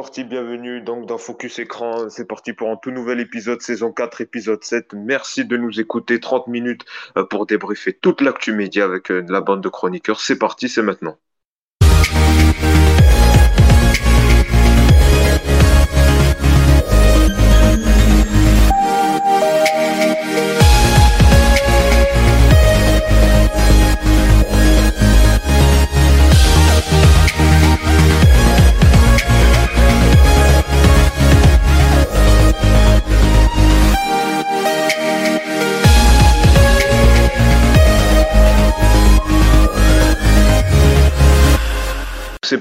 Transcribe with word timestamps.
parti, 0.00 0.24
bienvenue 0.24 0.80
donc 0.80 1.04
dans 1.04 1.18
Focus 1.18 1.58
Écran. 1.58 2.08
C'est 2.08 2.24
parti 2.26 2.54
pour 2.54 2.70
un 2.70 2.76
tout 2.76 2.90
nouvel 2.90 3.20
épisode, 3.20 3.60
saison 3.60 3.92
4, 3.92 4.22
épisode 4.22 4.64
7. 4.64 4.94
Merci 4.94 5.44
de 5.44 5.58
nous 5.58 5.78
écouter 5.78 6.20
30 6.20 6.46
minutes 6.46 6.86
euh, 7.18 7.24
pour 7.26 7.44
débriefer 7.44 7.92
toute 7.92 8.22
l'actu 8.22 8.54
média 8.54 8.86
avec 8.86 9.10
euh, 9.10 9.22
la 9.28 9.42
bande 9.42 9.60
de 9.60 9.68
chroniqueurs. 9.68 10.18
C'est 10.22 10.38
parti, 10.38 10.70
c'est 10.70 10.80
maintenant. 10.80 11.18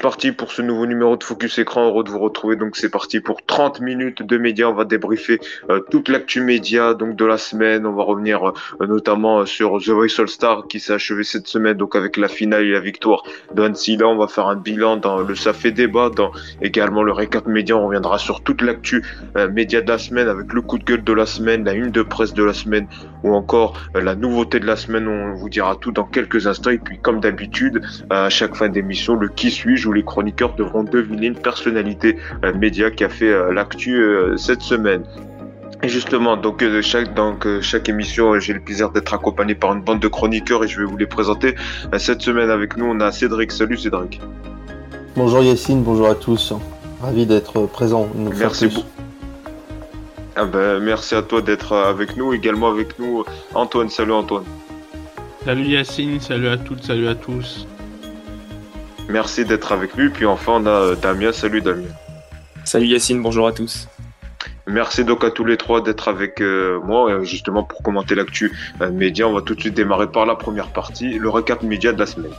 Parti 0.09 0.31
pour 0.31 0.52
ce 0.52 0.63
nouveau 0.63 0.88
numéro 0.88 1.18
de 1.18 1.23
Focus 1.23 1.59
Écran. 1.59 1.86
Heureux 1.86 2.04
de 2.04 2.09
vous 2.09 2.17
retrouver. 2.17 2.55
Donc 2.55 2.77
c'est 2.77 2.90
parti 2.90 3.20
pour 3.20 3.45
30 3.45 3.80
minutes 3.80 4.23
de 4.23 4.40
médias. 4.40 4.66
On 4.66 4.73
va 4.73 4.84
débriefer 4.84 5.40
euh, 5.70 5.81
toute 5.91 6.09
l'actu 6.09 6.41
média 6.41 6.95
donc 6.95 7.16
de 7.16 7.26
la 7.26 7.38
semaine. 7.38 7.86
On 7.86 7.94
va 7.94 8.02
revenir 8.02 8.48
euh, 8.48 8.88
notamment 8.88 9.41
euh, 9.41 9.45
sur 9.45 9.77
The 9.77 9.90
Voice 9.90 10.17
All 10.17 10.27
Star 10.27 10.66
qui 10.67 10.80
s'est 10.80 10.94
achevé 10.94 11.23
cette 11.23 11.45
semaine 11.45 11.77
donc 11.77 11.95
avec 11.95 12.17
la 12.17 12.27
finale 12.27 12.64
et 12.64 12.72
la 12.72 12.80
victoire 12.80 13.22
d'Ansila. 13.53 14.08
On 14.08 14.17
va 14.17 14.27
faire 14.27 14.48
un 14.48 14.55
bilan 14.55 14.98
dans 14.98 15.20
le 15.20 15.36
Ça 15.36 15.53
débat, 15.53 16.09
dans 16.09 16.31
également 16.64 17.03
le 17.03 17.12
récap 17.12 17.45
média. 17.45 17.78
On 17.78 17.86
reviendra 17.86 18.17
sur 18.17 18.41
toute 18.41 18.64
l'actu 18.64 19.05
média 19.52 19.80
de 19.80 19.89
la 19.89 20.00
semaine 20.00 20.28
avec 20.28 20.52
le 20.53 20.64
coup 20.64 20.80
de 20.80 20.86
gueule 20.86 21.03
de 21.03 21.14
la 21.14 21.28
semaine, 21.28 21.66
la 21.66 21.73
une 21.73 21.91
de 21.91 22.02
presse 22.02 22.34
de 22.34 22.44
la 22.44 22.53
semaine 22.53 22.88
ou 23.23 23.36
encore 23.36 23.80
la 23.94 24.16
nouveauté 24.16 24.59
de 24.59 24.66
la 24.66 24.75
semaine. 24.75 25.08
On 25.08 25.36
vous 25.36 25.50
dira 25.50 25.75
tout 25.75 25.91
dans 25.91 26.06
quelques 26.06 26.47
instants. 26.47 26.72
Et 26.72 26.80
puis 26.80 26.97
comme 26.97 27.19
d'habitude, 27.19 27.84
à 28.09 28.31
chaque 28.31 28.56
fin 28.56 28.69
d'émission, 28.69 29.14
le 29.14 29.28
qui 29.28 29.52
suis 29.52 29.86
où 29.86 29.94
les 29.94 29.98
chroniqueurs 30.03 30.55
devront 30.55 30.83
deviner 30.83 31.28
une 31.28 31.36
personnalité 31.36 32.17
euh, 32.44 32.53
média 32.53 32.92
qui 32.92 33.03
a 33.03 33.09
fait 33.09 33.31
euh, 33.31 33.52
l'actu 33.53 34.02
euh, 34.02 34.38
cette 34.38 34.61
semaine. 34.61 35.03
Et 35.81 35.88
justement, 35.88 36.36
donc 36.36 36.61
chaque 36.81 37.14
donc 37.14 37.47
chaque 37.61 37.88
émission, 37.88 38.38
j'ai 38.38 38.52
le 38.52 38.59
plaisir 38.59 38.89
d'être 38.89 39.14
accompagné 39.14 39.56
par 39.56 39.73
une 39.73 39.81
bande 39.81 40.02
de 40.02 40.09
chroniqueurs 40.09 40.66
et 40.66 40.67
je 40.67 40.78
vais 40.81 40.86
vous 40.86 40.97
les 40.97 41.08
présenter. 41.08 41.56
Cette 41.97 42.22
semaine 42.22 42.50
avec 42.50 42.75
nous, 42.75 42.83
on 42.83 43.00
a 43.00 43.14
Cédric. 43.14 43.53
Salut 43.53 43.78
Cédric. 43.78 44.19
Bonjour 45.16 45.41
Yacine, 45.41 45.81
bonjour 45.81 46.09
à 46.09 46.16
tous. 46.16 46.53
Ravi 47.02 47.25
d'être 47.25 47.66
présent. 47.67 48.09
merci 48.38 48.67
beaucoup. 48.67 48.88
Ah 50.36 50.44
ben, 50.44 50.80
merci 50.80 51.16
à 51.16 51.22
toi 51.22 51.41
d'être 51.41 51.73
avec 51.73 52.17
nous. 52.17 52.34
Également 52.34 52.67
avec 52.67 53.00
nous, 53.00 53.23
Antoine. 53.56 53.88
Salut 53.88 54.11
Antoine. 54.11 54.44
Salut 55.45 55.66
Yacine, 55.66 56.19
salut 56.19 56.50
à 56.50 56.58
toutes, 56.58 56.84
salut 56.84 57.08
à 57.08 57.16
tous. 57.16 57.66
Merci 59.10 59.44
d'être 59.44 59.72
avec 59.72 59.96
lui. 59.96 60.10
Puis 60.10 60.26
enfin, 60.26 60.54
on 60.58 60.66
a 60.68 60.70
euh, 60.70 60.96
Damien. 60.96 61.32
Salut 61.32 61.62
Damien. 61.62 61.88
Salut 62.64 62.86
Yacine, 62.86 63.22
bonjour 63.22 63.48
à 63.48 63.52
tous. 63.52 63.88
Merci 64.68 65.04
donc 65.04 65.24
à 65.24 65.32
tous 65.32 65.44
les 65.44 65.58
trois 65.58 65.82
d'être 65.82 66.08
avec 66.08 66.42
euh, 66.42 66.80
moi, 66.84 67.10
euh, 67.10 67.24
justement 67.24 67.64
pour 67.64 67.82
commenter 67.82 68.14
l'actu 68.14 68.56
média. 68.92 69.28
On 69.28 69.34
va 69.34 69.42
tout 69.42 69.56
de 69.56 69.62
suite 69.62 69.74
démarrer 69.74 70.12
par 70.12 70.28
la 70.28 70.36
première 70.36 70.68
partie, 70.68 71.18
le 71.18 71.28
recap 71.28 71.64
média 71.64 71.92
de 71.92 71.98
la 71.98 72.06
semaine. 72.06 72.32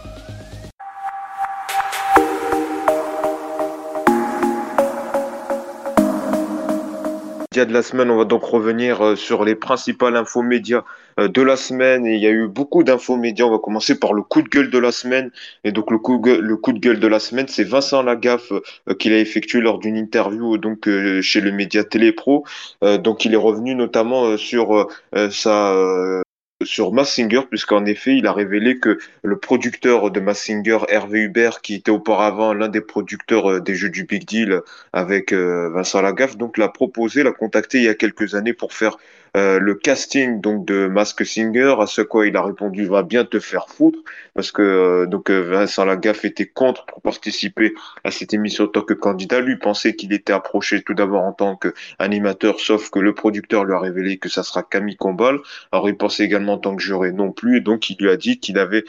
De 7.53 7.73
la 7.73 7.83
semaine, 7.83 8.13
on 8.13 8.17
va 8.17 8.25
donc 8.25 8.45
revenir 8.45 9.05
euh, 9.05 9.17
sur 9.17 9.45
les 9.45 9.57
principales 9.57 10.15
infos 10.15 10.41
médias 10.41 10.85
euh, 11.19 11.27
de 11.27 11.43
la 11.43 11.57
semaine. 11.57 12.07
Et 12.07 12.15
il 12.15 12.21
y 12.21 12.29
a 12.29 12.31
eu 12.31 12.47
beaucoup 12.47 12.85
d'infos 12.85 13.17
médias. 13.17 13.45
On 13.45 13.51
va 13.51 13.59
commencer 13.59 13.99
par 13.99 14.13
le 14.13 14.23
coup 14.23 14.41
de 14.43 14.49
gueule 14.49 14.71
de 14.71 14.79
la 14.79 14.93
semaine. 14.93 15.33
Et 15.65 15.73
donc 15.73 15.91
le 15.91 15.99
coup, 15.99 16.23
le 16.25 16.57
coup 16.57 16.73
de 16.73 16.79
gueule 16.79 17.01
de 17.01 17.09
la 17.09 17.19
semaine, 17.19 17.49
c'est 17.49 17.65
Vincent 17.65 18.05
Lagaffe 18.05 18.53
euh, 18.53 18.95
qu'il 18.95 19.13
a 19.13 19.19
effectué 19.19 19.61
lors 19.61 19.81
d'une 19.81 19.97
interview 19.97 20.59
donc 20.59 20.89
chez 21.23 21.41
le 21.41 21.51
média 21.51 21.83
Télépro. 21.83 22.45
donc 22.83 23.25
il 23.25 23.35
est 23.35 23.37
revenu 23.37 23.75
notamment 23.75 24.37
sur 24.37 24.89
sa 25.31 26.23
sur 26.63 26.93
Massinger, 26.93 27.43
puisqu'en 27.49 27.85
effet, 27.87 28.17
il 28.17 28.27
a 28.27 28.33
révélé 28.33 28.79
que 28.79 28.99
le 29.23 29.39
producteur 29.39 30.11
de 30.11 30.21
Massinger, 30.21 30.79
Hervé 30.89 31.21
Hubert, 31.21 31.63
qui 31.63 31.75
était 31.75 31.91
auparavant 31.91 32.53
l'un 32.53 32.69
des 32.69 32.81
producteurs 32.81 33.51
euh, 33.51 33.61
des 33.61 33.75
jeux 33.75 33.91
du 33.91 34.05
Big 34.05 34.27
Deal 34.27 34.61
avec 34.93 35.33
euh, 35.33 35.71
Vincent 35.71 36.03
Lagaffe, 36.03 36.37
donc 36.37 36.59
l'a 36.59 36.69
proposé, 36.69 37.23
l'a 37.23 37.33
contacté 37.33 37.79
il 37.79 37.85
y 37.85 37.89
a 37.89 37.95
quelques 37.95 38.35
années 38.35 38.53
pour 38.53 38.73
faire 38.73 38.99
euh, 39.37 39.59
le 39.61 39.75
casting 39.75 40.41
donc 40.41 40.67
de 40.67 40.87
Mask 40.89 41.25
Singer, 41.25 41.77
à 41.79 41.87
ce 41.87 42.03
quoi 42.03 42.27
il 42.27 42.37
a 42.37 42.43
répondu 42.43 42.85
va 42.87 43.03
bien 43.03 43.25
te 43.25 43.39
faire 43.39 43.69
foutre 43.69 43.99
parce 44.35 44.51
que 44.51 44.63
euh, 44.63 45.07
donc 45.07 45.31
euh, 45.31 45.41
Vincent 45.41 45.85
Lagaffe 45.85 46.25
était 46.25 46.47
contre 46.47 46.85
pour 46.87 47.01
participer 47.01 47.75
à 48.05 48.11
cette 48.11 48.35
émission 48.35 48.65
en 48.65 48.69
tant 48.69 48.83
que 48.83 48.95
candidat. 48.95 49.41
Lui 49.41 49.57
pensait 49.57 49.95
qu'il 49.95 50.13
était 50.13 50.33
approché 50.33 50.83
tout 50.83 50.95
d'abord 50.95 51.23
en 51.23 51.33
tant 51.33 51.57
qu'animateur, 51.57 52.61
sauf 52.61 52.91
que 52.91 52.99
le 52.99 53.15
producteur 53.15 53.65
lui 53.65 53.75
a 53.75 53.79
révélé 53.79 54.19
que 54.19 54.29
ça 54.29 54.43
sera 54.43 54.63
Camille 54.63 54.97
Combal. 54.97 55.39
Alors 55.73 55.89
il 55.89 55.97
pensait 55.97 56.25
également 56.25 56.55
en 56.55 56.59
tant 56.59 56.75
que 56.75 56.83
juré 56.83 57.13
non 57.13 57.33
plus, 57.33 57.59
et 57.59 57.61
donc 57.61 57.91
il 57.91 57.97
lui 58.01 58.11
a 58.11 58.17
dit 58.17 58.41
qu'il 58.41 58.59
avait 58.59 58.85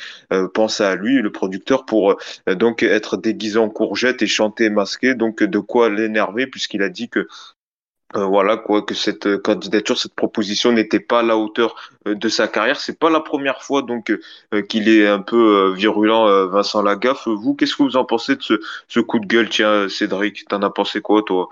pensé 0.53 0.83
à 0.83 0.95
lui, 0.95 1.21
le 1.21 1.31
producteur, 1.31 1.85
pour 1.85 2.17
donc 2.47 2.83
être 2.83 3.17
déguisé 3.17 3.57
en 3.57 3.69
courgette 3.69 4.21
et 4.21 4.27
chanter 4.27 4.69
masqué. 4.69 5.15
Donc 5.15 5.43
de 5.43 5.59
quoi 5.59 5.89
l'énerver 5.89 6.47
puisqu'il 6.47 6.81
a 6.81 6.89
dit 6.89 7.09
que 7.09 7.27
euh, 8.15 8.25
voilà 8.25 8.57
quoi 8.57 8.81
que 8.81 8.93
cette 8.93 9.25
euh, 9.25 9.37
candidature, 9.37 9.97
cette 9.97 10.13
proposition 10.15 10.73
n'était 10.73 10.99
pas 10.99 11.19
à 11.19 11.23
la 11.23 11.37
hauteur 11.37 11.75
euh, 12.07 12.15
de 12.15 12.29
sa 12.29 12.47
carrière. 12.47 12.79
C'est 12.79 12.99
pas 12.99 13.09
la 13.09 13.21
première 13.21 13.63
fois 13.63 13.81
donc 13.81 14.11
qu'il 14.69 14.89
est 14.89 15.07
un 15.07 15.21
peu 15.21 15.73
virulent, 15.73 16.47
Vincent 16.47 16.81
Lagaffe. 16.81 17.27
Vous, 17.27 17.53
qu'est-ce 17.55 17.75
que 17.75 17.83
vous 17.83 17.97
en 17.97 18.05
pensez 18.05 18.35
de 18.35 18.41
ce, 18.41 18.59
ce 18.87 18.99
coup 18.99 19.19
de 19.19 19.25
gueule? 19.25 19.49
Tiens, 19.49 19.87
Cédric, 19.87 20.47
t'en 20.47 20.61
as 20.61 20.69
pensé 20.69 21.01
quoi 21.01 21.23
toi? 21.23 21.49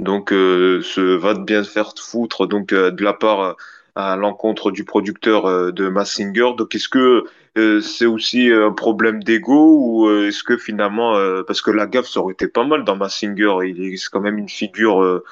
Donc, 0.00 0.30
ce 0.30 1.00
va 1.16 1.34
te 1.34 1.40
bien 1.40 1.62
faire 1.62 1.92
foutre 1.96 2.46
donc 2.46 2.68
de 2.70 3.04
la 3.04 3.12
part 3.12 3.56
à 3.96 4.16
l'encontre 4.16 4.70
du 4.70 4.84
producteur 4.84 5.72
de 5.72 5.88
Massinger. 5.88 6.52
Donc, 6.56 6.74
est-ce 6.74 6.88
que 6.88 7.24
euh, 7.58 7.80
c'est 7.80 8.06
aussi 8.06 8.48
un 8.52 8.70
problème 8.70 9.24
d'ego 9.24 9.76
ou 9.80 10.06
euh, 10.06 10.28
est-ce 10.28 10.44
que 10.44 10.56
finalement, 10.56 11.16
euh, 11.16 11.42
parce 11.42 11.62
que 11.62 11.72
la 11.72 11.86
gaffe 11.86 12.08
ça 12.08 12.20
aurait 12.20 12.34
été 12.34 12.46
pas 12.46 12.64
mal 12.64 12.84
dans 12.84 12.94
Massinger, 12.94 13.56
il 13.66 13.82
est 13.82 14.08
quand 14.10 14.20
même 14.20 14.38
une 14.38 14.48
figure 14.48 15.22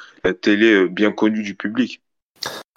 télé 0.41 0.89
bien 0.89 1.13
connue 1.13 1.43
du 1.43 1.55
public. 1.55 2.01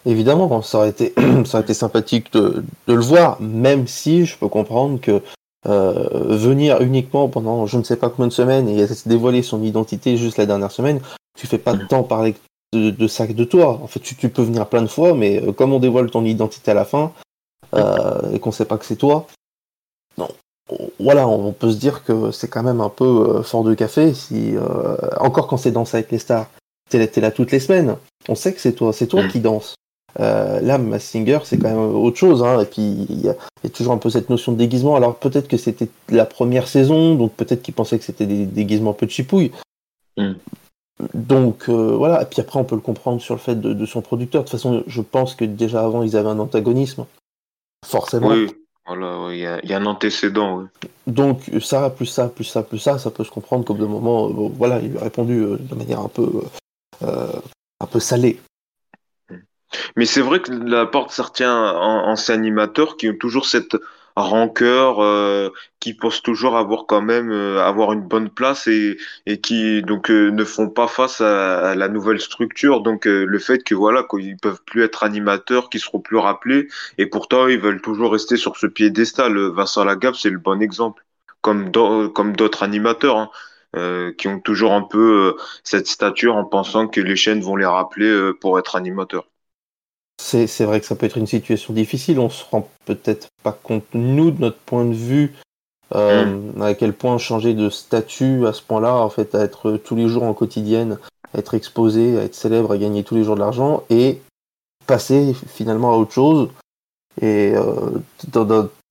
Évidemment, 0.05 0.61
ça 0.61 0.79
aurait 0.79 0.89
été, 0.89 1.13
ça 1.45 1.57
aurait 1.57 1.63
été 1.63 1.73
sympathique 1.73 2.31
de, 2.33 2.63
le 2.87 3.01
voir, 3.01 3.41
même 3.41 3.87
si 3.87 4.25
je 4.25 4.37
peux 4.37 4.47
comprendre 4.47 4.99
que 5.01 5.21
venir 5.63 6.81
uniquement 6.81 7.27
pendant 7.27 7.67
je 7.67 7.77
ne 7.77 7.83
sais 7.83 7.95
pas 7.95 8.09
combien 8.09 8.27
de 8.27 8.33
semaines 8.33 8.67
et 8.67 8.87
dévoiler 9.05 9.43
son 9.43 9.63
identité 9.63 10.17
juste 10.17 10.37
la 10.37 10.47
dernière 10.47 10.71
semaine, 10.71 11.01
tu 11.37 11.45
fais 11.45 11.59
pas 11.59 11.75
temps 11.75 12.03
parler 12.03 12.35
de, 12.73 12.89
de 12.89 13.07
ça 13.07 13.27
de 13.27 13.43
toi. 13.43 13.79
En 13.81 13.87
fait, 13.87 13.99
tu, 13.99 14.15
tu, 14.15 14.29
peux 14.29 14.43
venir 14.43 14.67
plein 14.67 14.81
de 14.81 14.87
fois, 14.87 15.13
mais 15.13 15.41
comme 15.53 15.73
on 15.73 15.79
dévoile 15.79 16.09
ton 16.09 16.25
identité 16.25 16.71
à 16.71 16.73
la 16.73 16.85
fin, 16.85 17.11
euh, 17.73 18.33
et 18.33 18.39
qu'on 18.39 18.51
sait 18.51 18.65
pas 18.65 18.77
que 18.77 18.85
c'est 18.85 18.95
toi, 18.95 19.27
non. 20.17 20.29
Voilà, 20.99 21.27
on 21.27 21.51
peut 21.51 21.71
se 21.71 21.77
dire 21.77 22.03
que 22.03 22.31
c'est 22.31 22.47
quand 22.47 22.63
même 22.63 22.81
un 22.81 22.89
peu 22.89 23.03
euh, 23.05 23.43
fort 23.43 23.63
de 23.63 23.73
café 23.73 24.13
si 24.13 24.55
euh, 24.55 24.95
encore 25.19 25.47
quand 25.47 25.57
c'est 25.57 25.71
danse 25.71 25.93
avec 25.93 26.11
les 26.11 26.17
stars, 26.17 26.47
t'es 26.89 26.97
là, 26.97 27.07
là 27.17 27.31
toutes 27.31 27.51
les 27.51 27.59
semaines. 27.59 27.97
On 28.29 28.35
sait 28.35 28.53
que 28.53 28.61
c'est 28.61 28.73
toi, 28.73 28.93
c'est 28.93 29.07
toi 29.07 29.23
mm. 29.23 29.27
qui 29.29 29.39
danse. 29.39 29.75
Euh, 30.19 30.59
là, 30.61 30.79
Singer, 30.99 31.39
c'est 31.43 31.57
quand 31.57 31.69
même 31.69 31.95
autre 31.95 32.17
chose. 32.17 32.43
Hein, 32.43 32.59
et 32.61 32.65
puis, 32.65 32.81
il 33.09 33.21
y, 33.21 33.29
a 33.29 33.35
toujours 33.73 33.93
un 33.93 33.97
peu 33.97 34.09
cette 34.09 34.29
notion 34.29 34.51
de 34.51 34.57
déguisement. 34.57 34.95
Alors, 34.95 35.15
peut-être 35.15 35.47
que 35.47 35.57
c'était 35.57 35.87
la 36.09 36.25
première 36.25 36.67
saison, 36.67 37.15
donc 37.15 37.33
peut-être 37.33 37.61
qu'ils 37.61 37.73
pensaient 37.73 37.97
que 37.97 38.03
c'était 38.03 38.25
des 38.25 38.45
déguisements 38.45 38.91
un 38.91 38.95
peu 38.95 39.05
de 39.05 39.11
chipouille. 39.11 39.51
Mm. 40.17 40.33
Donc, 41.13 41.69
voilà. 41.69 42.21
Et 42.21 42.25
puis 42.25 42.41
après, 42.41 42.59
on 42.59 42.63
peut 42.63 42.75
le 42.75 42.81
comprendre 42.81 43.21
sur 43.21 43.35
le 43.35 43.39
fait 43.39 43.55
de, 43.55 43.73
de, 43.73 43.85
son 43.85 44.01
producteur. 44.01 44.43
De 44.43 44.47
toute 44.47 44.57
façon, 44.57 44.83
je 44.87 45.01
pense 45.01 45.35
que 45.35 45.45
déjà 45.45 45.83
avant, 45.83 46.03
ils 46.03 46.15
avaient 46.15 46.29
un 46.29 46.39
antagonisme. 46.39 47.05
Forcément. 47.85 48.29
Oui, 48.29 48.47
voilà, 48.85 49.27
il 49.31 49.69
y, 49.69 49.73
a 49.73 49.77
un 49.77 49.85
antécédent. 49.85 50.67
Donc 51.07 51.49
ça, 51.61 51.89
plus 51.89 52.07
ça, 52.07 52.29
plus 52.29 52.43
ça, 52.43 52.63
plus 52.63 52.79
ça, 52.79 52.97
ça 52.97 53.11
peut 53.11 53.23
se 53.23 53.31
comprendre 53.31 53.63
comme 53.63 53.77
de 53.77 53.85
moment, 53.85 54.27
euh, 54.27 54.49
voilà, 54.53 54.79
il 54.79 54.97
a 54.97 55.03
répondu 55.03 55.39
euh, 55.39 55.57
de 55.59 55.75
manière 55.75 55.99
un 55.99 56.07
peu, 56.07 56.29
euh, 57.03 57.31
un 57.79 57.85
peu 57.85 57.99
salée. 57.99 58.39
Mais 59.95 60.05
c'est 60.05 60.21
vrai 60.21 60.41
que 60.41 60.51
la 60.51 60.85
porte 60.85 61.11
certains 61.11 61.73
anciens 61.73 62.35
animateurs 62.35 62.97
qui 62.97 63.09
ont 63.09 63.15
toujours 63.17 63.45
cette 63.45 63.77
rancœur, 64.15 65.01
euh, 65.01 65.49
qui 65.79 65.93
pensent 65.93 66.21
toujours 66.21 66.57
avoir 66.57 66.85
quand 66.85 67.01
même 67.01 67.31
euh, 67.31 67.63
avoir 67.63 67.93
une 67.93 68.01
bonne 68.01 68.29
place 68.29 68.67
et, 68.67 68.97
et 69.25 69.39
qui 69.41 69.81
donc 69.81 70.09
euh, 70.11 70.31
ne 70.31 70.43
font 70.43 70.69
pas 70.69 70.87
face 70.87 71.21
à, 71.21 71.75
la 71.75 71.87
nouvelle 71.87 72.19
structure. 72.19 72.81
Donc 72.81 73.05
le 73.05 73.39
fait 73.39 73.63
que 73.63 73.75
voilà 73.75 74.03
qu'ils 74.09 74.37
peuvent 74.37 74.61
plus 74.65 74.83
être 74.83 75.03
animateurs, 75.03 75.69
qu'ils 75.69 75.81
seront 75.81 75.99
plus 75.99 76.17
rappelés 76.17 76.67
et 76.97 77.05
pourtant 77.05 77.47
ils 77.47 77.59
veulent 77.59 77.81
toujours 77.81 78.11
rester 78.11 78.37
sur 78.37 78.57
ce 78.57 78.67
piédestal. 78.67 79.37
Vincent 79.37 79.83
Lagaffe 79.83 80.17
c'est 80.17 80.29
le 80.29 80.39
bon 80.39 80.61
exemple, 80.61 81.03
comme 81.41 81.71
comme 82.13 82.35
d'autres 82.35 82.63
animateurs. 82.63 83.17
Hein. 83.17 83.29
qui 84.17 84.27
ont 84.27 84.39
toujours 84.41 84.73
un 84.73 84.81
peu 84.83 85.35
cette 85.63 85.87
stature 85.87 86.35
en 86.35 86.45
pensant 86.45 86.87
que 86.89 86.99
les 87.01 87.15
chaînes 87.15 87.41
vont 87.41 87.55
les 87.55 87.65
rappeler 87.65 88.31
pour 88.41 88.59
être 88.59 88.75
animateurs. 88.75 89.27
C'est 90.23 90.65
vrai 90.65 90.79
que 90.79 90.85
ça 90.85 90.95
peut 90.95 91.07
être 91.07 91.17
une 91.17 91.27
situation 91.27 91.73
difficile. 91.73 92.19
On 92.19 92.29
se 92.29 92.45
rend 92.49 92.69
peut-être 92.85 93.27
pas 93.43 93.51
compte, 93.51 93.83
nous, 93.93 94.31
de 94.31 94.39
notre 94.39 94.59
point 94.59 94.85
de 94.85 94.93
vue, 94.93 95.33
euh, 95.95 96.25
mm. 96.25 96.61
à 96.61 96.73
quel 96.73 96.93
point 96.93 97.17
changer 97.17 97.53
de 97.53 97.69
statut 97.69 98.45
à 98.45 98.53
ce 98.53 98.61
point-là, 98.61 98.95
en 98.95 99.09
fait, 99.09 99.33
à 99.35 99.41
être 99.41 99.77
tous 99.77 99.95
les 99.95 100.07
jours 100.07 100.23
en 100.23 100.33
quotidienne, 100.33 100.99
à 101.33 101.39
être 101.39 101.55
exposé, 101.55 102.19
à 102.19 102.23
être 102.23 102.35
célèbre, 102.35 102.71
à 102.71 102.77
gagner 102.77 103.03
tous 103.03 103.15
les 103.15 103.23
jours 103.23 103.35
de 103.35 103.41
l'argent, 103.41 103.83
et 103.89 104.21
passer 104.85 105.35
finalement 105.47 105.93
à 105.93 105.97
autre 105.97 106.13
chose, 106.13 106.49
et 107.19 107.53
euh, 107.55 107.99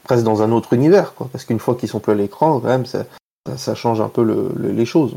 presque 0.04 0.24
dans 0.24 0.42
un 0.42 0.50
autre 0.52 0.72
univers, 0.72 1.14
quoi. 1.14 1.28
Parce 1.32 1.44
qu'une 1.44 1.60
fois 1.60 1.76
qu'ils 1.76 1.88
sont 1.88 2.00
plus 2.00 2.12
à 2.12 2.16
l'écran, 2.16 2.60
quand 2.60 2.68
même, 2.68 2.86
ça, 2.86 3.06
ça, 3.56 3.74
change 3.74 4.00
un 4.00 4.08
peu 4.08 4.52
les 4.58 4.84
choses. 4.84 5.16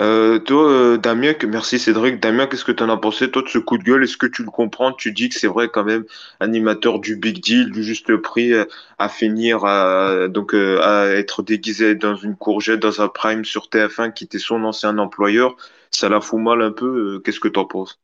Euh, 0.00 0.38
toi, 0.38 0.70
euh, 0.70 0.96
Damien, 0.96 1.34
merci 1.46 1.78
Cédric. 1.78 2.20
Damien, 2.20 2.46
qu'est-ce 2.46 2.64
que 2.64 2.72
tu 2.72 2.82
en 2.82 2.88
as 2.88 2.96
pensé, 2.96 3.30
toi, 3.30 3.42
de 3.42 3.48
ce 3.48 3.58
coup 3.58 3.76
de 3.76 3.82
gueule 3.82 4.02
Est-ce 4.02 4.16
que 4.16 4.26
tu 4.26 4.42
le 4.42 4.50
comprends? 4.50 4.92
Tu 4.92 5.12
dis 5.12 5.28
que 5.28 5.34
c'est 5.34 5.46
vrai, 5.46 5.68
quand 5.68 5.84
même, 5.84 6.04
animateur 6.40 7.00
du 7.00 7.16
Big 7.16 7.42
Deal, 7.42 7.70
du 7.70 7.84
juste 7.84 8.16
prix, 8.16 8.54
euh, 8.54 8.64
à 8.98 9.10
finir 9.10 9.64
à, 9.66 10.26
donc, 10.28 10.54
à 10.54 11.06
être 11.08 11.42
déguisé 11.42 11.94
dans 11.94 12.16
une 12.16 12.34
courgette, 12.34 12.80
dans 12.80 13.02
un 13.02 13.08
prime 13.08 13.44
sur 13.44 13.68
TF1, 13.68 14.10
qui 14.10 14.26
son 14.38 14.64
ancien 14.64 14.96
employeur. 14.96 15.54
Ça 15.90 16.08
la 16.08 16.22
fout 16.22 16.40
mal 16.40 16.62
un 16.62 16.72
peu. 16.72 17.20
Qu'est-ce 17.22 17.40
que 17.40 17.48
tu 17.48 17.58
en 17.58 17.66
penses? 17.66 18.00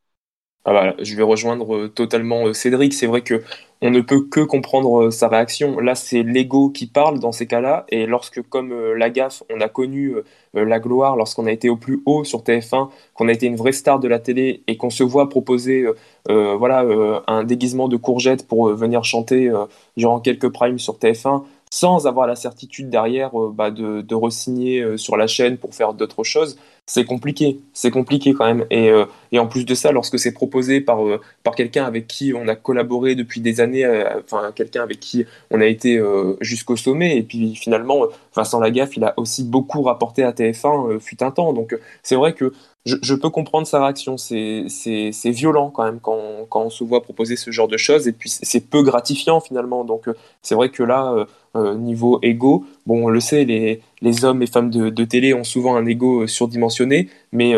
Ah 0.67 0.73
bah, 0.73 0.95
je 0.99 1.15
vais 1.17 1.23
rejoindre 1.23 1.87
totalement 1.87 2.53
Cédric. 2.53 2.93
C'est 2.93 3.07
vrai 3.07 3.23
que 3.23 3.43
on 3.83 3.91
ne 3.91 4.01
peut 4.01 4.23
que 4.23 4.41
comprendre 4.41 5.07
euh, 5.07 5.11
sa 5.11 5.29
réaction. 5.29 5.79
Là, 5.81 5.95
c'est 5.95 6.23
l'ego 6.23 6.71
qui 6.71 6.87
parle 6.87 7.19
dans 7.19 7.33
ces 7.33 7.47
cas-là. 7.47 7.85
Et 7.91 8.07
lorsque, 8.07 8.41
comme 8.49 8.73
euh, 8.73 8.95
la 8.97 9.11
gaffe, 9.11 9.43
on 9.55 9.61
a 9.61 9.69
connu 9.69 10.15
euh, 10.15 10.65
la 10.65 10.81
gloire 10.81 11.17
lorsqu'on 11.17 11.47
a 11.47 11.53
été 11.53 11.69
au 11.69 11.77
plus 11.77 12.03
haut 12.07 12.25
sur 12.25 12.41
TF1, 12.41 12.89
qu'on 13.15 13.29
a 13.29 13.33
été 13.33 13.47
une 13.47 13.57
vraie 13.57 13.73
star 13.73 14.01
de 14.01 14.09
la 14.09 14.19
télé 14.19 14.63
et 14.67 14.77
qu'on 14.77 14.91
se 14.91 15.03
voit 15.03 15.29
proposer 15.29 15.87
voilà, 16.29 16.85
un 17.27 17.45
déguisement 17.45 17.89
de 17.89 17.97
courgette 17.97 18.49
pour 18.49 18.69
venir 18.71 19.05
chanter 19.05 19.53
durant 19.97 20.19
quelques 20.19 20.49
primes 20.49 20.79
sur 20.79 20.95
TF1, 20.97 21.43
sans 21.71 22.07
avoir 22.07 22.27
la 22.27 22.37
certitude 22.37 22.89
derrière 22.89 23.31
bah, 23.53 23.71
de, 23.71 24.01
de 24.01 24.15
re-signer 24.15 24.97
sur 24.97 25.17
la 25.19 25.27
chaîne 25.27 25.59
pour 25.59 25.75
faire 25.75 25.93
d'autres 25.93 26.25
choses, 26.25 26.57
c'est 26.89 27.05
compliqué, 27.05 27.61
c'est 27.73 27.91
compliqué 27.91 28.33
quand 28.33 28.47
même. 28.47 28.65
Et, 28.71 28.91
euh, 28.91 29.07
et, 29.33 29.41
en 29.41 29.49
plus 29.49 29.65
de 29.65 29.75
ça, 29.75 29.91
lorsque 29.91 30.19
c'est 30.21 30.33
proposé 30.33 30.81
par, 30.81 31.05
euh, 31.05 31.21
par 31.43 31.57
quelqu'un 31.57 31.85
avec 31.85 32.07
qui 32.07 32.33
on 32.33 32.47
a 32.47 32.55
collaboré 32.55 33.17
depuis 33.17 33.41
des 33.41 33.61
années, 33.61 33.85
euh, 33.85 34.21
enfin 34.25 34.53
quelqu'un 34.55 34.83
avec 34.85 35.01
qui 35.01 35.25
on 35.51 35.61
a 35.61 35.67
été 35.67 36.01
jusqu'au 36.41 36.77
sommet, 36.77 37.17
et 37.17 37.23
puis 37.23 37.57
finalement, 37.57 38.07
Vincent 38.35 38.61
Lagaffe, 38.61 38.97
il 38.97 39.05
a 39.05 39.15
aussi 39.17 39.45
beaucoup 39.45 39.83
rapporté 39.83 40.23
à 40.23 40.33
TF1 40.33 41.01
fut 41.01 41.23
un 41.23 41.31
temps. 41.33 41.53
Donc 41.53 41.77
c'est 42.03 42.17
vrai 42.17 42.35
que 42.35 42.53
je, 42.87 43.15
peux 43.15 43.31
comprendre 43.31 43.67
sa 43.67 43.81
réaction. 43.81 44.17
C'est 44.17 45.31
violent 45.31 45.71
quand 45.71 45.85
même 45.85 46.01
quand, 46.01 46.47
on 46.55 46.71
se 46.71 46.85
voit 46.85 47.03
proposer 47.03 47.37
ce 47.37 47.51
genre 47.51 47.69
de 47.69 47.77
choses, 47.77 48.09
et 48.09 48.13
puis 48.13 48.31
c'est 48.31 48.71
peu 48.71 48.83
gratifiant 48.83 49.41
finalement. 49.41 49.85
Donc 49.85 50.09
c'est 50.43 50.55
vrai 50.55 50.71
que 50.71 50.83
là, 50.83 51.27
niveau 51.55 52.19
ego, 52.23 52.65
bon, 52.87 53.07
on 53.07 53.09
le 53.09 53.21
sait, 53.21 53.45
les, 53.45 54.25
hommes 54.25 54.43
et 54.43 54.47
femmes 54.47 54.71
de, 54.71 55.05
télé 55.05 55.35
ont 55.35 55.45
souvent 55.45 55.77
un 55.77 55.87
ego 55.87 56.27
surdimensionné, 56.27 57.11
mais 57.33 57.53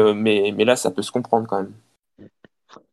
là, 0.65 0.77
ça 0.77 0.91
peut 0.91 1.03
se 1.03 1.13
comprendre 1.13 1.47
quand 1.47 1.59
même. 1.59 1.73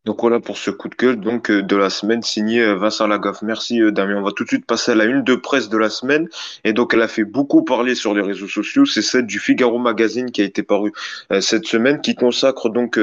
Donc 0.06 0.20
voilà 0.20 0.38
pour 0.38 0.56
ce 0.56 0.70
coup 0.70 0.88
de 0.88 0.94
gueule 0.94 1.18
donc 1.18 1.50
euh, 1.50 1.64
de 1.64 1.74
la 1.74 1.90
semaine 1.90 2.22
signé 2.22 2.62
euh, 2.62 2.76
Vincent 2.76 3.08
Lagaffe. 3.08 3.42
Merci 3.42 3.82
euh, 3.82 3.90
Damien. 3.90 4.18
On 4.18 4.22
va 4.22 4.30
tout 4.30 4.44
de 4.44 4.48
suite 4.48 4.64
passer 4.64 4.92
à 4.92 4.94
la 4.94 5.04
une 5.04 5.24
de 5.24 5.34
presse 5.34 5.68
de 5.68 5.76
la 5.76 5.90
semaine 5.90 6.28
et 6.62 6.72
donc 6.72 6.94
elle 6.94 7.02
a 7.02 7.08
fait 7.08 7.24
beaucoup 7.24 7.64
parler 7.64 7.96
sur 7.96 8.14
les 8.14 8.22
réseaux 8.22 8.46
sociaux. 8.46 8.86
C'est 8.86 9.02
celle 9.02 9.26
du 9.26 9.40
Figaro 9.40 9.78
Magazine 9.78 10.30
qui 10.30 10.42
a 10.42 10.44
été 10.44 10.62
paru 10.62 10.92
cette 11.40 11.66
semaine 11.66 12.00
qui 12.00 12.14
consacre 12.14 12.68
donc 12.68 13.00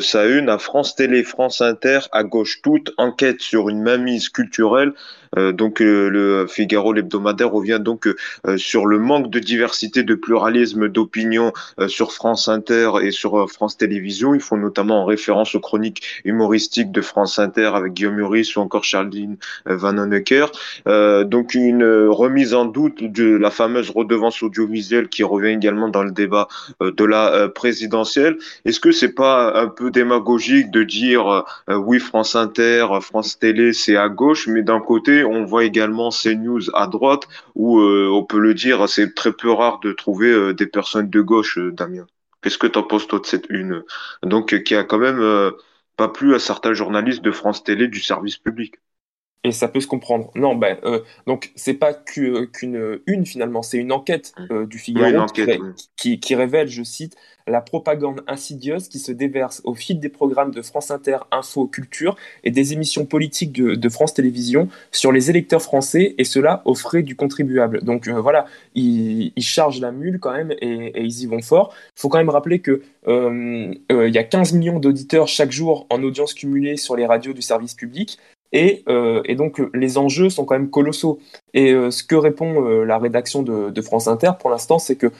sa 0.00 0.26
une 0.26 0.48
à 0.48 0.58
France 0.58 0.94
Télé, 0.94 1.24
France 1.24 1.60
Inter, 1.60 2.00
à 2.12 2.22
gauche 2.22 2.60
toute 2.62 2.92
enquête 2.96 3.40
sur 3.40 3.68
une 3.68 3.82
mainmise 3.82 4.28
culturelle 4.28 4.92
donc 5.36 5.80
euh, 5.80 6.08
le 6.08 6.46
Figaro, 6.46 6.92
l'hebdomadaire, 6.92 7.50
revient 7.50 7.78
donc 7.80 8.06
euh, 8.06 8.56
sur 8.56 8.86
le 8.86 8.98
manque 8.98 9.30
de 9.30 9.38
diversité, 9.38 10.02
de 10.02 10.14
pluralisme 10.14 10.88
d'opinion 10.88 11.52
sur 11.88 12.12
France 12.12 12.48
Inter 12.48 12.92
et 13.02 13.10
sur 13.10 13.50
France 13.50 13.76
Télévisions. 13.76 14.34
Ils 14.34 14.40
font 14.40 14.56
notamment 14.56 15.04
référence 15.04 15.54
aux 15.54 15.60
chroniques 15.60 16.02
humoristiques 16.24 16.92
de 16.92 17.00
France 17.00 17.38
Inter 17.38 17.70
avec 17.74 17.92
Guillaume 17.92 18.16
Muris 18.16 18.52
ou 18.56 18.60
encore 18.60 18.84
Charline 18.84 19.36
Van 19.66 19.96
Honecker. 19.98 20.46
donc 20.86 21.54
une 21.54 21.84
remise 22.08 22.54
en 22.54 22.64
doute 22.64 23.02
de 23.02 23.36
la 23.36 23.50
fameuse 23.50 23.90
redevance 23.90 24.42
audiovisuelle 24.42 25.08
qui 25.08 25.22
revient 25.22 25.54
également 25.54 25.88
dans 25.88 26.02
le 26.02 26.12
débat 26.12 26.48
de 26.80 27.04
la 27.04 27.48
présidentielle. 27.48 28.36
Est-ce 28.64 28.80
que 28.80 28.92
c'est 28.92 29.14
pas 29.14 29.60
un 29.60 29.68
peu 29.68 29.90
démagogique 29.90 30.70
de 30.70 30.82
dire 30.82 31.44
oui 31.68 31.98
France 31.98 32.36
Inter, 32.36 32.86
France 33.00 33.38
Télé 33.38 33.72
c'est 33.72 33.96
à 33.96 34.08
gauche, 34.08 34.48
mais 34.48 34.62
d'un 34.62 34.80
côté 34.80 35.24
on 35.28 35.44
voit 35.44 35.64
également 35.64 36.10
ces 36.10 36.34
news 36.34 36.62
à 36.74 36.86
droite 36.86 37.28
où 37.54 37.80
euh, 37.80 38.08
on 38.12 38.24
peut 38.24 38.38
le 38.38 38.54
dire, 38.54 38.88
c'est 38.88 39.14
très 39.14 39.32
peu 39.32 39.50
rare 39.50 39.80
de 39.80 39.92
trouver 39.92 40.30
euh, 40.30 40.54
des 40.54 40.66
personnes 40.66 41.10
de 41.10 41.20
gauche, 41.20 41.58
euh, 41.58 41.72
Damien. 41.72 42.06
Qu'est-ce 42.42 42.58
que 42.58 42.66
tu 42.66 42.78
en 42.78 42.82
penses 42.82 43.06
toi 43.08 43.18
de 43.18 43.26
cette 43.26 43.46
une 43.50 43.82
Donc 44.22 44.62
qui 44.62 44.74
a 44.74 44.84
quand 44.84 44.98
même 44.98 45.52
pas 45.96 46.08
plu 46.08 46.34
à 46.34 46.38
certains 46.38 46.74
journalistes 46.74 47.22
de 47.22 47.32
France 47.32 47.64
Télé 47.64 47.88
du 47.88 48.00
service 48.00 48.36
public? 48.36 48.76
Et 49.46 49.52
ça 49.52 49.68
peut 49.68 49.80
se 49.80 49.86
comprendre. 49.86 50.30
Non, 50.34 50.56
ben, 50.56 50.76
euh, 50.84 51.00
donc 51.26 51.52
c'est 51.54 51.74
pas 51.74 51.94
qu'une 51.94 52.48
une 53.06 53.26
finalement, 53.26 53.62
c'est 53.62 53.78
une 53.78 53.92
enquête 53.92 54.32
mmh. 54.36 54.52
euh, 54.52 54.66
du 54.66 54.78
Figaro 54.78 55.26
qui, 55.96 56.18
qui, 56.18 56.34
révèle, 56.34 56.68
je 56.68 56.82
cite, 56.82 57.16
la 57.46 57.60
propagande 57.60 58.22
insidieuse 58.26 58.88
qui 58.88 58.98
se 58.98 59.12
déverse 59.12 59.62
au 59.64 59.74
fil 59.74 60.00
des 60.00 60.08
programmes 60.08 60.50
de 60.50 60.62
France 60.62 60.90
Inter, 60.90 61.18
Info, 61.30 61.68
Culture 61.68 62.16
et 62.42 62.50
des 62.50 62.72
émissions 62.72 63.06
politiques 63.06 63.52
de, 63.52 63.88
France 63.88 64.14
Télévisions 64.14 64.68
sur 64.90 65.12
les 65.12 65.30
électeurs 65.30 65.62
français 65.62 66.16
et 66.18 66.24
cela 66.24 66.62
aux 66.64 66.74
frais 66.74 67.02
du 67.02 67.14
contribuable. 67.14 67.84
Donc 67.84 68.08
euh, 68.08 68.20
voilà, 68.20 68.46
ils, 68.74 69.32
chargent 69.38 69.80
la 69.80 69.92
mule 69.92 70.18
quand 70.18 70.32
même 70.32 70.50
et, 70.60 70.86
et 70.88 71.02
ils 71.02 71.22
y 71.22 71.26
vont 71.26 71.40
fort. 71.40 71.72
Il 71.96 72.00
faut 72.00 72.08
quand 72.08 72.18
même 72.18 72.30
rappeler 72.30 72.58
que 72.58 72.82
il 73.08 74.14
y 74.14 74.18
a 74.18 74.24
15 74.24 74.52
millions 74.54 74.80
d'auditeurs 74.80 75.28
chaque 75.28 75.52
jour 75.52 75.86
en 75.90 76.02
audience 76.02 76.34
cumulée 76.34 76.76
sur 76.76 76.96
les 76.96 77.06
radios 77.06 77.32
du 77.32 77.42
service 77.42 77.74
public. 77.74 78.18
Euh, 78.54 79.22
et, 79.24 79.34
donc 79.34 79.60
les 79.74 79.98
enjeux 79.98 80.30
sont 80.30 80.44
quand 80.44 80.54
même 80.54 80.70
colossaux. 80.70 81.18
Et 81.54 81.72
euh, 81.72 81.90
ce 81.90 82.02
que 82.02 82.14
répond 82.14 82.64
euh, 82.64 82.84
la 82.84 82.98
rédaction 82.98 83.42
de, 83.42 83.80
France 83.82 84.08
Inter 84.08 84.32
pour 84.40 84.50
l'instant, 84.50 84.78
c'est 84.78 84.96
que 84.96 85.12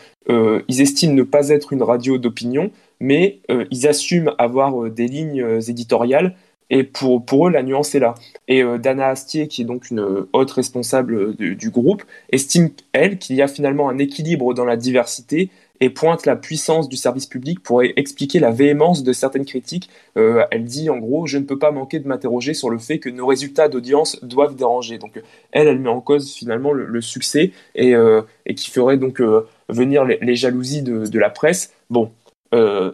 ils 0.68 0.80
estiment 0.80 1.14
ne 1.14 1.22
pas 1.22 1.50
être 1.50 1.72
une 1.72 1.82
radio 1.82 2.18
d'opinion, 2.18 2.70
mais 2.98 3.38
ils 3.70 3.86
assument 3.86 4.34
avoir 4.38 4.90
des 4.90 5.06
lignes 5.06 5.60
éditoriales. 5.68 6.34
Et 6.68 6.82
pour, 6.82 7.24
pour 7.24 7.46
eux, 7.46 7.50
la 7.52 7.62
nuance 7.62 7.94
est 7.94 8.00
là. 8.00 8.14
Et 8.48 8.64
Dana 8.82 9.06
Astier, 9.06 9.46
qui 9.46 9.62
est 9.62 9.64
donc 9.64 9.88
une 9.90 10.26
haute 10.32 10.50
responsable 10.50 11.36
du 11.36 11.70
groupe, 11.70 12.02
estime, 12.32 12.70
elle, 12.92 13.18
qu'il 13.18 13.36
y 13.36 13.42
a 13.42 13.46
finalement 13.46 13.88
un 13.88 13.98
équilibre 13.98 14.52
dans 14.52 14.64
la 14.64 14.76
diversité 14.76 15.50
et 15.80 15.90
pointe 15.90 16.26
la 16.26 16.36
puissance 16.36 16.88
du 16.88 16.96
service 16.96 17.26
public 17.26 17.60
pour 17.62 17.82
expliquer 17.82 18.38
la 18.38 18.50
véhémence 18.50 19.02
de 19.02 19.12
certaines 19.12 19.44
critiques. 19.44 19.90
Euh, 20.16 20.44
elle 20.50 20.64
dit 20.64 20.90
en 20.90 20.98
gros, 20.98 21.26
je 21.26 21.38
ne 21.38 21.44
peux 21.44 21.58
pas 21.58 21.70
manquer 21.70 21.98
de 21.98 22.08
m'interroger 22.08 22.54
sur 22.54 22.70
le 22.70 22.78
fait 22.78 22.98
que 22.98 23.08
nos 23.08 23.26
résultats 23.26 23.68
d'audience 23.68 24.22
doivent 24.22 24.56
déranger. 24.56 24.98
Donc 24.98 25.20
elle, 25.52 25.68
elle 25.68 25.78
met 25.78 25.88
en 25.88 26.00
cause 26.00 26.32
finalement 26.32 26.72
le, 26.72 27.00
succès 27.00 27.52
et, 27.74 27.94
euh, 27.94 28.22
et, 28.46 28.54
qui 28.54 28.70
ferait 28.70 28.96
donc 28.96 29.20
euh, 29.20 29.46
venir 29.68 30.04
les, 30.04 30.36
jalousies 30.36 30.82
de, 30.82 31.18
la 31.18 31.30
presse. 31.30 31.72
Bon, 31.90 32.10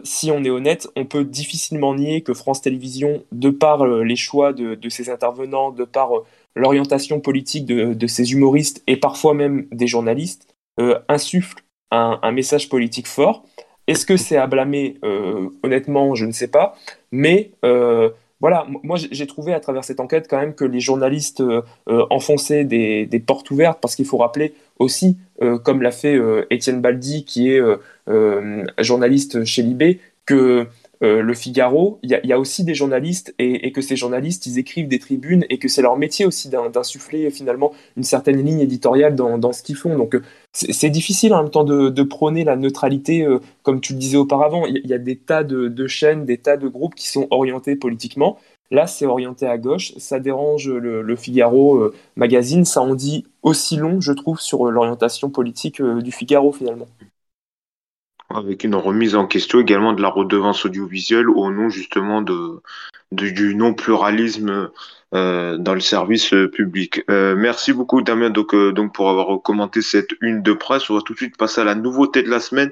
si 0.03 0.29
on 0.29 0.43
est 0.43 0.49
honnête, 0.49 0.89
on 0.95 1.05
peut 1.05 1.23
difficilement 1.23 1.95
nier 1.95 2.21
que 2.21 2.33
France 2.33 2.61
Télévisions, 2.61 3.23
de 3.31 3.49
par 3.49 3.85
les 3.85 4.15
choix 4.17 4.51
de, 4.51 4.89
ses 4.89 5.09
intervenants, 5.09 5.71
de 5.71 5.85
par 5.85 6.11
l'orientation 6.55 7.21
politique 7.21 7.65
de, 7.65 7.93
de, 7.93 8.07
ses 8.07 8.33
humoristes 8.33 8.83
et 8.87 8.97
parfois 8.97 9.33
même 9.33 9.65
des 9.71 9.87
journalistes, 9.87 10.47
insuffle 11.07 11.63
un, 11.93 12.31
message 12.31 12.69
politique 12.69 13.07
fort. 13.07 13.43
Est-ce 13.87 14.05
que 14.05 14.17
c'est 14.17 14.37
à 14.37 14.47
blâmer? 14.47 14.97
Euh, 15.03 15.49
Honnêtement, 15.63 16.15
je 16.15 16.25
ne 16.25 16.31
sais 16.31 16.47
pas. 16.47 16.75
Mais 17.11 17.51
euh, 17.63 18.09
voilà, 18.39 18.65
moi 18.83 18.97
j'ai 18.97 19.27
trouvé 19.27 19.53
à 19.53 19.59
travers 19.59 19.83
cette 19.83 19.99
enquête 19.99 20.27
quand 20.29 20.39
même 20.39 20.53
que 20.55 20.65
les 20.65 20.79
journalistes 20.79 21.41
euh, 21.41 21.61
enfonçaient 22.09 22.65
des, 22.65 23.23
portes 23.25 23.49
ouvertes 23.51 23.79
parce 23.81 23.95
qu'il 23.95 24.05
faut 24.05 24.17
rappeler 24.17 24.53
aussi, 24.79 25.17
comme 25.63 25.81
l'a 25.81 25.91
fait 25.91 26.19
Étienne 26.49 26.81
Baldi, 26.81 27.23
qui 27.25 27.49
est 27.51 27.61
journaliste 28.79 29.45
chez 29.45 29.61
Libé, 29.61 29.99
que 30.25 30.67
le 31.01 31.33
Figaro, 31.33 31.99
il 32.01 32.19
y, 32.23 32.33
a 32.33 32.39
aussi 32.39 32.63
des 32.63 32.75
journalistes 32.75 33.33
et, 33.39 33.71
que 33.71 33.81
ces 33.81 33.95
journalistes, 33.95 34.45
ils 34.45 34.57
écrivent 34.57 34.87
des 34.87 34.99
tribunes 34.99 35.45
et 35.49 35.57
que 35.57 35.67
c'est 35.67 35.81
leur 35.81 35.95
métier 35.95 36.25
aussi 36.25 36.49
d'insuffler 36.49 37.29
finalement 37.29 37.71
une 37.95 38.03
certaine 38.03 38.43
ligne 38.43 38.61
éditoriale 38.61 39.15
dans, 39.15 39.53
ce 39.53 39.63
qu'ils 39.63 39.75
font. 39.75 39.95
Donc 39.97 40.17
c'est 40.53 40.91
difficile 40.91 41.33
en 41.33 41.41
même 41.41 41.51
temps 41.51 41.63
de, 41.63 42.03
prôner 42.03 42.43
la 42.43 42.55
neutralité, 42.55 43.25
euh, 43.25 43.39
comme 43.63 43.81
tu 43.81 43.93
le 43.93 43.99
disais 43.99 44.17
auparavant. 44.17 44.65
Il 44.67 44.85
y, 44.85 44.93
a 44.93 44.99
des 44.99 45.17
tas 45.17 45.43
de, 45.43 45.87
chaînes, 45.87 46.25
des 46.25 46.37
tas 46.37 46.57
de 46.57 46.67
groupes 46.67 46.95
qui 46.95 47.07
sont 47.09 47.27
orientés 47.31 47.75
politiquement. 47.75 48.37
Là, 48.69 48.87
c'est 48.87 49.05
orienté 49.05 49.45
à 49.47 49.57
gauche, 49.57 49.93
ça 49.97 50.19
dérange 50.19 50.69
le, 50.69 51.15
Figaro 51.15 51.91
magazine, 52.15 52.65
ça 52.65 52.81
en 52.81 52.95
dit 52.95 53.25
aussi 53.41 53.77
long, 53.77 53.99
je 54.01 54.13
trouve, 54.13 54.39
sur 54.39 54.65
l'orientation 54.71 55.29
politique 55.29 55.81
du 55.81 56.11
Figaro 56.11 56.51
finalement. 56.51 56.87
Avec 58.29 58.63
une 58.63 58.75
remise 58.75 59.15
en 59.15 59.27
question 59.27 59.59
également 59.59 59.93
de 59.93 60.01
la 60.01 60.09
redevance 60.09 60.65
audiovisuelle 60.65 61.29
au 61.29 61.51
nom 61.51 61.69
justement 61.69 62.23
du 63.11 63.55
non-pluralisme 63.55 64.71
euh, 65.13 65.57
dans 65.57 65.75
le 65.75 65.79
service 65.79 66.33
euh, 66.33 66.49
public. 66.49 67.03
Euh, 67.11 67.35
merci 67.37 67.71
beaucoup 67.71 68.01
Damien 68.01 68.31
donc, 68.31 68.55
donc 68.55 68.95
pour 68.95 69.11
avoir 69.11 69.39
commenté 69.43 69.83
cette 69.83 70.09
une 70.21 70.41
de 70.41 70.53
presse. 70.53 70.89
On 70.89 70.95
va 70.95 71.01
tout 71.01 71.13
de 71.13 71.17
suite 71.17 71.37
passer 71.37 71.61
à 71.61 71.63
la 71.63 71.75
nouveauté 71.75 72.23
de 72.23 72.29
la 72.29 72.39
semaine. 72.39 72.71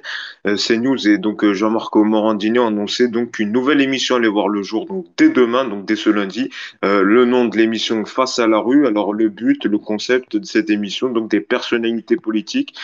C'est 0.55 0.77
news 0.77 1.07
et 1.07 1.19
donc 1.19 1.45
Jean-Marc 1.51 1.95
Morandini 1.95 2.57
a 2.57 2.65
annoncé 2.65 3.10
donc 3.10 3.38
une 3.38 3.51
nouvelle 3.51 3.79
émission 3.79 4.15
allait 4.15 4.27
voir 4.27 4.48
le 4.50 4.63
jour 4.63 4.88
donc 4.88 5.05
dès 5.17 5.29
demain 5.29 5.65
donc 5.65 5.86
dès 5.86 5.95
ce 5.95 6.10
lundi. 6.10 6.50
le 6.81 7.25
nom 7.25 7.45
de 7.45 7.55
l'émission 7.57 8.03
Face 8.05 8.39
à 8.39 8.48
la 8.48 8.57
rue. 8.57 8.88
Alors 8.88 9.13
le 9.13 9.29
but, 9.29 9.65
le 9.65 9.77
concept 9.77 10.38
de 10.38 10.45
cette 10.45 10.71
émission 10.71 11.10
donc 11.10 11.29
des 11.29 11.41
personnalités 11.41 12.15
politiques 12.15 12.75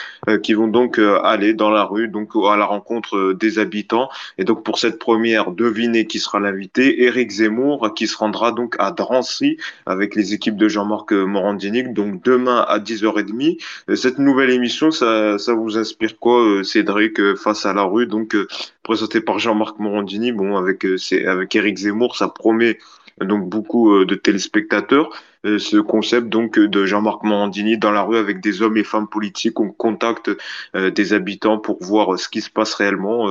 qui 0.44 0.54
vont 0.54 0.68
donc 0.68 1.00
aller 1.24 1.54
dans 1.54 1.72
la 1.72 1.84
rue 1.84 2.08
donc 2.08 2.32
à 2.36 2.58
la 2.58 2.66
rencontre 2.66 3.34
des 3.34 3.58
habitants 3.58 4.10
et 4.38 4.44
donc 4.44 4.64
pour 4.64 4.78
cette 4.78 5.00
première 5.00 5.52
devinez 5.52 6.06
qui 6.06 6.20
sera 6.20 6.40
l'invité 6.40 7.04
Éric 7.06 7.32
Zemmour 7.32 7.94
qui 7.96 8.08
se 8.08 8.18
rendra 8.18 8.52
donc 8.52 8.76
à 8.78 8.92
Drancy 8.92 9.47
avec 9.86 10.16
les 10.16 10.34
équipes 10.34 10.58
de 10.58 10.68
Jean-Marc 10.68 11.12
Morandini. 11.12 11.84
Donc 11.84 12.24
demain 12.24 12.66
à 12.68 12.80
10h30. 12.80 13.58
Euh, 13.90 13.96
cette 13.96 14.20
nouvelle 14.20 14.50
émission, 14.50 14.92
ça, 14.92 15.38
vous 15.54 15.78
inspire 15.78 16.20
quoi, 16.20 16.42
euh, 16.42 16.64
Cédric, 16.64 17.20
euh, 17.20 17.36
face 17.36 17.66
à 17.66 17.74
la 17.74 17.84
rue, 17.84 18.08
donc 18.08 18.36
présenté 18.84 19.22
par 19.22 19.40
Jean-Marc 19.40 19.80
Morandini. 19.80 20.32
Bon, 20.32 20.58
avec 20.58 20.86
avec 21.26 21.56
Eric 21.56 21.78
Zemmour, 21.78 22.16
ça 22.16 22.28
promet 22.28 22.80
donc 23.22 23.50
beaucoup 23.50 24.06
de 24.06 24.16
téléspectateurs. 24.16 25.10
Ce 25.44 25.78
concept 25.78 26.28
donc 26.28 26.60
de 26.60 26.86
Jean-Marc 26.86 27.24
Morandini 27.24 27.78
dans 27.78 27.92
la 27.92 28.02
rue 28.02 28.18
avec 28.18 28.42
des 28.42 28.62
hommes 28.62 28.78
et 28.78 28.84
femmes 28.84 29.08
politiques, 29.08 29.60
on 29.60 29.72
contacte 29.72 30.30
des 30.76 31.14
habitants 31.14 31.58
pour 31.58 31.78
voir 31.82 32.20
ce 32.20 32.30
qui 32.30 32.42
se 32.42 32.50
passe 32.50 32.74
réellement. 32.76 33.28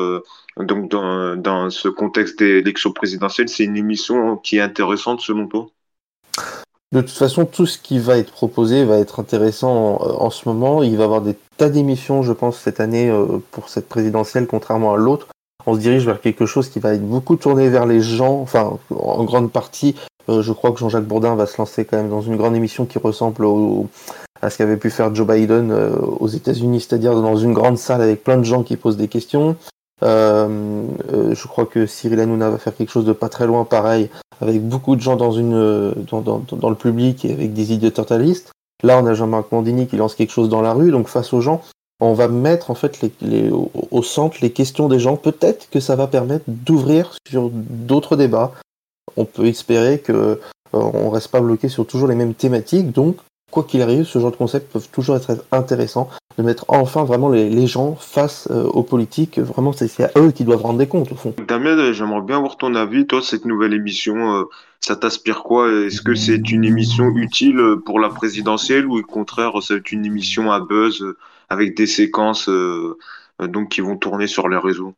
Donc 0.58 0.90
dans, 0.90 1.36
dans 1.36 1.70
ce 1.70 1.88
contexte 1.88 2.38
d'élection 2.38 2.92
présidentielle, 2.92 3.48
c'est 3.48 3.64
une 3.64 3.76
émission 3.76 4.36
qui 4.38 4.56
est 4.56 4.60
intéressante 4.60 5.20
selon 5.20 5.46
toi? 5.46 5.68
De 6.92 7.00
toute 7.00 7.10
façon, 7.10 7.44
tout 7.44 7.66
ce 7.66 7.78
qui 7.78 7.98
va 7.98 8.16
être 8.16 8.30
proposé 8.30 8.84
va 8.84 8.98
être 8.98 9.20
intéressant 9.20 10.00
en, 10.00 10.30
ce 10.30 10.48
moment. 10.48 10.82
Il 10.82 10.96
va 10.96 11.02
y 11.02 11.04
avoir 11.04 11.20
des 11.20 11.36
tas 11.56 11.68
d'émissions, 11.68 12.22
je 12.22 12.32
pense, 12.32 12.58
cette 12.58 12.80
année 12.80 13.10
euh, 13.10 13.38
pour 13.50 13.68
cette 13.68 13.88
présidentielle, 13.88 14.46
contrairement 14.46 14.94
à 14.94 14.96
l'autre. 14.96 15.28
On 15.66 15.74
se 15.74 15.80
dirige 15.80 16.06
vers 16.06 16.20
quelque 16.20 16.46
chose 16.46 16.68
qui 16.68 16.78
va 16.78 16.94
être 16.94 17.04
beaucoup 17.04 17.34
tourné 17.34 17.68
vers 17.68 17.86
les 17.86 18.00
gens, 18.00 18.40
enfin, 18.40 18.78
en 18.94 19.24
grande 19.24 19.50
partie. 19.50 19.96
Euh, 20.28 20.42
je 20.42 20.52
crois 20.52 20.70
que 20.70 20.78
Jean-Jacques 20.78 21.06
Bourdin 21.06 21.34
va 21.34 21.46
se 21.46 21.58
lancer 21.58 21.84
quand 21.84 21.96
même 21.96 22.08
dans 22.08 22.22
une 22.22 22.36
grande 22.36 22.54
émission 22.54 22.86
qui 22.86 22.98
ressemble 22.98 23.46
à 24.40 24.50
ce 24.50 24.58
qu'avait 24.58 24.76
pu 24.76 24.90
faire 24.90 25.12
Joe 25.12 25.26
Biden 25.26 25.72
euh, 25.72 25.90
aux 25.96 26.28
États-Unis, 26.28 26.80
c'est-à-dire 26.80 27.20
dans 27.20 27.36
une 27.36 27.52
grande 27.52 27.78
salle 27.78 28.00
avec 28.00 28.22
plein 28.22 28.36
de 28.36 28.44
gens 28.44 28.62
qui 28.62 28.76
posent 28.76 28.96
des 28.96 29.08
questions. 29.08 29.56
Euh, 30.02 30.86
euh, 31.12 31.34
je 31.34 31.46
crois 31.46 31.66
que 31.66 31.86
Cyril 31.86 32.20
Hanouna 32.20 32.50
va 32.50 32.58
faire 32.58 32.76
quelque 32.76 32.90
chose 32.90 33.06
de 33.06 33.12
pas 33.12 33.28
très 33.28 33.46
loin, 33.46 33.64
pareil, 33.64 34.10
avec 34.40 34.62
beaucoup 34.62 34.96
de 34.96 35.00
gens 35.00 35.16
dans, 35.16 35.32
une, 35.32 35.94
dans, 36.10 36.70
le 36.70 36.74
public 36.74 37.24
et 37.24 37.32
avec 37.32 37.52
des 37.52 37.72
idées 37.72 37.92
totalistes. 37.92 38.52
Là, 38.82 39.00
on 39.02 39.06
a 39.06 39.14
Jean-Marc 39.14 39.50
Mandini 39.52 39.86
qui 39.86 39.96
lance 39.96 40.14
quelque 40.14 40.32
chose 40.32 40.48
dans 40.48 40.60
la 40.60 40.74
rue, 40.74 40.90
donc 40.90 41.08
face 41.08 41.32
aux 41.32 41.40
gens, 41.40 41.62
on 42.00 42.12
va 42.12 42.28
mettre 42.28 42.70
en 42.70 42.74
fait 42.74 43.00
au, 43.90 44.02
centre 44.02 44.36
les 44.42 44.50
questions 44.50 44.88
des 44.88 44.98
gens. 44.98 45.16
Peut-être 45.16 45.70
que 45.70 45.80
ça 45.80 45.96
va 45.96 46.06
permettre 46.06 46.44
d'ouvrir 46.46 47.16
sur 47.26 47.50
d'autres 47.50 48.16
débats. 48.16 48.52
On 49.16 49.24
peut 49.24 49.46
espérer 49.46 49.98
que 49.98 50.38
euh, 50.74 51.08
reste 51.08 51.28
pas 51.28 51.40
bloqué 51.40 51.68
sur 51.68 51.86
toujours 51.86 52.08
les 52.08 52.14
mêmes 52.14 52.34
thématiques. 52.34 52.92
Donc, 52.92 53.16
quoi 53.50 53.64
qu'il 53.64 53.82
arrive, 53.82 54.04
ce 54.04 54.18
genre 54.18 54.30
de 54.30 54.36
concepts 54.36 54.72
peuvent 54.72 54.88
toujours 54.90 55.16
être 55.16 55.44
intéressants 55.52 56.10
de 56.36 56.42
mettre 56.42 56.66
enfin 56.68 57.04
vraiment 57.04 57.30
les, 57.30 57.66
gens 57.66 57.94
face 57.94 58.48
euh, 58.50 58.64
aux 58.64 58.82
politiques. 58.82 59.38
Vraiment, 59.38 59.72
c'est 59.72 60.04
à 60.04 60.10
eux 60.18 60.30
qui 60.32 60.44
doivent 60.44 60.62
rendre 60.62 60.78
des 60.78 60.86
comptes, 60.86 61.12
au 61.12 61.14
fond. 61.14 61.34
Damien, 61.48 61.92
j'aimerais 61.92 62.20
bien 62.20 62.36
avoir 62.36 62.56
ton 62.56 62.74
avis. 62.74 63.06
Toi, 63.06 63.22
cette 63.22 63.46
nouvelle 63.46 63.72
émission, 63.72 64.34
euh, 64.34 64.44
ça 64.80 64.96
t'aspire 64.96 65.42
quoi? 65.42 65.72
Est-ce 65.72 66.02
que 66.02 66.14
c'est 66.14 66.50
une 66.50 66.64
émission 66.64 67.08
utile 67.16 67.60
pour 67.84 68.00
la 68.00 68.10
présidentielle 68.10 68.86
ou 68.86 68.98
au 68.98 69.02
contraire, 69.02 69.52
c'est 69.62 69.92
une 69.92 70.04
émission 70.04 70.52
à 70.52 70.60
buzz 70.60 71.04
avec 71.48 71.76
des 71.76 71.86
séquences 71.86 72.48
euh, 72.48 72.98
donc 73.40 73.70
qui 73.70 73.80
vont 73.80 73.96
tourner 73.96 74.26
sur 74.26 74.48
les 74.48 74.58
réseaux? 74.58 74.94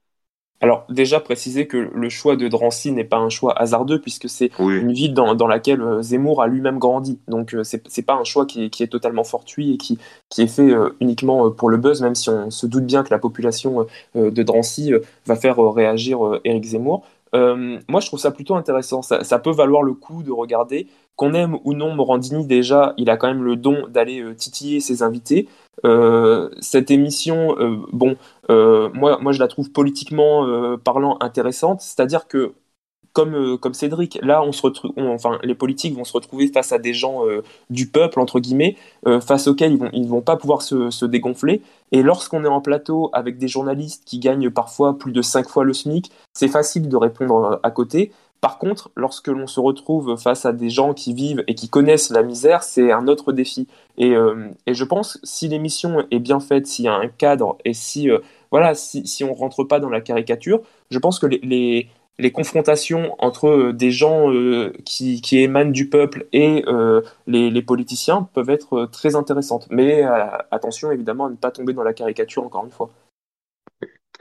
Alors 0.60 0.84
déjà 0.88 1.20
préciser 1.20 1.68
que 1.68 1.76
le 1.76 2.08
choix 2.08 2.34
de 2.34 2.48
Drancy 2.48 2.90
n'est 2.90 3.04
pas 3.04 3.18
un 3.18 3.28
choix 3.28 3.56
hasardeux 3.60 4.00
puisque 4.00 4.28
c'est 4.28 4.50
une 4.58 4.92
ville 4.92 5.14
dans, 5.14 5.34
dans, 5.36 5.46
laquelle 5.46 5.80
euh, 5.80 6.02
Zemmour 6.02 6.42
a 6.42 6.48
lui-même 6.48 6.78
grandi. 6.78 7.20
Donc 7.28 7.54
euh, 7.54 7.62
c'est, 7.62 7.86
c'est 7.88 8.02
pas 8.02 8.14
un 8.14 8.24
choix 8.24 8.44
qui 8.44 8.64
est, 8.64 8.70
qui 8.70 8.82
est, 8.82 8.88
totalement 8.88 9.22
fortuit 9.22 9.74
et 9.74 9.76
qui, 9.76 9.98
qui 10.28 10.42
est 10.42 10.48
fait 10.48 10.70
euh, 10.70 10.96
uniquement 11.00 11.50
pour 11.50 11.70
le 11.70 11.76
buzz, 11.76 12.02
même 12.02 12.16
si 12.16 12.28
on 12.28 12.50
se 12.50 12.66
doute 12.66 12.86
bien 12.86 13.04
que 13.04 13.10
la 13.10 13.18
population 13.18 13.86
de 14.14 14.42
Drancy 14.42 14.92
va 15.26 15.36
faire 15.36 15.58
réagir 15.58 16.18
Éric 16.44 16.64
Zemmour. 16.64 17.04
moi, 17.32 18.00
je 18.00 18.06
trouve 18.06 18.18
ça 18.18 18.30
plutôt 18.30 18.56
intéressant. 18.56 19.02
Ça, 19.02 19.22
ça, 19.24 19.38
peut 19.38 19.50
valoir 19.50 19.82
le 19.82 19.92
coup 19.92 20.22
de 20.22 20.32
regarder. 20.32 20.88
Qu'on 21.16 21.34
aime 21.34 21.58
ou 21.64 21.74
non 21.74 21.94
Morandini, 21.94 22.46
déjà, 22.46 22.94
il 22.96 23.10
a 23.10 23.16
quand 23.16 23.26
même 23.26 23.42
le 23.42 23.56
don 23.56 23.86
d'aller 23.88 24.24
titiller 24.36 24.80
ses 24.80 25.02
invités. 25.02 25.48
Euh, 25.84 26.48
cette 26.60 26.90
émission, 26.90 27.56
bon, 27.92 28.16
euh, 28.50 28.88
moi, 28.94 29.18
moi 29.20 29.32
je 29.32 29.38
la 29.38 29.48
trouve 29.48 29.70
politiquement 29.70 30.46
parlant 30.78 31.18
intéressante, 31.20 31.80
c'est-à-dire 31.80 32.28
que 32.28 32.54
comme, 33.12 33.58
comme 33.58 33.74
Cédric, 33.74 34.18
là, 34.22 34.42
on 34.42 34.52
se 34.52 34.62
retrouve, 34.62 34.92
enfin, 34.96 35.38
les 35.42 35.54
politiques 35.54 35.96
vont 35.96 36.04
se 36.04 36.12
retrouver 36.12 36.48
face 36.48 36.72
à 36.72 36.78
des 36.78 36.94
gens 36.94 37.22
du 37.68 37.88
peuple, 37.88 38.20
entre 38.20 38.38
guillemets, 38.38 38.76
face 39.20 39.48
auxquels 39.48 39.72
ils 39.72 39.78
vont, 39.78 39.90
ils 39.92 40.06
vont 40.06 40.20
pas 40.20 40.36
pouvoir 40.36 40.62
se, 40.62 40.90
se 40.90 41.04
dégonfler. 41.04 41.62
Et 41.90 42.02
lorsqu'on 42.02 42.44
est 42.44 42.48
en 42.48 42.60
plateau 42.60 43.10
avec 43.12 43.38
des 43.38 43.48
journalistes 43.48 44.04
qui 44.04 44.18
gagnent 44.20 44.50
parfois 44.50 44.98
plus 44.98 45.10
de 45.12 45.22
5 45.22 45.48
fois 45.48 45.64
le 45.64 45.72
SMIC, 45.72 46.12
c'est 46.32 46.48
facile 46.48 46.88
de 46.88 46.96
répondre 46.96 47.58
à 47.62 47.70
côté. 47.70 48.12
Par 48.40 48.58
contre, 48.58 48.90
lorsque 48.94 49.26
l'on 49.28 49.48
se 49.48 49.58
retrouve 49.58 50.16
face 50.16 50.46
à 50.46 50.52
des 50.52 50.70
gens 50.70 50.94
qui 50.94 51.12
vivent 51.12 51.42
et 51.48 51.54
qui 51.54 51.68
connaissent 51.68 52.10
la 52.10 52.22
misère, 52.22 52.62
c'est 52.62 52.92
un 52.92 53.08
autre 53.08 53.32
défi. 53.32 53.66
Et, 53.96 54.14
euh, 54.14 54.48
je 54.66 54.84
pense 54.84 55.18
si 55.24 55.48
l'émission 55.48 56.06
est 56.12 56.20
bien 56.20 56.38
faite, 56.38 56.66
s'il 56.68 56.84
y 56.84 56.88
a 56.88 56.94
un 56.94 57.08
cadre 57.08 57.58
et 57.64 57.74
si 57.74 58.10
euh, 58.10 58.18
voilà, 58.52 58.74
si, 58.74 59.24
on 59.24 59.34
rentre 59.34 59.64
pas 59.64 59.80
dans 59.80 59.90
la 59.90 60.00
caricature, 60.00 60.62
je 60.90 60.98
pense 60.98 61.18
que 61.18 61.26
les, 61.26 61.88
confrontations 62.32 63.14
entre 63.18 63.48
euh, 63.48 63.72
des 63.72 63.90
gens 63.90 64.32
qui, 64.84 65.20
émanent 65.32 65.72
du 65.72 65.88
peuple 65.88 66.26
et 66.32 66.64
les, 67.26 67.62
politiciens 67.62 68.28
peuvent 68.34 68.50
être 68.50 68.86
très 68.86 69.16
intéressantes. 69.16 69.66
Mais 69.70 70.04
attention 70.50 70.92
évidemment 70.92 71.26
à 71.26 71.30
ne 71.30 71.36
pas 71.36 71.50
tomber 71.50 71.72
dans 71.72 71.82
la 71.82 71.92
caricature 71.92 72.44
encore 72.44 72.64
une 72.64 72.70
fois. 72.70 72.90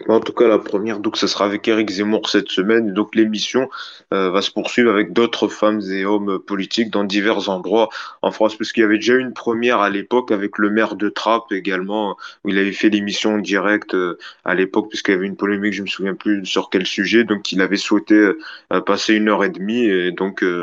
En 0.06 0.20
tout 0.20 0.32
cas, 0.32 0.48
la 0.48 0.60
première, 0.60 1.00
donc, 1.00 1.18
ce 1.18 1.26
sera 1.26 1.46
avec 1.46 1.68
Eric 1.68 1.90
Zemmour 1.90 2.30
cette 2.30 2.50
semaine. 2.50 2.94
Donc, 2.94 3.16
l'émission 3.16 3.68
euh, 4.14 4.30
va 4.30 4.44
se 4.44 4.52
poursuivre 4.52 4.92
avec 4.92 5.12
d'autres 5.12 5.48
femmes 5.48 5.82
et 5.90 6.06
hommes 6.06 6.38
politiques 6.38 6.92
dans 6.92 7.04
divers 7.04 7.50
endroits 7.50 7.90
en 8.22 8.30
France, 8.30 8.56
puisqu'il 8.56 8.82
y 8.82 8.84
avait 8.84 8.98
déjà 8.98 9.16
une 9.16 9.34
première 9.34 9.80
à 9.80 9.90
l'époque 9.90 10.32
avec 10.32 10.60
le 10.60 10.70
maire 10.70 10.96
de 10.96 11.10
Trappes 11.10 11.52
également, 11.52 12.16
où 12.44 12.50
il 12.50 12.60
avait 12.60 12.74
fait 12.74 12.90
l'émission 12.90 13.36
en 13.36 13.38
direct 13.40 13.96
euh, 13.96 14.20
à 14.46 14.54
l'époque, 14.54 14.90
puisqu'il 14.90 15.14
y 15.14 15.16
avait 15.16 15.26
une 15.26 15.36
polémique, 15.36 15.74
je 15.74 15.82
me 15.82 15.88
souviens 15.88 16.14
plus 16.14 16.46
sur 16.46 16.70
quel 16.70 16.86
sujet. 16.86 17.24
Donc, 17.24 17.52
il 17.52 17.60
avait 17.60 17.76
souhaité 17.76 18.14
euh, 18.14 18.82
passer 18.86 19.16
une 19.16 19.30
heure 19.30 19.44
et 19.44 19.50
demie, 19.50 19.90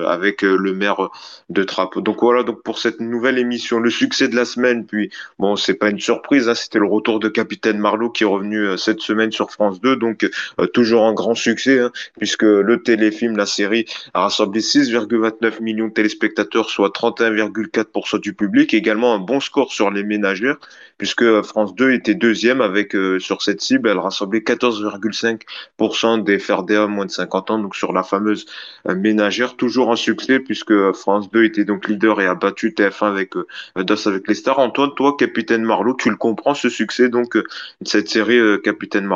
avec 0.06 0.42
le 0.42 0.72
maire 0.72 1.08
de 1.50 1.64
Trappes. 1.64 1.98
Donc 1.98 2.18
voilà, 2.20 2.44
donc 2.44 2.62
pour 2.62 2.78
cette 2.78 3.00
nouvelle 3.00 3.38
émission, 3.38 3.80
le 3.80 3.90
succès 3.90 4.28
de 4.28 4.36
la 4.36 4.44
semaine. 4.44 4.86
Puis, 4.86 5.10
bon, 5.40 5.56
c'est 5.56 5.74
pas 5.74 5.90
une 5.90 5.98
surprise, 5.98 6.48
hein, 6.48 6.54
c'était 6.54 6.78
le 6.78 6.86
retour 6.86 7.18
de 7.18 7.28
Capitaine 7.28 7.78
Marlowe 7.78 8.10
qui 8.10 8.22
est 8.22 8.26
revenu 8.26 8.78
cette 8.78 9.00
semaine 9.00 9.23
sur 9.32 9.50
France 9.50 9.80
2, 9.80 9.96
donc 9.96 10.28
euh, 10.60 10.66
toujours 10.66 11.04
un 11.04 11.12
grand 11.12 11.34
succès, 11.34 11.80
hein, 11.80 11.90
puisque 12.18 12.42
le 12.42 12.82
téléfilm, 12.82 13.36
la 13.36 13.46
série, 13.46 13.86
a 14.14 14.22
rassemblé 14.22 14.60
6,29 14.60 15.62
millions 15.62 15.88
de 15.88 15.92
téléspectateurs, 15.92 16.70
soit 16.70 16.94
31,4% 16.94 18.20
du 18.20 18.34
public, 18.34 18.74
également 18.74 19.14
un 19.14 19.18
bon 19.18 19.40
score 19.40 19.72
sur 19.72 19.90
les 19.90 20.02
ménagères, 20.02 20.56
puisque 20.98 21.42
France 21.42 21.74
2 21.74 21.92
était 21.92 22.14
deuxième 22.14 22.60
avec 22.60 22.94
euh, 22.94 23.18
sur 23.18 23.42
cette 23.42 23.60
cible, 23.60 23.88
elle 23.88 23.98
rassemblait 23.98 24.40
14,5% 24.40 26.22
des 26.22 26.38
FRDA 26.38 26.86
moins 26.86 27.06
de 27.06 27.10
50 27.10 27.50
ans, 27.50 27.58
donc 27.58 27.76
sur 27.76 27.92
la 27.92 28.02
fameuse 28.02 28.46
euh, 28.88 28.94
ménagère, 28.94 29.56
toujours 29.56 29.90
un 29.90 29.96
succès, 29.96 30.40
puisque 30.40 30.92
France 30.92 31.30
2 31.30 31.44
était 31.44 31.64
donc 31.64 31.88
leader 31.88 32.20
et 32.20 32.26
a 32.26 32.34
battu 32.34 32.70
TF1 32.70 33.06
avec 33.06 33.32
DOS 33.76 34.06
avec 34.06 34.28
les 34.28 34.34
stars. 34.34 34.58
Antoine, 34.58 34.90
toi, 34.94 35.16
Capitaine 35.18 35.62
Marlowe, 35.62 35.96
tu 35.96 36.10
le 36.10 36.16
comprends 36.16 36.54
ce 36.54 36.68
succès 36.68 37.08
donc 37.08 37.36
cette 37.82 38.08
série 38.08 38.40
Capitaine 38.62 39.04
Marlowe 39.04 39.13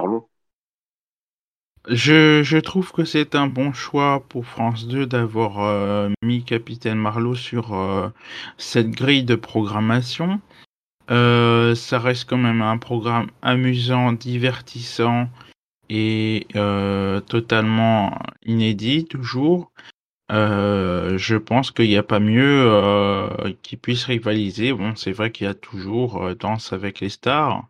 je, 1.91 2.59
trouve 2.59 2.93
que 2.93 3.05
c'est 3.05 3.35
un 3.35 3.47
bon 3.47 3.73
choix 3.73 4.23
pour 4.29 4.45
France 4.47 4.87
2 4.87 5.07
d'avoir 5.07 5.61
euh, 5.61 6.11
mis 6.23 6.45
Capitaine 6.45 6.99
Marlowe 6.99 7.35
sur 7.35 7.75
euh, 7.75 8.11
cette 8.59 8.91
grille 8.91 9.25
de 9.25 9.37
programmation. 9.37 10.41
Euh, 11.11 11.75
ça 11.75 11.99
reste 11.99 12.29
quand 12.29 12.37
même 12.37 12.61
un 12.61 12.77
programme 12.77 13.29
amusant, 13.41 14.13
divertissant 14.13 15.29
et 15.89 16.47
totalement 17.27 18.19
inédit 18.45 19.07
toujours. 19.07 19.73
je 20.31 21.37
pense 21.37 21.71
qu'il 21.71 21.89
n'y 21.89 21.97
a 21.97 22.03
pas 22.03 22.21
mieux 22.21 23.27
qui 23.63 23.79
puisse 23.79 24.05
rivaliser. 24.05 24.75
Bon, 24.75 24.95
c'est 24.97 25.13
vrai 25.13 25.33
qu'il 25.33 25.47
y 25.47 25.51
a 25.51 25.55
toujours 25.55 26.35
Danse 26.35 26.75
avec 26.75 27.01
les 27.01 27.09
stars, 27.09 27.65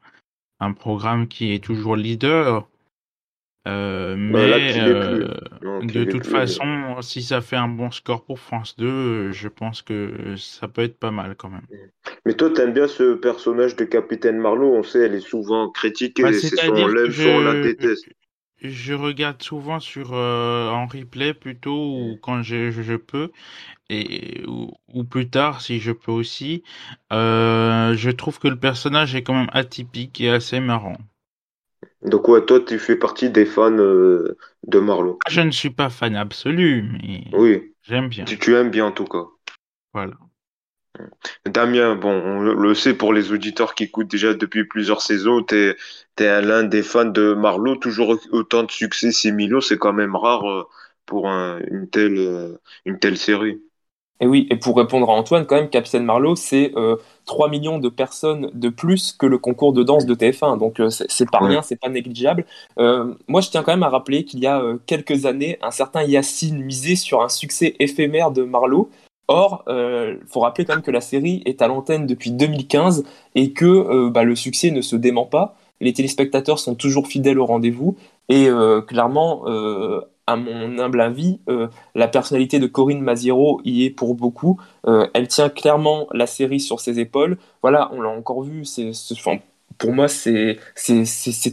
un 0.60 0.72
programme 0.72 1.28
qui 1.28 1.52
est 1.52 1.62
toujours 1.62 1.96
leader. 1.96 2.68
Euh, 3.66 4.14
mais 4.16 4.80
euh, 4.80 5.28
de 5.82 6.04
toute 6.04 6.26
façon, 6.26 7.02
si 7.02 7.22
ça 7.22 7.42
fait 7.42 7.56
un 7.56 7.68
bon 7.68 7.90
score 7.90 8.24
pour 8.24 8.38
France 8.38 8.76
2, 8.78 9.30
je 9.32 9.48
pense 9.48 9.82
que 9.82 10.36
ça 10.36 10.68
peut 10.68 10.82
être 10.82 10.98
pas 10.98 11.10
mal 11.10 11.34
quand 11.36 11.50
même. 11.50 11.66
Mais 12.24 12.32
toi, 12.32 12.50
t'aimes 12.50 12.72
bien 12.72 12.88
ce 12.88 13.14
personnage 13.14 13.76
de 13.76 13.84
Capitaine 13.84 14.38
Marlowe, 14.38 14.74
on 14.74 14.82
sait, 14.82 15.00
elle 15.00 15.14
est 15.14 15.20
souvent 15.20 15.68
critiquée, 15.70 16.22
bah, 16.22 16.32
c'est 16.32 16.56
son 16.56 16.74
l'aime, 16.74 17.12
on 17.26 17.40
la 17.40 17.60
déteste. 17.60 18.08
Je 18.60 18.92
regarde 18.94 19.42
souvent 19.42 19.80
sur 19.80 20.14
euh, 20.14 20.68
en 20.68 20.86
replay 20.86 21.34
plutôt 21.34 21.94
ou 21.94 22.18
quand 22.20 22.42
je, 22.42 22.70
je, 22.70 22.96
peux 22.96 23.30
et 23.88 24.42
ou, 24.46 25.04
plus 25.04 25.28
tard 25.28 25.60
si 25.60 25.78
je 25.78 25.92
peux 25.92 26.12
aussi. 26.12 26.62
je 27.10 28.10
trouve 28.10 28.38
que 28.38 28.48
le 28.48 28.56
personnage 28.56 29.14
est 29.14 29.22
quand 29.22 29.34
même 29.34 29.50
atypique 29.52 30.20
et 30.20 30.30
assez 30.30 30.60
marrant. 30.60 30.98
Donc 32.02 32.28
ouais, 32.28 32.44
toi 32.44 32.60
tu 32.60 32.78
fais 32.78 32.96
partie 32.96 33.30
des 33.30 33.44
fans 33.44 33.72
euh, 33.72 34.36
de 34.66 34.78
Marlowe. 34.78 35.18
Je 35.28 35.40
ne 35.40 35.50
suis 35.50 35.70
pas 35.70 35.90
fan 35.90 36.16
absolu, 36.16 36.82
mais 36.82 37.24
oui. 37.32 37.74
j'aime 37.82 38.08
bien. 38.08 38.24
Tu, 38.24 38.38
tu, 38.38 38.54
aimes 38.54 38.70
bien 38.70 38.86
en 38.86 38.92
tout 38.92 39.04
cas. 39.04 39.26
Voilà. 39.92 40.14
Damien, 41.47 41.97
bon, 41.97 42.11
on 42.11 42.40
le 42.40 42.75
sait 42.75 42.95
pour 42.95 43.12
les 43.12 43.33
auditeurs 43.33 43.75
qui 43.75 43.85
écoutent 43.85 44.11
déjà 44.11 44.35
depuis 44.35 44.64
plusieurs 44.64 45.02
saisons, 45.02 45.43
tu 45.43 45.75
es, 46.19 46.43
l'un 46.43 46.64
des 46.64 46.83
fans 46.83 47.05
de 47.05 47.35
Marlowe, 47.35 47.76
toujours 47.76 48.17
autant 48.33 48.62
de 48.64 48.71
succès, 48.71 49.12
6 49.12 49.33
millions, 49.33 49.61
c'est 49.61 49.78
quand 49.78 49.93
même 49.93 50.17
rare 50.17 50.49
euh, 50.49 50.69
pour 51.07 51.26
une, 51.26 51.88
telle, 51.90 52.19
euh, 52.19 52.59
une 52.85 52.99
telle 52.99 53.17
série. 53.17 53.61
Et 54.21 54.26
oui, 54.26 54.49
et 54.50 54.57
pour 54.57 54.76
répondre 54.76 55.09
à 55.11 55.12
Antoine, 55.12 55.47
quand 55.47 55.57
même, 55.57 55.71
Capitaine 55.71 56.05
Marlowe, 56.05 56.35
c'est 56.35 56.73
3 57.28 57.49
millions 57.50 57.78
de 57.78 57.88
personnes 57.88 58.50
de 58.55 58.69
plus 58.69 59.12
que 59.12 59.26
le 59.26 59.38
concours 59.38 59.73
de 59.73 59.85
danse 59.85 60.07
de 60.07 60.14
TF1. 60.14 60.59
Donc 60.59 60.81
euh, 60.81 60.90
c'est 60.90 61.31
pas 61.31 61.38
rien, 61.38 61.62
c'est 61.62 61.78
pas 61.78 61.88
négligeable. 61.88 62.45
Euh, 62.81 63.14
moi, 63.28 63.40
je 63.40 63.50
tiens 63.50 63.62
quand 63.62 63.73
même 63.73 63.85
à 63.85 63.88
rappeler 63.88 64.25
qu'il 64.25 64.40
y 64.40 64.47
a 64.47 64.61
euh, 64.61 64.78
quelques 64.87 65.26
années, 65.26 65.59
un 65.62 65.71
certain 65.71 66.02
Yacine 66.02 66.64
misait 66.64 66.97
sur 66.97 67.23
un 67.23 67.28
succès 67.28 67.76
éphémère 67.78 68.33
de 68.33 68.43
Marlowe. 68.43 68.90
Or, 69.28 69.64
il 69.68 70.18
faut 70.26 70.40
rappeler 70.40 70.64
quand 70.64 70.75
même 70.75 70.82
que 70.82 70.90
la 70.90 71.02
série 71.02 71.42
est 71.44 71.61
à 71.62 71.68
l'antenne 71.68 72.06
depuis 72.06 72.30
2015 72.30 73.04
et 73.35 73.52
que 73.52 74.08
bah, 74.08 74.25
le 74.25 74.35
succès 74.35 74.70
ne 74.70 74.80
se 74.80 74.97
dément 74.97 75.26
pas. 75.26 75.54
Les 75.80 75.92
téléspectateurs 75.92 76.58
sont 76.58 76.75
toujours 76.75 77.06
fidèles 77.06 77.38
au 77.38 77.44
rendez-vous 77.44 77.97
et 78.30 78.49
clairement, 78.87 79.44
à 80.28 80.37
mon 80.37 80.78
humble 80.78 81.00
avis, 81.00 81.40
euh, 81.49 81.68
la 81.94 82.06
personnalité 82.06 82.58
de 82.58 82.66
Corinne 82.66 83.00
Maziero 83.00 83.62
y 83.64 83.85
est 83.85 83.90
pour 83.90 84.14
beaucoup. 84.14 84.61
Euh, 84.87 85.06
elle 85.14 85.26
tient 85.26 85.49
clairement 85.49 86.06
la 86.12 86.26
série 86.26 86.61
sur 86.61 86.80
ses 86.80 87.00
épaules. 87.00 87.38
Voilà, 87.62 87.90
on 87.94 88.02
l'a 88.02 88.11
encore 88.11 88.42
vu. 88.42 88.66
C'est, 88.66 88.92
pour 89.78 89.92
moi, 89.92 90.08
c'est, 90.08 90.58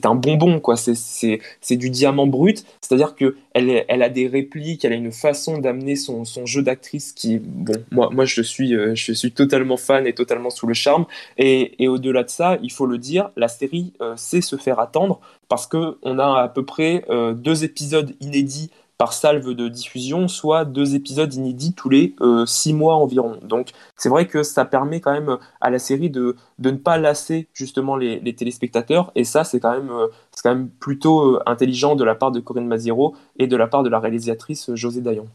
un 0.03 0.15
bonbon, 0.15 0.60
quoi. 0.60 0.75
C'est, 0.77 1.77
du 1.77 1.89
diamant 1.89 2.27
brut. 2.27 2.65
C'est-à-dire 2.82 3.15
que 3.15 3.36
elle, 3.53 3.86
elle 3.88 4.03
a 4.03 4.10
des 4.10 4.27
répliques, 4.27 4.84
elle 4.84 4.94
a 4.94 4.96
une 4.96 5.12
façon 5.12 5.60
d'amener 5.60 5.96
son, 5.96 6.25
son 6.25 6.46
jeu 6.46 6.62
d'actrice 6.62 7.13
qui, 7.13 7.39
bon, 7.39 7.74
moi, 7.91 8.10
moi 8.12 8.25
je, 8.25 8.41
suis, 8.41 8.75
euh, 8.75 8.94
je 8.96 9.13
suis 9.13 9.32
totalement 9.32 9.77
fan 9.77 10.05
et 10.08 10.13
totalement 10.13 10.50
sous 10.50 10.67
le 10.67 10.74
charme. 10.74 11.05
Et, 11.38 11.82
et 11.84 11.88
au-delà 11.88 12.24
de 12.24 12.29
ça, 12.29 12.58
il 12.62 12.72
faut 12.72 12.86
le 12.86 12.98
dire, 12.98 13.29
la 13.38 13.48
série 13.48 13.94
sait 14.17 14.41
se 14.41 14.55
faire 14.55 14.79
attendre 14.79 15.22
parce 15.48 15.67
qu'on 15.67 16.20
a 16.20 16.41
à 16.41 16.48
peu 16.48 16.65
près 16.65 17.05
euh, 17.10 17.34
deux 17.34 17.63
épisodes 17.63 18.15
inédits 18.20 18.72
par 18.98 19.14
salve 19.14 19.54
de 19.54 19.68
diffusion, 19.68 20.28
soit 20.28 20.66
deux 20.66 20.96
épisodes 20.96 21.34
inédits 21.34 21.74
tous 21.74 21.90
les 21.90 22.16
euh, 22.22 22.46
six 22.46 22.74
mois 22.74 22.96
environ. 22.96 23.38
Donc 23.42 23.72
c'est 23.98 24.10
vrai 24.10 24.28
que 24.28 24.44
ça 24.44 24.66
permet 24.66 25.02
quand 25.02 25.12
même 25.12 25.38
à 25.62 25.70
la 25.70 25.80
série 25.80 26.10
de, 26.10 26.36
de 26.60 26.72
ne 26.72 26.78
pas 26.78 26.98
lasser 26.98 27.48
justement 27.54 27.98
les, 27.98 28.36
téléspectateurs, 28.36 29.12
et 29.16 29.24
ça 29.24 29.44
c'est 29.44 29.60
quand, 29.60 29.72
même, 29.72 29.92
euh, 29.92 30.08
quand 30.44 30.50
même 30.56 30.70
plutôt 30.70 31.40
intelligent 31.46 31.96
de 31.96 32.04
la 32.04 32.16
part 32.16 32.32
de 32.32 32.40
Corinne 32.40 32.68
Maziro 32.68 33.16
et 33.38 33.48
de 33.48 33.58
la 33.58 33.68
part 33.68 33.84
de 33.84 33.90
la 33.90 34.00
réalisatrice 34.00 34.74
José 34.75 35.02
Dayan. 35.02 35.25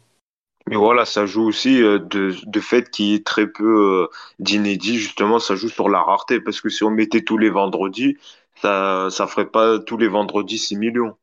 Mais 0.68 0.76
voilà, 0.76 1.04
ça 1.04 1.26
joue 1.26 1.42
aussi 1.42 1.78
de, 1.80 2.00
de 2.00 2.60
fait 2.60 2.90
qu'il 2.90 3.06
y 3.06 3.14
ait 3.14 3.22
très 3.22 3.46
peu 3.46 4.08
d'inédits, 4.38 4.98
justement, 4.98 5.38
ça 5.38 5.56
joue 5.56 5.68
sur 5.68 5.88
la 5.88 6.02
rareté, 6.02 6.40
parce 6.40 6.60
que 6.60 6.68
si 6.68 6.84
on 6.84 6.90
mettait 6.90 7.22
tous 7.22 7.38
les 7.38 7.50
vendredis, 7.50 8.16
ça, 8.60 9.08
ça 9.10 9.26
ferait 9.26 9.48
pas 9.48 9.78
tous 9.78 9.96
les 9.96 10.08
vendredis 10.08 10.58
6 10.58 10.76
millions. 10.76 11.16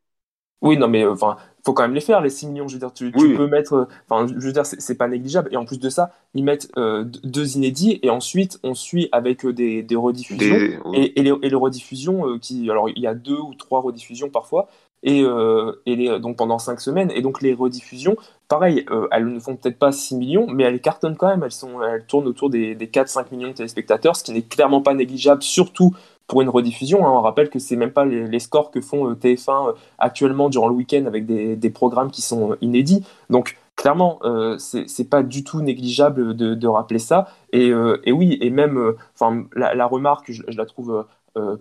Oui, 0.60 0.76
non, 0.76 0.88
mais 0.88 1.06
enfin, 1.06 1.36
faut 1.68 1.74
quand 1.74 1.82
même 1.82 1.94
les 1.94 2.00
faire, 2.00 2.22
les 2.22 2.30
6 2.30 2.46
millions. 2.48 2.66
Je 2.66 2.74
veux 2.74 2.78
dire, 2.78 2.92
tu, 2.92 3.10
peux 3.10 3.46
mettre. 3.46 3.74
Euh, 3.74 3.84
enfin, 4.08 4.26
je 4.26 4.46
veux 4.46 4.52
dire, 4.52 4.64
c'est 4.64 4.96
pas 4.96 5.08
négligeable. 5.08 5.50
Et 5.52 5.56
en 5.56 5.66
plus 5.66 5.78
de 5.78 5.90
ça, 5.90 6.12
ils 6.34 6.42
mettent 6.42 6.70
euh, 6.78 7.04
deux 7.24 7.56
inédits 7.56 7.98
et 8.02 8.10
ensuite 8.10 8.58
on 8.62 8.74
suit 8.74 9.08
avec 9.12 9.44
euh, 9.44 9.52
des, 9.52 9.82
des 9.82 9.96
rediffusions. 9.96 10.56
Et, 10.94 11.18
et, 11.20 11.22
les, 11.22 11.32
et, 11.42 11.48
les, 11.50 11.54
rediffusions 11.54 12.38
qui. 12.38 12.70
Alors, 12.70 12.88
il 12.88 13.02
y 13.02 13.06
a 13.06 13.14
deux 13.14 13.38
ou 13.38 13.54
trois 13.54 13.80
rediffusions 13.80 14.30
parfois. 14.30 14.68
Et, 15.04 15.20
et 15.20 15.94
les, 15.94 16.18
donc 16.18 16.38
pendant 16.38 16.58
5 16.58 16.80
semaines. 16.80 17.12
Et 17.14 17.22
donc 17.22 17.40
les 17.40 17.54
rediffusions, 17.54 18.16
pareil, 18.48 18.84
elles 19.12 19.32
ne 19.32 19.38
font 19.38 19.54
peut-être 19.54 19.78
pas 19.78 19.92
6 19.92 20.16
millions, 20.16 20.46
mais 20.48 20.64
elles 20.64 20.80
cartonnent 20.80 21.16
quand 21.16 21.28
même. 21.28 21.44
Elles, 21.44 21.52
sont, 21.52 21.80
elles 21.82 22.04
tournent 22.06 22.26
autour 22.26 22.50
des, 22.50 22.74
des 22.74 22.88
4-5 22.88 23.26
millions 23.30 23.48
de 23.48 23.52
téléspectateurs, 23.52 24.16
ce 24.16 24.24
qui 24.24 24.32
n'est 24.32 24.42
clairement 24.42 24.82
pas 24.82 24.94
négligeable, 24.94 25.42
surtout 25.44 25.94
pour 26.28 26.42
une 26.42 26.48
rediffusion. 26.48 27.04
Hein. 27.04 27.10
On 27.10 27.22
rappelle 27.22 27.50
que 27.50 27.58
c'est 27.58 27.74
même 27.74 27.90
pas 27.90 28.04
les, 28.04 28.38
scores 28.38 28.70
que 28.70 28.80
font 28.80 29.10
euh, 29.10 29.14
TF1 29.14 29.70
euh, 29.70 29.72
actuellement 29.98 30.48
durant 30.48 30.68
le 30.68 30.74
week-end 30.74 31.06
avec 31.06 31.26
des, 31.26 31.70
programmes 31.70 32.10
qui 32.12 32.22
sont 32.22 32.52
euh, 32.52 32.58
inédits. 32.60 33.04
Donc 33.30 33.56
clairement, 33.74 34.18
euh, 34.24 34.56
c'est 34.58 35.08
pas 35.08 35.22
du 35.22 35.42
tout 35.42 35.60
négligeable 35.62 36.36
de, 36.36 36.66
rappeler 36.68 36.98
ça. 36.98 37.28
Et, 37.52 37.72
oui, 38.12 38.36
et 38.40 38.50
même, 38.50 38.94
enfin, 39.14 39.44
la, 39.54 39.86
remarque, 39.86 40.30
je, 40.32 40.42
la 40.48 40.66
trouve, 40.66 41.06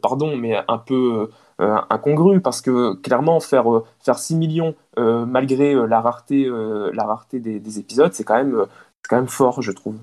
pardon, 0.01 0.35
mais 0.35 0.57
un 0.67 0.79
peu 0.79 1.29
incongrue 1.59 2.41
parce 2.41 2.61
que 2.61 2.95
clairement, 2.95 3.39
faire 3.39 3.65
faire 3.99 4.17
6 4.17 4.35
millions 4.35 4.73
malgré 4.97 5.75
la 5.75 6.01
rareté, 6.01 6.49
des, 7.33 7.59
des 7.59 7.79
épisodes, 7.79 8.11
c'est 8.13 8.23
quand 8.23 8.43
même 9.11 9.27
fort, 9.27 9.61
je 9.61 9.71
trouve. 9.71 9.97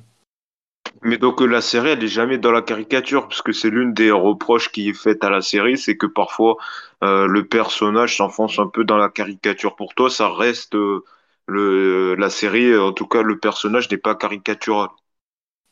Mais 1.05 1.19
donc 1.19 1.40
la 1.40 1.61
série, 1.61 1.90
elle 1.90 2.03
est 2.03 2.09
jamais 2.09 2.38
dans 2.38 2.51
la 2.51 2.62
caricature, 2.62 3.29
parce 3.29 3.43
que 3.43 3.53
c'est 3.53 3.71
l'une 3.71 3.93
des 3.93 4.11
reproches 4.11 4.71
qui 4.73 4.88
est 4.88 4.95
faite 4.95 5.23
à 5.23 5.31
la 5.31 5.43
série, 5.43 5.77
c'est 5.79 5.97
que 5.97 6.07
parfois 6.07 6.57
euh, 7.03 7.27
le 7.27 7.47
personnage 7.47 8.17
s'enfonce 8.17 8.59
un 8.59 8.67
peu 8.69 8.85
dans 8.85 8.97
la 8.97 9.11
caricature. 9.11 9.77
Pour 9.77 9.95
toi, 9.95 10.09
ça 10.11 10.31
reste 10.33 10.75
euh, 10.75 11.05
le, 11.47 12.14
la 12.14 12.31
série, 12.31 12.77
en 12.77 12.93
tout 12.93 13.07
cas 13.07 13.23
le 13.23 13.38
personnage 13.38 13.90
n'est 13.90 13.99
pas 13.99 14.14
caricatural. 14.14 14.88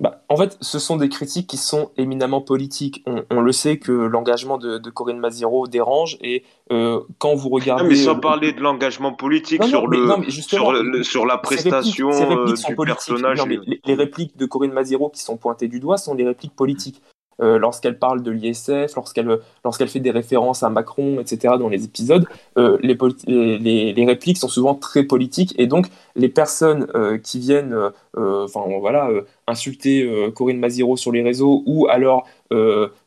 Bah, 0.00 0.24
en 0.28 0.36
fait, 0.36 0.56
ce 0.60 0.80
sont 0.80 0.96
des 0.96 1.08
critiques 1.08 1.46
qui 1.46 1.56
sont 1.56 1.90
éminemment 1.96 2.40
politiques. 2.40 3.04
On, 3.30 3.40
le 3.40 3.52
sait 3.52 3.78
que 3.78 3.92
l'engagement 3.92 4.58
de, 4.58 4.78
Corinne 4.90 5.18
Maziro 5.18 5.68
dérange 5.68 6.18
et 6.20 6.42
euh, 6.72 7.00
quand 7.18 7.34
vous 7.34 7.48
regardez. 7.50 7.84
Non, 7.84 7.88
mais 7.88 7.94
sans 7.94 8.18
parler 8.18 8.52
de 8.52 8.60
l'engagement 8.60 9.12
politique 9.12 9.62
sur, 9.62 9.86
le, 9.86 11.04
sur, 11.04 11.24
la 11.24 11.38
prestation 11.38 12.10
du 12.44 12.74
personnage. 12.84 13.44
les, 13.46 13.94
répliques 13.94 14.36
de 14.36 14.46
Corinne 14.46 14.72
Maziro 14.72 15.08
qui 15.08 15.22
sont 15.22 15.36
pointées 15.36 15.68
du 15.68 15.78
doigt 15.78 15.98
sont 15.98 16.16
des 16.16 16.24
répliques 16.24 16.56
politiques. 16.56 17.00
Euh, 17.40 17.58
lorsqu'elle 17.58 17.98
parle 17.98 18.22
de 18.22 18.30
l'ISF, 18.30 18.94
lorsqu'elle 18.94 19.38
lorsqu'elle 19.64 19.88
fait 19.88 20.00
des 20.00 20.10
références 20.10 20.62
à 20.62 20.68
Macron, 20.68 21.18
etc. 21.18 21.54
dans 21.58 21.68
les 21.68 21.84
épisodes, 21.84 22.26
euh, 22.58 22.76
les, 22.82 22.96
les, 23.26 23.92
les, 23.92 24.06
répliques 24.06 24.36
sont 24.36 24.48
souvent 24.48 24.74
très 24.74 25.02
politiques 25.02 25.54
et 25.58 25.66
donc 25.66 25.88
les 26.16 26.28
personnes 26.28 26.86
euh, 26.94 27.18
qui 27.18 27.38
viennent, 27.38 27.76
enfin 28.16 28.60
voilà, 28.80 29.08
insulter 29.46 30.08
Corinne 30.34 30.58
Maziro 30.58 30.96
sur 30.96 31.12
les 31.12 31.22
réseaux 31.22 31.62
ou 31.66 31.86
alors 31.88 32.26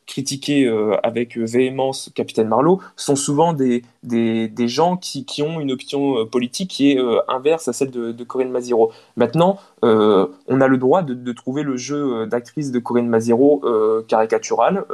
critiquer 0.06 0.68
avec 1.04 1.36
véhémence 1.36 2.10
Capitaine 2.14 2.48
Marlowe 2.48 2.80
sont 2.96 3.14
souvent 3.14 3.52
des, 3.52 3.82
des, 4.02 4.68
gens 4.68 4.96
qui, 4.96 5.24
qui, 5.24 5.42
ont 5.42 5.60
une 5.60 5.70
opinion 5.70 6.26
politique 6.26 6.70
qui 6.70 6.92
est 6.92 6.98
inverse 7.28 7.68
à 7.68 7.72
celle 7.72 7.90
de, 7.90 8.24
Corinne 8.24 8.50
Maziro. 8.50 8.90
Maintenant, 9.16 9.58
on 9.82 10.60
a 10.60 10.66
le 10.66 10.78
droit 10.78 11.02
de, 11.02 11.14
de 11.14 11.32
trouver 11.32 11.62
le 11.62 11.76
jeu 11.76 12.26
d'actrice 12.26 12.72
de 12.72 12.80
Corinne 12.80 13.08
Maziro 13.08 13.62
caricatural. 14.08 14.84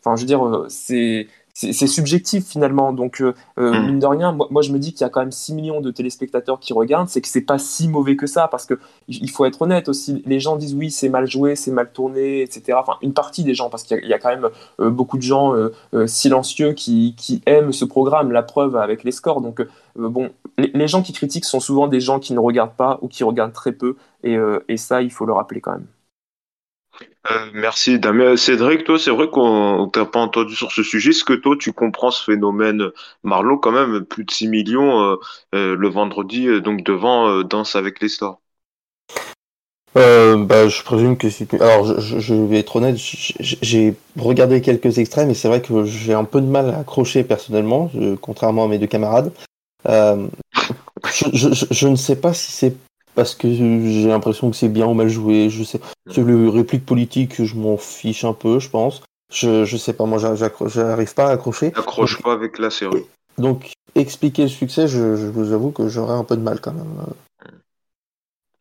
Enfin, 0.00 0.16
je 0.16 0.20
veux 0.20 0.26
dire, 0.26 0.66
c'est 0.68 1.28
c'est 1.56 1.86
subjectif 1.86 2.46
finalement. 2.46 2.92
Donc, 2.92 3.22
euh, 3.22 3.34
euh, 3.58 3.72
mm. 3.72 3.86
mine 3.86 3.98
de 3.98 4.06
rien, 4.06 4.32
moi, 4.32 4.60
je 4.60 4.70
me 4.72 4.78
dis 4.78 4.92
qu'il 4.92 5.00
y 5.00 5.04
a 5.04 5.08
quand 5.08 5.20
même 5.20 5.32
6 5.32 5.54
millions 5.54 5.80
de 5.80 5.90
téléspectateurs 5.90 6.60
qui 6.60 6.74
regardent, 6.74 7.08
c'est 7.08 7.22
que 7.22 7.28
c'est 7.28 7.40
pas 7.40 7.58
si 7.58 7.88
mauvais 7.88 8.14
que 8.14 8.26
ça, 8.26 8.46
parce 8.48 8.66
que 8.66 8.78
il 9.08 9.30
faut 9.30 9.46
être 9.46 9.62
honnête 9.62 9.88
aussi. 9.88 10.22
Les 10.26 10.38
gens 10.38 10.56
disent 10.56 10.74
oui, 10.74 10.90
c'est 10.90 11.08
mal 11.08 11.26
joué, 11.26 11.56
c'est 11.56 11.70
mal 11.70 11.90
tourné, 11.90 12.42
etc. 12.42 12.78
Enfin, 12.78 12.98
une 13.00 13.14
partie 13.14 13.42
des 13.42 13.54
gens, 13.54 13.70
parce 13.70 13.84
qu'il 13.84 14.04
y, 14.04 14.12
a 14.12 14.18
quand 14.18 14.28
même 14.28 14.50
euh, 14.80 14.90
beaucoup 14.90 15.16
de 15.16 15.22
gens 15.22 15.54
silencieux 16.06 16.72
qui, 16.72 17.14
qui, 17.16 17.40
aiment 17.46 17.72
ce 17.72 17.84
programme, 17.84 18.32
la 18.32 18.42
preuve 18.42 18.76
avec 18.76 19.02
les 19.02 19.12
scores. 19.12 19.40
Donc, 19.40 19.66
bon, 19.96 20.30
les, 20.58 20.88
gens 20.88 21.02
qui 21.02 21.12
critiquent 21.12 21.44
sont 21.44 21.60
souvent 21.60 21.86
des 21.88 22.00
gens 22.00 22.20
qui 22.20 22.34
ne 22.34 22.38
regardent 22.38 22.76
pas 22.76 22.98
ou 23.00 23.08
qui 23.08 23.24
regardent 23.24 23.52
très 23.52 23.72
peu, 23.72 23.96
et, 24.24 24.36
et 24.68 24.76
ça, 24.76 25.02
il 25.02 25.10
faut 25.10 25.24
le 25.24 25.32
rappeler 25.32 25.60
quand 25.60 25.72
même. 25.72 25.86
Euh, 27.30 27.50
merci 27.54 27.98
Damien. 27.98 28.36
Cédric, 28.36 28.84
toi, 28.84 28.98
c'est 28.98 29.10
vrai 29.10 29.28
qu'on 29.28 29.88
t'a 29.92 30.04
pas 30.04 30.20
entendu 30.20 30.54
sur 30.54 30.70
ce 30.72 30.82
sujet. 30.82 31.10
Est-ce 31.10 31.24
que 31.24 31.32
toi, 31.32 31.56
tu 31.58 31.72
comprends 31.72 32.10
ce 32.10 32.24
phénomène 32.24 32.90
Marlowe 33.24 33.58
quand 33.58 33.72
même, 33.72 34.04
plus 34.04 34.24
de 34.24 34.30
6 34.30 34.48
millions 34.48 35.00
euh, 35.02 35.16
euh, 35.54 35.76
le 35.76 35.88
vendredi, 35.88 36.60
donc 36.60 36.84
devant 36.84 37.42
Danse 37.42 37.76
avec 37.76 38.00
les 38.00 38.08
stars? 38.08 38.38
Bah, 39.94 40.68
je 40.68 40.82
présume 40.82 41.16
que 41.16 41.30
si 41.30 41.48
Alors, 41.58 41.98
je, 41.98 42.34
vais 42.34 42.58
être 42.58 42.76
honnête, 42.76 42.96
j'ai 42.98 43.94
regardé 44.18 44.60
quelques 44.60 44.98
extraits, 44.98 45.26
mais 45.26 45.32
c'est 45.32 45.48
vrai 45.48 45.62
que 45.62 45.84
j'ai 45.84 46.12
un 46.12 46.24
peu 46.24 46.42
de 46.42 46.46
mal 46.46 46.68
à 46.68 46.80
accrocher 46.80 47.24
personnellement, 47.24 47.90
contrairement 48.20 48.64
à 48.64 48.68
mes 48.68 48.78
deux 48.78 48.86
camarades. 48.86 49.32
Je, 51.32 51.88
ne 51.88 51.96
sais 51.96 52.16
pas 52.16 52.34
si 52.34 52.52
c'est 52.52 52.74
parce 53.16 53.34
que 53.34 53.48
j'ai 53.50 54.06
l'impression 54.06 54.50
que 54.50 54.56
c'est 54.56 54.68
bien 54.68 54.86
ou 54.86 54.94
mal 54.94 55.08
joué. 55.08 55.48
Je 55.50 55.64
sais. 55.64 55.80
Sur 56.08 56.22
le 56.22 56.48
réplique 56.48 56.86
politique, 56.86 57.42
je 57.42 57.56
m'en 57.56 57.78
fiche 57.78 58.24
un 58.24 58.34
peu, 58.34 58.60
je 58.60 58.70
pense. 58.70 59.02
Je, 59.32 59.64
je 59.64 59.76
sais 59.76 59.94
pas, 59.94 60.04
moi, 60.04 60.18
j'arrive 60.18 61.14
pas 61.14 61.26
à 61.26 61.30
accrocher. 61.30 61.72
Accroche 61.74 62.22
pas 62.22 62.32
avec 62.32 62.58
la 62.58 62.70
série. 62.70 63.04
Donc, 63.38 63.72
expliquer 63.96 64.42
le 64.42 64.48
succès, 64.48 64.86
je, 64.86 65.00
vous 65.00 65.52
avoue 65.52 65.72
que 65.72 65.88
j'aurais 65.88 66.14
un 66.14 66.24
peu 66.24 66.36
de 66.36 66.42
mal 66.42 66.60
quand 66.60 66.72
même. 66.72 66.86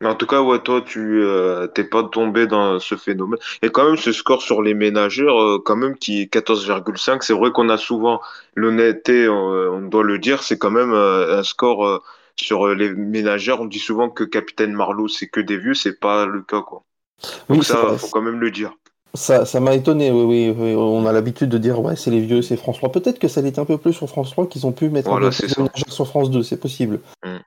Mais 0.02 0.08
en 0.08 0.16
tout 0.16 0.28
cas, 0.28 0.42
ouais, 0.42 0.60
toi, 0.60 0.82
tu 0.82 1.22
euh, 1.22 1.68
t'es 1.68 1.84
pas 1.84 2.04
tombé 2.04 2.48
dans 2.48 2.80
ce 2.80 2.96
phénomène. 2.96 3.40
Et 3.62 3.70
quand 3.70 3.86
même, 3.86 3.98
ce 3.98 4.12
score 4.12 4.42
sur 4.42 4.62
les 4.62 4.74
ménagères, 4.74 5.40
euh, 5.40 5.62
quand 5.64 5.76
même, 5.76 5.98
qui 5.98 6.22
est 6.22 6.34
14,5, 6.34 7.22
c'est 7.22 7.34
vrai 7.34 7.52
qu'on 7.52 7.70
a 7.70 7.78
souvent 7.78 8.22
l'honnêteté, 8.56 9.30
on, 9.30 9.82
doit 9.82 10.04
le 10.04 10.18
dire, 10.18 10.44
c'est 10.44 10.58
quand 10.58 10.72
même 10.72 10.94
euh, 10.94 11.40
un 11.40 11.44
score 11.44 12.02
sur 12.36 12.68
les 12.68 12.94
ménagères. 12.94 13.62
On 13.62 13.66
dit 13.66 13.80
souvent 13.80 14.10
que 14.10 14.24
Capitaine 14.24 14.74
Marlowe, 14.74 15.08
c'est 15.08 15.28
que 15.28 15.40
des 15.40 15.58
vieux, 15.58 15.74
c'est 15.74 16.00
pas 16.00 16.26
le 16.26 16.42
cas, 16.42 16.62
quoi. 16.62 16.84
Donc 17.50 17.64
ça, 17.64 17.98
faut 17.98 18.08
quand 18.08 18.22
même 18.22 18.40
le 18.40 18.52
dire. 18.52 18.74
Ça, 19.14 19.46
ça 19.46 19.62
m'a 19.62 19.74
étonné, 19.74 20.12
oui, 20.12 20.54
oui, 20.56 20.76
On 20.76 21.06
a 21.06 21.14
l'habitude 21.14 21.50
de 21.50 21.58
dire, 21.58 21.80
ouais, 21.80 21.96
c'est 21.96 22.12
les 22.12 22.20
vieux, 22.20 22.42
c'est 22.42 22.58
France 22.58 22.78
3. 22.78 22.92
Peut-être 22.92 23.18
que 23.18 23.30
ça 23.30 23.42
l'était 23.42 23.60
un 23.60 23.66
peu 23.66 23.78
plus 23.78 23.94
sur 23.94 24.10
France 24.10 24.32
3 24.32 24.48
qu'ils 24.48 24.68
ont 24.68 24.74
pu 24.74 24.90
mettre 24.90 25.10
voilà, 25.10 25.28
un 25.28 25.32
sur 25.32 26.08
France 26.08 26.30
2, 26.30 26.44
c'est 26.44 26.60
possible. 26.60 27.00
Mm. 27.24 27.38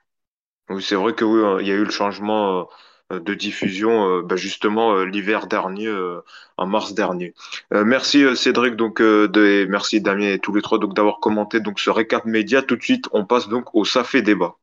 Oui, 0.71 0.83
c'est 0.83 0.95
vrai 0.95 1.15
que 1.15 1.25
oui, 1.25 1.45
hein, 1.45 1.59
il 1.61 1.67
y 1.67 1.71
a 1.71 1.75
eu 1.75 1.85
le 1.85 1.91
changement 1.91 2.67
euh, 3.13 3.21
de 3.21 3.35
diffusion 3.35 4.21
bah, 4.23 4.37
justement 4.37 4.95
euh, 4.95 5.05
l'hiver 5.05 5.47
dernier, 5.47 5.87
euh, 5.87 6.23
en 6.59 6.67
mars 6.67 6.93
dernier. 6.95 7.35
merci 7.71 8.25
Cédric 8.37 8.77
donc 8.77 9.01
de, 9.01 9.67
merci 9.69 10.01
Damien 10.01 10.33
et 10.33 10.39
tous 10.39 10.55
les 10.55 10.61
trois 10.61 10.79
donc 10.79 10.95
d'avoir 10.95 11.21
commenté 11.21 11.61
donc 11.61 11.81
ce 11.81 11.91
récap 11.91 12.25
média. 12.27 12.63
Tout 12.63 12.77
de 12.77 12.83
suite, 12.83 13.07
on 13.13 13.25
passe 13.25 13.49
donc 13.49 13.75
au 13.75 13.85
Safé 13.85 14.21
débat. 14.23 14.57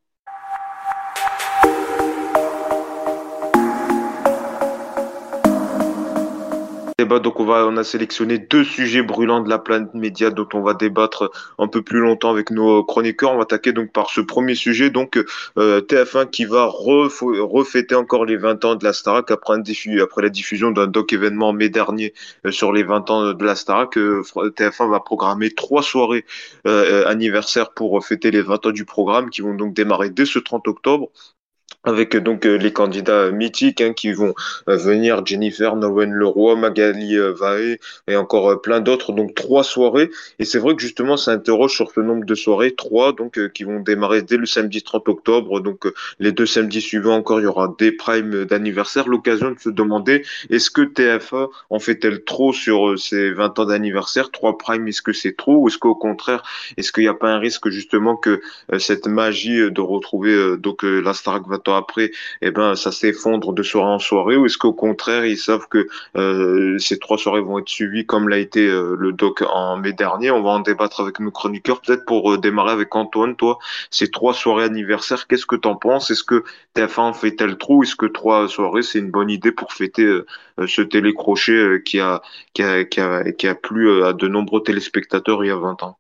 Donc 7.06 7.40
on 7.40 7.78
a 7.78 7.84
sélectionné 7.84 8.40
deux 8.40 8.64
sujets 8.64 9.04
brûlants 9.04 9.42
de 9.42 9.50
la 9.50 9.60
planète 9.60 9.94
média 9.94 10.32
dont 10.32 10.48
on 10.54 10.62
va 10.62 10.74
débattre 10.74 11.32
un 11.60 11.68
peu 11.68 11.82
plus 11.82 12.00
longtemps 12.00 12.32
avec 12.32 12.50
nos 12.50 12.84
chroniqueurs. 12.84 13.34
On 13.34 13.38
va 13.38 13.44
attaquer 13.44 13.74
donc 13.74 13.92
par 13.92 14.10
ce 14.10 14.22
premier 14.22 14.56
sujet, 14.56 14.90
donc 14.90 15.18
euh, 15.58 15.82
TF1 15.82 16.30
qui 16.30 16.46
va 16.46 16.66
refêter 16.66 17.96
encore 17.96 18.26
les 18.26 18.38
20 18.38 18.66
ans 18.66 18.76
de 18.76 18.84
la 18.84 18.94
Starac 18.94 19.30
après, 19.32 19.56
la 19.56 20.30
diffusion 20.30 20.72
d'un 20.72 20.88
doc 20.88 21.14
événement 21.14 21.50
en 21.50 21.54
mai 21.54 21.70
dernier 21.70 22.14
euh, 22.46 22.52
sur 22.52 22.74
les 22.74 22.84
20 22.84 23.10
ans 23.10 23.34
de 23.34 23.46
la 23.46 23.56
Starac. 23.56 23.98
Euh, 23.98 24.24
TF1 24.36 24.90
va 24.90 25.00
programmer 25.00 25.52
trois 25.52 25.84
soirées 25.84 26.26
anniversaires 26.66 27.72
pour 27.72 28.04
fêter 28.06 28.32
les 28.32 28.42
20 28.42 28.66
ans 28.66 28.72
du 28.72 28.86
programme 28.86 29.30
qui 29.30 29.42
vont 29.42 29.54
donc 29.54 29.74
démarrer 29.74 30.10
dès 30.10 30.26
ce 30.26 30.40
30 30.40 30.68
octobre 30.68 31.10
avec 31.86 32.18
donc 32.18 32.46
euh, 32.46 32.58
les 32.58 32.74
candidats 32.74 33.32
mythiques 33.32 33.82
hein, 33.82 33.94
qui 33.94 34.12
vont 34.12 34.34
euh, 34.68 34.76
venir, 34.76 35.26
Jennifer, 35.26 35.76
Nolwenn 35.76 36.12
Leroy, 36.12 36.56
Magali 36.56 37.16
euh, 37.18 37.32
Vaé 37.32 37.80
et 38.08 38.16
encore 38.16 38.62
plein 38.62 38.82
d'autres, 38.82 39.14
donc 39.14 39.36
trois 39.36 39.64
soirées. 39.64 40.10
Et 40.40 40.46
c'est 40.46 40.58
vrai 40.60 40.76
que 40.76 40.82
justement, 40.82 41.16
ça 41.16 41.32
interroge 41.32 41.74
sur 41.76 41.92
ce 41.92 42.00
nombre 42.00 42.26
de 42.26 42.36
soirées, 42.36 42.74
trois 42.76 43.14
donc 43.14 43.40
qui 43.54 43.64
vont 43.64 43.80
démarrer 43.80 44.24
dès 44.24 44.38
le 44.38 44.46
samedi 44.46 44.82
30 44.82 45.08
octobre. 45.10 45.60
Donc 45.62 45.88
les 46.20 46.32
deux 46.32 46.46
samedis 46.46 46.82
suivants 46.82 47.16
encore, 47.16 47.40
il 47.40 47.44
y 47.44 47.48
aura 47.48 47.74
des 47.78 47.92
primes 47.92 48.46
d'anniversaire. 48.46 49.08
L'occasion 49.08 49.52
de 49.52 49.60
se 49.60 49.70
demander 49.70 50.24
est-ce 50.50 50.72
que 50.72 50.82
TF1 50.82 51.50
en 51.70 51.80
fait-elle 51.80 52.24
trop 52.24 52.52
sur 52.52 52.98
ces 52.98 53.32
20 53.32 53.60
ans 53.60 53.66
d'anniversaire? 53.66 54.32
Trois 54.32 54.58
primes, 54.58 54.88
est-ce 54.88 55.02
que 55.02 55.14
c'est 55.14 55.38
trop? 55.38 55.58
Ou 55.58 55.68
est-ce 55.68 55.78
qu'au 55.78 55.96
contraire, 55.96 56.44
est-ce 56.78 56.92
qu'il 56.92 57.04
n'y 57.04 57.10
a 57.10 57.14
pas 57.14 57.30
un 57.30 57.40
risque 57.40 57.70
justement 57.70 58.16
que 58.16 58.42
cette 58.80 59.08
magie 59.08 59.72
de 59.72 59.82
retrouver 59.82 60.58
donc 60.58 60.84
la 60.84 61.14
Star 61.14 61.36
20 61.48 61.68
ans 61.68 61.75
après, 61.76 62.12
eh 62.42 62.52
ben, 62.52 62.76
ça 62.76 62.92
s'effondre 62.92 63.54
de 63.54 63.64
soirée 63.64 63.90
en 63.92 64.00
soirée, 64.00 64.36
ou 64.38 64.46
est-ce 64.46 64.58
qu'au 64.58 64.74
contraire, 64.74 65.26
ils 65.26 65.38
savent 65.38 65.68
que 65.70 65.88
euh, 66.18 66.78
ces 66.80 67.00
trois 67.00 67.18
soirées 67.18 67.42
vont 67.42 67.60
être 67.60 67.70
suivies 67.70 68.06
comme 68.06 68.30
l'a 68.30 68.38
été 68.38 68.68
euh, 68.68 68.96
le 68.98 69.14
doc 69.14 69.42
en 69.42 69.78
mai 69.78 69.94
dernier? 69.94 70.32
On 70.32 70.42
va 70.42 70.52
en 70.52 70.60
débattre 70.60 71.02
avec 71.02 71.20
nos 71.20 71.32
chroniqueurs, 71.32 71.82
peut-être 71.82 72.06
pour 72.06 72.34
euh, 72.34 72.38
démarrer 72.38 72.72
avec 72.72 72.96
Antoine. 72.96 73.36
Toi, 73.36 73.60
ces 73.92 74.10
trois 74.12 74.34
soirées 74.34 74.66
anniversaires, 74.66 75.28
qu'est-ce 75.28 75.46
que 75.46 75.56
t'en 75.56 75.76
penses? 75.76 76.12
Est-ce 76.12 76.24
que 76.24 76.44
TF1 76.74 77.14
fait 77.14 77.36
tel 77.36 77.58
trou 77.58 77.84
Est-ce 77.84 77.96
que 77.96 78.06
trois 78.06 78.48
soirées, 78.48 78.84
c'est 78.84 79.00
une 79.00 79.12
bonne 79.12 79.30
idée 79.30 79.52
pour 79.52 79.74
fêter 79.74 80.06
ce 80.66 80.82
télécrochet 80.82 81.82
qui 81.84 82.00
a, 82.00 82.22
qui 82.54 82.64
a, 82.64 82.84
qui 82.86 83.00
a, 83.02 83.32
qui 83.32 83.48
a 83.48 83.56
plu 83.56 84.04
à 84.04 84.14
de 84.14 84.28
nombreux 84.28 84.64
téléspectateurs 84.64 85.44
il 85.44 85.48
y 85.48 85.52
a 85.52 85.58
20 85.58 85.84
ans? 85.84 85.98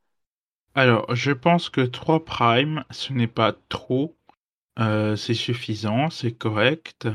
Alors, 0.73 1.13
je 1.15 1.31
pense 1.31 1.69
que 1.69 1.81
trois 1.81 2.23
primes, 2.23 2.85
ce 2.91 3.11
n'est 3.13 3.27
pas 3.27 3.53
trop. 3.69 4.14
Euh, 4.79 5.15
c'est 5.15 5.33
suffisant, 5.33 6.09
c'est 6.09 6.33
correct. 6.33 7.07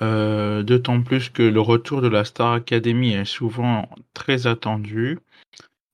Euh, 0.00 0.62
d'autant 0.62 1.02
plus 1.02 1.28
que 1.28 1.42
le 1.42 1.60
retour 1.60 2.00
de 2.00 2.08
la 2.08 2.24
Star 2.24 2.52
Academy 2.52 3.12
est 3.12 3.24
souvent 3.24 3.88
très 4.14 4.46
attendu. 4.46 5.18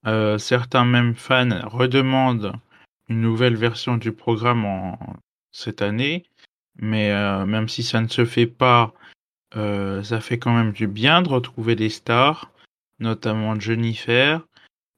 Euh, 0.06 0.38
certains 0.38 0.84
même 0.84 1.14
fans 1.14 1.66
redemandent 1.66 2.52
une 3.08 3.20
nouvelle 3.22 3.56
version 3.56 3.96
du 3.96 4.12
programme 4.12 4.64
en 4.64 4.98
cette 5.50 5.82
année, 5.82 6.24
mais 6.76 7.10
même 7.46 7.68
si 7.68 7.82
ça 7.82 8.00
ne 8.00 8.08
se 8.08 8.24
fait 8.24 8.46
pas, 8.46 8.94
ça 9.54 10.20
fait 10.20 10.38
quand 10.38 10.54
même 10.54 10.72
du 10.72 10.86
bien 10.86 11.22
de 11.22 11.28
retrouver 11.28 11.76
des 11.76 11.90
stars, 11.90 12.50
notamment 12.98 13.60
Jennifer, 13.60 14.40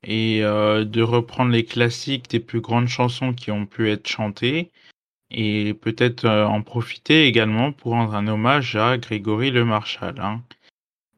et 0.05 0.41
de 0.41 1.03
reprendre 1.03 1.51
les 1.51 1.65
classiques 1.65 2.31
des 2.31 2.41
plus 2.41 2.61
grandes 2.61 2.87
chansons 2.87 3.35
qui 3.35 3.51
ont 3.51 3.67
pu 3.67 3.91
être 3.91 4.07
chantées 4.07 4.71
et 5.31 5.75
peut-être 5.75 6.25
euh, 6.25 6.47
en 6.47 6.62
profiter 6.62 7.27
également 7.27 7.73
pour 7.73 7.93
rendre 7.93 8.15
un 8.15 8.29
hommage 8.29 8.77
à 8.77 8.99
Grégory 8.99 9.51
Le 9.51 9.65
Marchal. 9.65 10.21
Hein. 10.21 10.43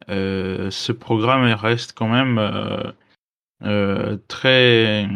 Euh, 0.08 0.70
ce 0.70 0.92
programme 0.92 1.44
reste 1.52 1.92
quand 1.92 2.08
même 2.08 2.38
euh, 3.62 4.16
très 4.28 5.08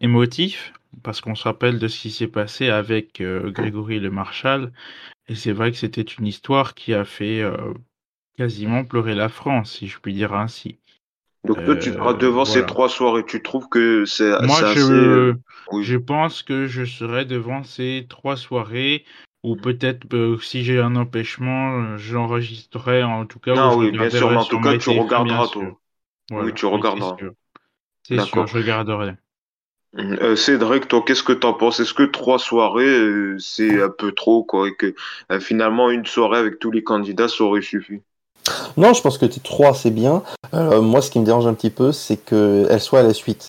émotif 0.00 0.72
parce 1.02 1.20
qu'on 1.20 1.34
se 1.34 1.44
rappelle 1.44 1.78
de 1.78 1.88
ce 1.88 2.00
qui 2.00 2.10
s'est 2.10 2.26
passé 2.26 2.68
avec 2.68 3.22
Grégory 3.22 4.00
Le 4.00 4.10
Marchal 4.10 4.72
et 5.28 5.34
c'est 5.34 5.52
vrai 5.52 5.70
que 5.70 5.78
c'était 5.78 6.02
une 6.02 6.26
histoire 6.26 6.74
qui 6.74 6.92
a 6.94 7.04
fait 7.04 7.42
quasiment 8.36 8.84
pleurer 8.84 9.14
la 9.14 9.28
France, 9.28 9.72
si 9.72 9.88
je 9.88 9.98
puis 9.98 10.12
dire 10.12 10.34
ainsi. 10.34 10.78
Donc 11.46 11.64
toi, 11.64 11.76
tu 11.76 11.92
seras 11.92 12.14
devant 12.14 12.44
ces 12.44 12.66
trois 12.66 12.88
soirées. 12.88 13.24
Tu 13.24 13.42
trouves 13.42 13.68
que 13.68 14.04
c'est 14.04 14.30
Moi, 14.42 14.58
je, 14.74 15.32
assez... 15.32 15.82
je 15.82 15.96
pense 15.96 16.42
que 16.42 16.66
je 16.66 16.84
serai 16.84 17.24
devant 17.24 17.62
ces 17.62 18.06
trois 18.08 18.36
soirées. 18.36 19.04
Ou 19.42 19.54
peut-être 19.54 20.12
euh, 20.12 20.38
si 20.38 20.64
j'ai 20.64 20.80
un 20.80 20.96
empêchement, 20.96 21.96
j'enregistrerai 21.96 23.04
en 23.04 23.26
tout 23.26 23.38
cas. 23.38 23.54
Non, 23.54 23.76
oui, 23.76 23.92
bien 23.92 24.10
sûr. 24.10 24.36
en 24.36 24.44
tout 24.44 24.60
cas, 24.60 24.76
tu 24.76 24.90
regarderas, 24.90 25.46
toi. 25.46 25.78
oui, 26.32 26.52
tu 26.52 26.66
regarderas. 26.66 27.16
C'est 28.02 28.20
sûr. 28.20 28.46
je 28.46 28.58
regarderai. 28.58 29.14
Euh, 29.98 30.36
Cédric, 30.36 30.88
toi, 30.88 31.02
qu'est-ce 31.06 31.22
que 31.22 31.32
t'en 31.32 31.54
penses? 31.54 31.80
Est-ce 31.80 31.94
que 31.94 32.02
trois 32.02 32.38
soirées, 32.38 32.84
euh, 32.86 33.38
c'est 33.38 33.82
un 33.82 33.88
peu 33.88 34.12
trop, 34.12 34.44
quoi, 34.44 34.68
et 34.68 34.74
que 34.74 34.94
finalement 35.40 35.90
une 35.90 36.04
soirée 36.04 36.38
avec 36.38 36.58
tous 36.58 36.70
les 36.70 36.82
candidats, 36.82 37.28
ça 37.28 37.44
aurait 37.44 37.62
suffi? 37.62 38.02
Non, 38.76 38.92
je 38.92 39.00
pense 39.00 39.18
que 39.18 39.26
T3 39.26 39.74
c'est 39.74 39.90
bien. 39.90 40.22
Euh, 40.54 40.80
moi, 40.80 41.00
ce 41.02 41.10
qui 41.10 41.18
me 41.18 41.24
dérange 41.24 41.46
un 41.46 41.54
petit 41.54 41.70
peu, 41.70 41.92
c'est 41.92 42.16
qu'elle 42.16 42.80
soit 42.80 43.00
à 43.00 43.02
la 43.02 43.14
suite. 43.14 43.48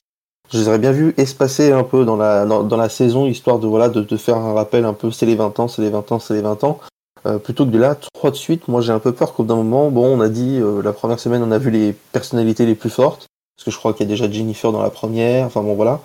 Je 0.51 0.59
les 0.59 0.67
aurais 0.69 0.79
bien 0.79 0.93
vu 0.93 1.13
espacer 1.17 1.73
un 1.73 1.83
peu 1.83 2.05
dans 2.05 2.15
la, 2.15 2.45
dans, 2.45 2.77
la 2.77 2.87
saison, 2.87 3.25
histoire 3.27 3.59
de, 3.59 3.67
voilà, 3.67 3.89
de, 3.89 4.17
faire 4.17 4.37
un 4.37 4.53
rappel 4.53 4.85
un 4.85 4.93
peu, 4.93 5.11
c'est 5.11 5.25
les 5.25 5.35
20 5.35 5.59
ans, 5.59 5.67
c'est 5.67 5.81
les 5.81 5.89
20 5.89 6.11
ans, 6.13 6.19
c'est 6.19 6.33
les 6.33 6.41
20 6.41 6.63
ans. 6.63 6.79
Euh, 7.25 7.37
plutôt 7.37 7.65
que 7.65 7.71
de 7.71 7.77
là, 7.77 7.95
trois 8.13 8.31
de 8.31 8.35
suite, 8.35 8.69
moi 8.69 8.79
j'ai 8.79 8.93
un 8.93 8.99
peu 8.99 9.11
peur 9.11 9.33
qu'au 9.33 9.43
bout 9.43 9.49
d'un 9.49 9.55
moment, 9.55 9.89
bon, 9.91 10.17
on 10.17 10.21
a 10.21 10.29
dit, 10.29 10.59
euh, 10.61 10.81
la 10.81 10.93
première 10.93 11.19
semaine, 11.19 11.43
on 11.43 11.51
a 11.51 11.57
vu 11.57 11.69
les 11.69 11.93
personnalités 12.13 12.65
les 12.65 12.75
plus 12.75 12.89
fortes, 12.89 13.27
parce 13.57 13.65
que 13.65 13.71
je 13.71 13.77
crois 13.77 13.91
qu'il 13.93 14.05
y 14.05 14.09
a 14.09 14.11
déjà 14.11 14.31
Jennifer 14.31 14.71
dans 14.71 14.81
la 14.81 14.89
première, 14.89 15.47
enfin 15.47 15.61
bon, 15.61 15.73
voilà. 15.75 15.99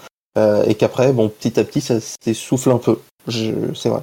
et 0.67 0.75
qu'après, 0.75 1.13
bon, 1.13 1.29
petit 1.29 1.61
à 1.61 1.65
petit, 1.65 1.81
ça 1.81 2.01
s'essouffle 2.01 2.71
un 2.73 2.79
peu. 2.79 2.99
C'est 3.29 3.91
vrai. 3.91 4.03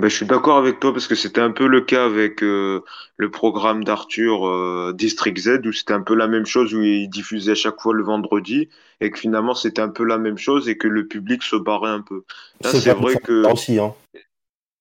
Ben, 0.00 0.08
je 0.08 0.16
suis 0.16 0.26
d'accord 0.26 0.56
avec 0.56 0.80
toi 0.80 0.94
parce 0.94 1.06
que 1.06 1.14
c'était 1.14 1.42
un 1.42 1.50
peu 1.50 1.66
le 1.66 1.82
cas 1.82 2.06
avec 2.06 2.42
euh, 2.42 2.80
le 3.18 3.30
programme 3.30 3.84
d'Arthur 3.84 4.48
euh, 4.48 4.94
District 4.96 5.36
Z 5.36 5.60
où 5.66 5.72
c'était 5.72 5.92
un 5.92 6.00
peu 6.00 6.14
la 6.14 6.26
même 6.26 6.46
chose 6.46 6.72
où 6.72 6.82
il 6.82 7.10
diffusait 7.10 7.52
à 7.52 7.54
chaque 7.54 7.78
fois 7.78 7.92
le 7.92 8.02
vendredi 8.02 8.70
et 9.02 9.10
que 9.10 9.18
finalement 9.18 9.54
c'était 9.54 9.82
un 9.82 9.90
peu 9.90 10.04
la 10.04 10.16
même 10.16 10.38
chose 10.38 10.70
et 10.70 10.78
que 10.78 10.88
le 10.88 11.06
public 11.06 11.42
se 11.42 11.56
barrait 11.56 11.90
un 11.90 12.00
peu. 12.00 12.22
C'est 12.62 12.94
vrai 12.94 13.14
que 13.16 13.46
aussi 13.52 13.78
hein. 13.78 13.94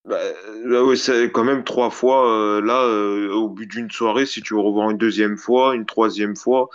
Bah, 0.07 0.17
là, 0.63 0.95
c'est 0.95 1.29
quand 1.31 1.43
même 1.43 1.65
trois 1.65 1.89
fois 1.89 2.31
euh, 2.31 2.61
là 2.61 2.87
au 3.35 3.49
bout 3.49 3.65
d'une 3.65 3.91
soirée 3.91 4.25
si 4.25 4.41
tu 4.41 4.53
veux 4.53 4.61
revoir 4.61 4.89
une 4.89 4.97
deuxième 4.97 5.35
fois, 5.35 5.75
une 5.75 5.85
troisième 5.85 6.37
fois 6.37 6.69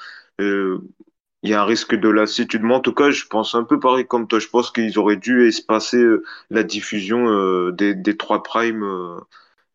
il 1.44 1.50
y 1.50 1.54
a 1.54 1.62
un 1.62 1.64
risque 1.64 1.94
de 1.94 2.08
lassitude. 2.08 2.62
Mais 2.62 2.74
en 2.74 2.80
tout 2.80 2.92
cas, 2.92 3.10
je 3.10 3.24
pense 3.26 3.54
un 3.54 3.62
peu 3.62 3.78
pareil 3.78 4.06
comme 4.06 4.26
toi. 4.26 4.40
Je 4.40 4.48
pense 4.48 4.72
qu'ils 4.72 4.98
auraient 4.98 5.16
dû 5.16 5.46
espacer 5.46 5.98
euh, 5.98 6.24
la 6.50 6.64
diffusion 6.64 7.28
euh, 7.28 7.70
des, 7.70 7.94
des 7.94 8.16
trois 8.16 8.42
primes 8.42 8.84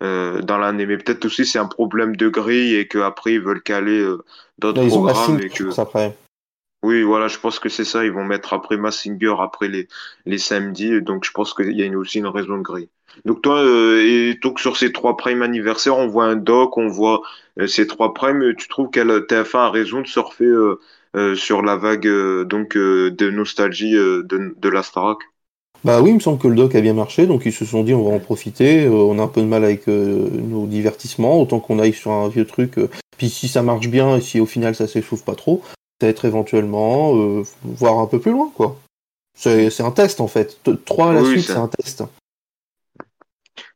dans 0.02 0.58
l'année. 0.58 0.86
Mais 0.86 0.98
peut-être 0.98 1.26
aussi 1.26 1.46
c'est 1.46 1.60
un 1.60 1.68
problème 1.68 2.16
de 2.16 2.28
grille 2.28 2.76
et 2.76 2.88
qu'après 2.88 3.34
ils 3.34 3.42
veulent 3.42 3.64
caler 3.64 4.06
d'autres 4.58 4.86
programmes. 4.88 5.40
et 5.40 5.50
que... 5.50 5.80
après. 5.80 6.16
Oui, 6.82 7.04
voilà, 7.04 7.28
je 7.28 7.38
pense 7.38 7.60
que 7.60 7.68
c'est 7.68 7.84
ça. 7.84 8.06
Ils 8.06 8.12
vont 8.12 8.24
mettre 8.24 8.54
après 8.54 8.78
Massinger 8.78 9.36
après 9.40 9.68
les, 9.68 9.88
les 10.26 10.38
samedis. 10.38 11.02
Donc, 11.02 11.26
je 11.26 11.32
pense 11.32 11.54
qu'il 11.54 11.78
y 11.78 11.84
a 11.84 11.98
aussi 11.98 12.20
une 12.20 12.28
raison 12.28 12.58
de 12.58 12.64
grille. 12.64 12.90
Donc, 13.26 13.42
toi, 13.42 13.58
euh, 13.58 14.02
et 14.02 14.36
donc 14.36 14.60
sur 14.60 14.78
ces 14.78 14.94
trois 14.94 15.18
primes 15.18 15.42
anniversaires, 15.42 15.98
on 15.98 16.08
voit 16.08 16.26
un 16.26 16.36
doc, 16.36 16.78
on 16.78 16.88
voit 16.88 17.22
euh, 17.60 17.68
ces 17.68 17.86
trois 17.86 18.14
primes. 18.14 18.56
Tu 18.56 18.68
trouves 18.70 18.90
qu'elle 18.92 19.10
TF1 19.10 19.58
a 19.58 19.70
raison 19.70 20.02
de 20.02 20.08
surfer 20.08 20.46
euh, 20.46 20.80
sur 21.36 21.62
la 21.62 21.76
vague 21.76 22.08
donc 22.46 22.76
de 22.76 23.30
nostalgie 23.30 23.94
de, 23.94 24.56
de 24.58 24.70
la 24.70 24.84
Starac 24.84 25.18
Bah 25.84 26.02
oui, 26.02 26.12
il 26.12 26.16
me 26.16 26.20
semble 26.20 26.40
que 26.40 26.48
le 26.48 26.56
doc 26.56 26.76
a 26.76 26.82
bien 26.82 26.94
marché, 26.94 27.26
donc 27.26 27.46
ils 27.46 27.54
se 27.54 27.66
sont 27.66 27.84
dit 27.84 27.94
on 27.94 28.10
va 28.10 28.16
en 28.16 28.20
profiter. 28.20 28.88
on 28.88 29.18
a 29.20 29.24
un 29.24 29.28
peu 29.28 29.42
de 29.42 29.48
mal 29.48 29.64
avec 29.64 29.88
nos 29.88 30.68
divertissements, 30.68 31.42
autant 31.42 31.60
qu'on 31.60 31.80
aille 31.80 31.94
sur 31.94 32.12
un 32.12 32.30
vieux 32.30 32.46
truc. 32.46 32.76
puis 33.18 33.30
si 33.30 33.48
ça 33.48 33.62
marche 33.64 33.88
bien 33.88 34.18
et 34.18 34.22
si 34.22 34.40
au 34.40 34.46
final 34.46 34.76
ça 34.76 34.88
s'échauffe 34.88 35.26
pas 35.26 35.36
trop, 35.36 35.64
peut-être 36.00 36.26
éventuellement 36.26 37.16
euh, 37.16 37.44
voir 37.64 38.00
un 38.00 38.08
peu 38.08 38.20
plus 38.20 38.32
loin, 38.32 38.52
quoi. 38.56 38.80
C'est 39.36 39.82
un 39.82 39.92
test 39.92 40.20
en 40.20 40.28
fait. 40.28 40.60
Trois 40.86 41.12
à 41.12 41.14
la 41.14 41.24
suite, 41.24 41.46
c'est 41.46 41.54
un 41.54 41.70
test. 41.70 42.04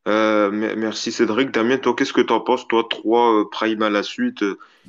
Euh, 0.07 0.51
merci 0.51 1.11
Cédric. 1.11 1.51
Damien, 1.51 1.77
toi, 1.77 1.95
qu'est-ce 1.95 2.13
que 2.13 2.21
tu 2.21 2.33
en 2.33 2.41
penses 2.41 2.67
Toi, 2.67 2.85
trois 2.89 3.39
euh, 3.39 3.45
prime 3.49 3.81
à 3.81 3.89
la 3.89 4.03
suite, 4.03 4.43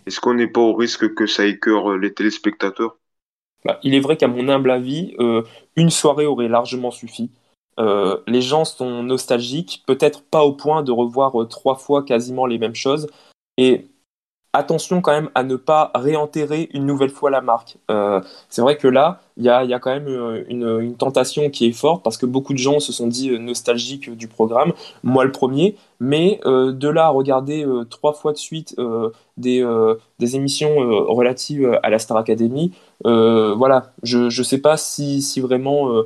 est-ce 0.06 0.20
qu'on 0.20 0.34
n'est 0.34 0.48
pas 0.48 0.60
au 0.60 0.74
risque 0.74 1.14
que 1.14 1.26
ça 1.26 1.46
écœure 1.46 1.96
les 1.96 2.12
téléspectateurs? 2.12 2.96
Bah, 3.64 3.78
Il 3.82 3.94
est 3.94 4.00
vrai 4.00 4.16
qu'à 4.16 4.28
mon 4.28 4.48
humble 4.48 4.70
avis, 4.70 5.16
une 5.76 5.90
soirée 5.90 6.26
aurait 6.26 6.48
largement 6.48 6.90
suffi. 6.90 7.30
les 7.78 8.42
gens 8.42 8.64
sont 8.64 9.02
nostalgiques, 9.02 9.84
peut-être 9.86 10.22
pas 10.22 10.42
au 10.44 10.52
point 10.52 10.82
de 10.82 10.92
revoir 10.92 11.32
trois 11.48 11.76
fois 11.76 12.02
quasiment 12.02 12.46
les 12.46 12.58
mêmes 12.58 12.74
choses. 12.74 13.06
Et 13.56 13.86
attention 14.54 15.02
quand 15.02 15.12
même 15.12 15.30
à 15.34 15.42
ne 15.42 15.56
pas 15.56 15.90
réenterrer 15.94 16.70
une 16.72 16.86
nouvelle 16.86 17.10
fois 17.10 17.30
la 17.30 17.42
marque. 17.42 17.76
Euh, 17.90 18.22
c'est 18.48 18.62
vrai 18.62 18.78
que 18.78 18.88
là, 18.88 19.20
il 19.36 19.44
y 19.44 19.48
a, 19.48 19.78
quand 19.80 19.90
même 19.90 20.06
euh, 20.06 20.44
une, 20.48 20.96
tentation 20.96 21.50
qui 21.50 21.66
est 21.66 21.72
forte 21.72 22.04
parce 22.04 22.16
que 22.16 22.26
beaucoup 22.26 22.52
de 22.52 22.58
gens 22.58 22.78
se 22.78 22.92
sont 22.92 23.08
dit 23.08 23.30
euh, 23.30 23.38
nostalgiques 23.38 24.10
du 24.16 24.28
programme, 24.28 24.72
moi 25.02 25.24
le 25.24 25.32
premier, 25.32 25.76
mais 25.98 26.40
de 26.44 26.88
là 26.88 27.06
à 27.06 27.08
regarder 27.08 27.64
trois 27.88 28.12
fois 28.12 28.32
de 28.32 28.36
suite 28.36 28.76
des, 29.38 29.64
des, 30.18 30.36
émissions 30.36 30.76
relatives 31.06 31.78
à 31.82 31.88
la 31.88 31.98
Star 31.98 32.18
Academy, 32.18 32.72
voilà, 33.04 33.92
je 34.02 34.24
ne 34.24 34.44
sais 34.44 34.58
pas 34.58 34.76
si, 34.76 35.22
si 35.22 35.40
vraiment 35.40 36.02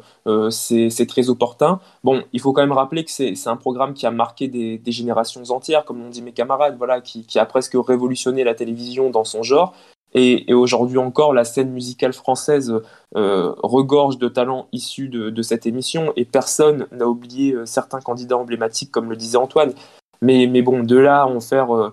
c'est 0.50 1.06
très 1.08 1.30
opportun. 1.30 1.80
Bon, 2.04 2.22
il 2.32 2.40
faut 2.40 2.52
quand 2.52 2.62
même 2.62 2.72
rappeler 2.72 3.02
que 3.02 3.10
c'est 3.10 3.34
un 3.46 3.56
programme 3.56 3.94
qui 3.94 4.06
a 4.06 4.12
marqué 4.12 4.46
des, 4.46 4.78
des, 4.78 4.92
générations 4.92 5.42
entières, 5.50 5.84
comme 5.84 5.98
l'ont 5.98 6.10
dit 6.10 6.22
mes 6.22 6.32
camarades, 6.32 6.76
voilà, 6.78 7.00
qui, 7.00 7.24
qui 7.24 7.40
a 7.40 7.46
presque 7.46 7.74
révolutionné 7.74 8.44
la 8.44 8.54
télévision 8.54 9.10
dans 9.10 9.24
son 9.24 9.42
genre. 9.42 9.74
Et, 10.14 10.52
aujourd'hui 10.54 10.98
encore, 10.98 11.34
la 11.34 11.44
scène 11.44 11.70
musicale 11.70 12.12
française 12.12 12.74
euh, 13.16 13.52
regorge 13.62 14.18
de 14.18 14.28
talents 14.28 14.68
issus 14.72 15.08
de, 15.08 15.42
cette 15.42 15.66
émission 15.66 16.12
et 16.16 16.24
personne 16.24 16.86
n'a 16.92 17.06
oublié 17.06 17.54
euh, 17.54 17.66
certains 17.66 18.00
candidats 18.00 18.38
emblématiques, 18.38 18.90
comme 18.90 19.10
le 19.10 19.16
disait 19.16 19.36
Antoine. 19.36 19.72
Mais, 20.20 20.62
bon, 20.62 20.82
de 20.82 20.96
là 20.96 21.22
à 21.22 21.26
en 21.26 21.40
faire, 21.40 21.74
euh, 21.74 21.92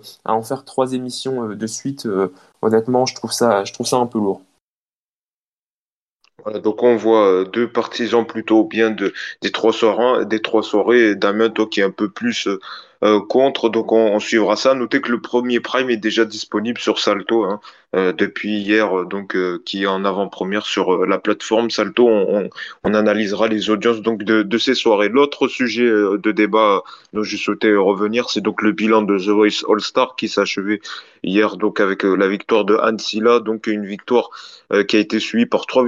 trois 0.65 0.93
émissions 0.93 1.49
de 1.49 1.67
suite, 1.67 2.07
honnêtement, 2.61 3.05
je 3.05 3.13
trouve, 3.13 3.31
ça, 3.31 3.63
un 3.91 4.07
peu 4.07 4.17
lourd. 4.17 4.41
donc 6.63 6.81
on 6.81 6.95
voit 6.95 7.45
deux 7.45 7.71
partisans 7.71 8.25
plutôt 8.25 8.63
bien 8.63 8.89
de, 8.89 9.13
des, 9.41 9.51
trois 9.51 9.73
soirées, 9.73 10.25
des 10.25 10.41
trois 10.41 10.63
soirées, 10.63 11.15
Damien, 11.15 11.49
qui 11.69 11.81
est 11.81 11.83
un 11.83 11.91
peu 11.91 12.09
plus 12.09 12.47
euh, 13.05 13.19
contre. 13.21 13.69
Donc 13.69 13.91
on, 13.91 14.19
suivra 14.19 14.55
ça. 14.55 14.73
Notez 14.73 14.99
que 15.01 15.11
le 15.11 15.21
premier 15.21 15.59
Prime 15.59 15.89
est 15.89 15.97
déjà 15.97 16.25
disponible 16.25 16.79
sur 16.79 16.99
Salto 16.99 17.43
hein, 17.43 17.59
euh, 17.95 18.13
depuis 18.13 18.57
hier, 18.57 18.99
euh, 18.99 19.05
donc 19.05 19.37
qui 19.63 19.83
est 19.83 19.87
en 19.87 20.03
avant-première 20.05 20.65
sur 20.65 21.05
la 21.05 21.19
plateforme 21.19 21.69
Salto. 21.69 22.07
On, 22.09 22.49
analysera 22.83 23.47
les 23.47 23.69
audiences 23.69 24.01
donc 24.01 24.23
de, 24.23 24.57
ces 24.57 24.73
soirées. 24.73 25.09
L'autre 25.09 25.47
sujet 25.47 25.85
de 25.85 26.31
débat 26.31 26.81
dont 27.13 27.23
je 27.23 27.37
souhaitais 27.37 27.75
revenir, 27.75 28.29
c'est 28.29 28.41
donc 28.41 28.61
le 28.61 28.71
bilan 28.71 29.01
de 29.03 29.17
The 29.17 29.29
Voice 29.29 29.65
All 29.69 29.81
Star 29.81 30.15
qui 30.15 30.29
s'achevait 30.29 30.79
hier 31.23 31.57
donc 31.57 31.79
avec 31.79 32.03
la 32.03 32.27
victoire 32.27 32.65
de 32.65 32.77
Silla, 32.97 33.39
donc 33.39 33.67
une 33.67 33.85
victoire 33.85 34.29
qui 34.87 34.95
a 34.95 34.99
été 34.99 35.19
suivie 35.19 35.45
par 35.45 35.65
3, 35.65 35.83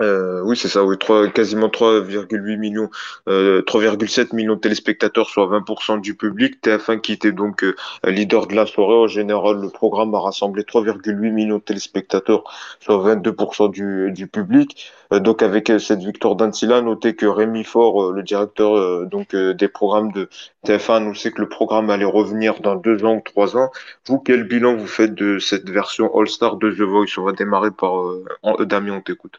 euh, 0.00 0.42
oui, 0.42 0.56
c'est 0.56 0.66
ça, 0.68 0.84
oui, 0.84 0.98
3, 0.98 1.28
quasiment 1.28 1.68
3,8 1.68 2.56
millions, 2.58 2.90
euh, 3.28 3.62
3,7 3.62 4.34
millions 4.34 4.56
de 4.56 4.60
téléspectateurs, 4.60 5.28
soit 5.30 5.46
20% 5.46 6.00
du 6.00 6.16
public. 6.16 6.60
TF1 6.62 7.00
qui 7.00 7.12
était 7.12 7.30
donc 7.30 7.62
euh, 7.62 7.76
leader 8.04 8.48
de 8.48 8.56
la 8.56 8.66
soirée. 8.66 8.94
En 8.94 9.06
général, 9.06 9.60
le 9.60 9.70
programme 9.70 10.12
a 10.14 10.18
rassemblé 10.18 10.64
3,8 10.64 11.30
millions 11.30 11.58
de 11.58 11.62
téléspectateurs, 11.62 12.42
soit 12.80 12.96
22% 13.14 13.70
du, 13.70 14.10
du 14.12 14.26
public. 14.26 14.92
Euh, 15.12 15.20
donc 15.20 15.42
avec 15.42 15.70
cette 15.78 16.02
victoire 16.02 16.34
d'Antila, 16.34 16.80
notez 16.80 17.14
que 17.14 17.26
Rémi 17.26 17.62
Faure, 17.62 18.10
le 18.12 18.22
directeur 18.24 19.06
donc 19.06 19.36
des 19.36 19.68
programmes 19.68 20.10
de 20.10 20.28
TF1, 20.66 21.04
nous 21.04 21.14
sait 21.14 21.30
que 21.30 21.40
le 21.40 21.48
programme 21.48 21.90
allait 21.90 22.04
revenir 22.04 22.60
dans 22.60 22.74
deux 22.74 23.04
ans 23.04 23.16
ou 23.16 23.20
trois 23.20 23.56
ans. 23.56 23.70
Vous, 24.06 24.18
quel 24.18 24.44
bilan 24.44 24.74
vous 24.76 24.88
faites 24.88 25.14
de 25.14 25.38
cette 25.38 25.70
version 25.70 26.12
All-Star 26.18 26.56
de 26.56 26.70
The 26.72 26.80
Voice? 26.80 27.16
On 27.18 27.22
va 27.22 27.32
démarrer 27.32 27.70
par 27.70 28.02
Damien, 28.66 28.94
on 28.94 29.00
t'écoute. 29.00 29.38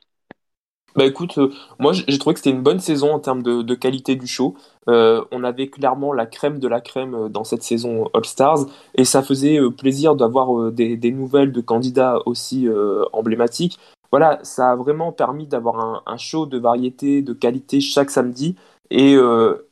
Bah 0.96 1.04
écoute, 1.06 1.38
euh, 1.38 1.52
moi 1.78 1.92
j'ai 1.92 2.18
trouvé 2.18 2.36
que 2.36 2.40
c'était 2.40 2.56
une 2.56 2.64
bonne 2.64 2.80
saison 2.80 3.12
en 3.12 3.20
termes 3.20 3.44
de, 3.44 3.76
qualité 3.76 4.16
du 4.16 4.28
show. 4.28 4.56
Euh, 4.88 5.26
on 5.32 5.44
avait 5.44 5.68
clairement 5.68 6.14
la 6.14 6.26
crème 6.26 6.60
de 6.60 6.70
la 6.70 6.80
crème 6.80 7.16
euh, 7.16 7.28
dans 7.28 7.44
cette 7.44 7.64
saison 7.64 8.10
All 8.14 8.24
Stars 8.24 8.60
et 8.94 9.04
ça 9.04 9.22
faisait 9.22 9.60
plaisir 9.78 10.16
d'avoir 10.16 10.72
des, 10.72 11.12
nouvelles 11.12 11.52
de 11.52 11.60
candidats 11.60 12.20
aussi 12.26 12.70
emblématiques. 13.12 13.78
Voilà, 14.12 14.40
ça 14.44 14.72
a 14.72 14.76
vraiment 14.78 15.12
permis 15.12 15.48
d'avoir 15.48 16.04
un, 16.06 16.18
show 16.18 16.46
de 16.46 16.58
variété, 16.58 17.22
de 17.22 17.34
qualité 17.34 17.82
chaque 17.82 18.10
samedi. 18.10 18.56
Et, 18.92 19.18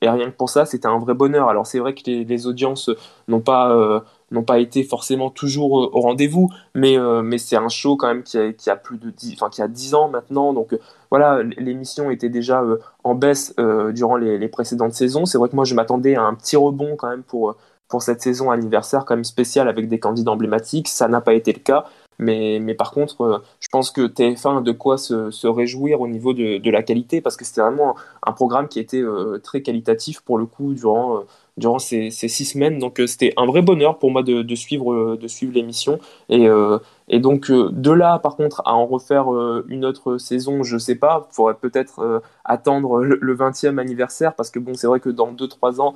rien 0.02 0.32
que 0.32 0.36
pour 0.36 0.50
ça, 0.50 0.66
c'était 0.66 0.88
un 0.88 0.98
vrai 0.98 1.14
bonheur. 1.14 1.50
Alors 1.50 1.68
c'est 1.68 1.80
vrai 1.80 1.94
que 1.94 2.02
les 2.06 2.48
audiences 2.48 2.90
n'ont 3.28 3.42
pas 3.42 4.04
n'ont 4.34 4.44
pas 4.44 4.60
été 4.60 4.84
forcément 4.84 5.30
toujours 5.30 5.74
au 5.74 6.02
rendez-vous, 6.02 6.50
mais, 6.76 6.98
euh, 6.98 7.22
mais 7.22 7.38
c'est 7.38 7.56
un 7.56 7.70
show 7.70 7.96
quand 7.96 8.08
même 8.08 8.24
qui 8.24 8.38
a, 8.38 8.52
qui 8.52 8.70
a 8.70 8.76
plus 8.76 8.98
de 8.98 9.10
10, 9.10 9.34
enfin, 9.36 9.50
qui 9.50 9.62
a 9.62 9.68
10 9.68 9.96
ans 9.96 10.10
maintenant, 10.10 10.54
donc 10.54 10.74
euh, 10.74 10.80
voilà, 11.12 11.44
l'émission 11.44 12.12
était 12.12 12.30
déjà 12.30 12.62
euh, 12.62 12.80
en 13.04 13.16
baisse 13.16 13.56
durant 13.94 14.18
les, 14.18 14.38
les, 14.38 14.48
précédentes 14.48 14.94
saisons. 14.94 15.26
C'est 15.26 15.38
vrai 15.38 15.50
que 15.50 15.56
moi 15.56 15.66
je 15.66 15.76
m'attendais 15.76 16.16
à 16.16 16.24
un 16.24 16.34
petit 16.34 16.56
rebond 16.56 16.96
quand 16.98 17.10
même 17.10 17.24
pour, 17.24 17.56
pour 17.88 18.02
cette 18.02 18.22
saison 18.22 18.52
anniversaire 18.52 19.06
quand 19.06 19.16
même 19.16 19.24
spéciale 19.24 19.68
avec 19.70 19.88
des 19.88 20.00
candidats 20.00 20.32
emblématiques, 20.32 20.88
ça 20.88 21.08
n'a 21.08 21.22
pas 21.22 21.34
été 21.34 21.54
le 21.54 21.60
cas. 21.60 21.86
Mais, 22.20 22.60
mais, 22.62 22.74
par 22.74 22.92
contre, 22.92 23.44
je 23.60 23.68
pense 23.70 23.92
que 23.92 24.02
TF1 24.02 24.60
a 24.60 24.62
de 24.62 24.72
quoi 24.72 24.98
se, 24.98 25.32
se 25.32 25.48
réjouir 25.48 26.02
au 26.02 26.08
niveau 26.08 26.34
de, 26.34 26.58
de, 26.58 26.72
la 26.72 26.84
qualité, 26.84 27.22
parce 27.22 27.38
que 27.38 27.46
c'était 27.46 27.62
vraiment 27.62 27.96
un 28.26 28.32
programme 28.32 28.68
qui 28.68 28.80
était 28.80 29.04
très 29.44 29.62
qualitatif 29.62 30.22
pour 30.22 30.38
le 30.38 30.46
coup 30.46 30.74
durant, 30.74 31.24
durant 31.58 31.80
ces, 31.80 32.10
ces, 32.10 32.28
six 32.28 32.46
semaines. 32.46 32.80
Donc 32.80 33.00
euh, 33.00 33.08
c'était 33.08 33.34
un 33.38 33.46
vrai 33.46 33.62
bonheur 33.62 34.00
pour 34.00 34.12
moi 34.12 34.24
de, 34.24 34.42
de 34.42 34.56
suivre, 34.56 34.94
euh, 34.94 35.18
de 35.22 35.28
suivre 35.28 35.54
l'émission. 35.54 36.00
Et, 36.30 36.48
euh, 36.48 36.80
et 37.08 37.20
donc 37.20 37.52
de 37.52 37.92
là, 37.92 38.18
par 38.20 38.36
contre, 38.36 38.62
à 38.66 38.74
en 38.74 38.86
refaire 38.86 39.26
une 39.68 39.86
autre 39.86 40.18
saison, 40.18 40.64
je 40.64 40.78
sais 40.78 40.96
pas. 40.96 41.28
Il 41.32 41.36
faudrait 41.36 41.56
peut-être 41.56 42.22
attendre 42.46 43.02
le, 43.02 43.36
20e 43.36 43.78
anniversaire 43.78 44.34
parce 44.36 44.50
que 44.50 44.58
bon, 44.58 44.74
c'est 44.74 44.88
vrai 44.88 45.02
que 45.02 45.10
dans 45.10 45.34
2-3 45.34 45.82
ans, 45.82 45.94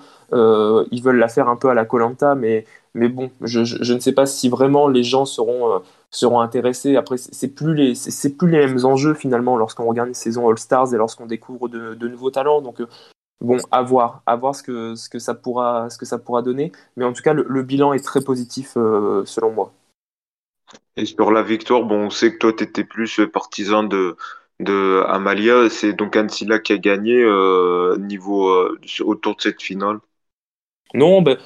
ils 0.91 1.01
veulent 1.01 1.17
la 1.17 1.29
faire 1.29 1.47
un 1.47 1.55
peu 1.55 1.69
à 1.69 1.73
la 1.73 1.85
Colanta, 1.85 2.35
mais, 2.35 2.65
mais 2.93 3.07
bon, 3.07 3.31
je, 3.41 3.63
je, 3.63 3.93
ne 3.93 3.99
sais 3.99 4.11
pas 4.11 4.25
si 4.25 4.49
vraiment 4.49 4.89
les 4.89 5.03
gens 5.03 5.23
seront 5.23 5.81
seront 6.09 6.39
intéressés. 6.39 6.95
Après, 6.95 7.17
c'est 7.17 7.53
plus 7.53 7.73
les 7.75 7.95
c'est 7.95 8.37
plus 8.37 8.49
les 8.49 8.65
mêmes 8.65 8.85
enjeux 8.85 9.13
finalement 9.13 9.57
lorsqu'on 9.57 9.85
regarde 9.85 10.07
une 10.07 10.13
saison 10.13 10.49
All 10.49 10.57
Stars 10.57 10.93
et 10.93 10.97
lorsqu'on 10.97 11.25
découvre 11.25 11.67
de, 11.67 11.93
de, 11.95 12.07
nouveaux 12.07 12.31
talents. 12.31 12.61
Donc 12.61 12.81
Bon, 13.39 13.57
à 13.69 13.83
voir, 13.83 14.23
à 14.25 14.35
voir 14.35 14.55
ce 14.55 14.63
que, 14.63 14.95
ce 14.95 15.09
que, 15.09 15.19
ça, 15.19 15.35
pourra, 15.35 15.89
ce 15.91 15.97
que 15.97 16.05
ça 16.05 16.17
pourra 16.17 16.41
donner. 16.41 16.71
Mais 16.95 17.05
en 17.05 17.13
tout 17.13 17.21
cas, 17.21 17.33
le, 17.33 17.61
bilan 17.63 17.93
est 17.93 18.03
très 18.03 18.21
positif 18.21 18.73
euh, 18.77 19.23
selon 19.25 19.51
moi. 19.51 19.73
Et 20.95 21.05
sur 21.05 21.31
la 21.31 21.43
victoire, 21.43 21.83
bon, 21.83 22.05
on 22.05 22.09
sait 22.09 22.33
que 22.33 22.39
toi, 22.39 22.53
tu 22.53 22.63
étais 22.63 22.83
plus 22.83 23.21
partisan 23.31 23.83
de, 23.83 24.17
de 24.59 25.03
Amalia. 25.07 25.69
C'est 25.69 25.93
donc 25.93 26.15
Ancilla 26.15 26.57
qui 26.57 26.73
a 26.73 26.77
gagné 26.79 27.21
euh, 27.21 27.95
niveau, 27.99 28.49
euh, 28.49 28.79
autour 29.01 29.35
de 29.35 29.41
cette 29.41 29.61
finale. 29.61 29.99
Non, 30.95 31.21
ben, 31.21 31.37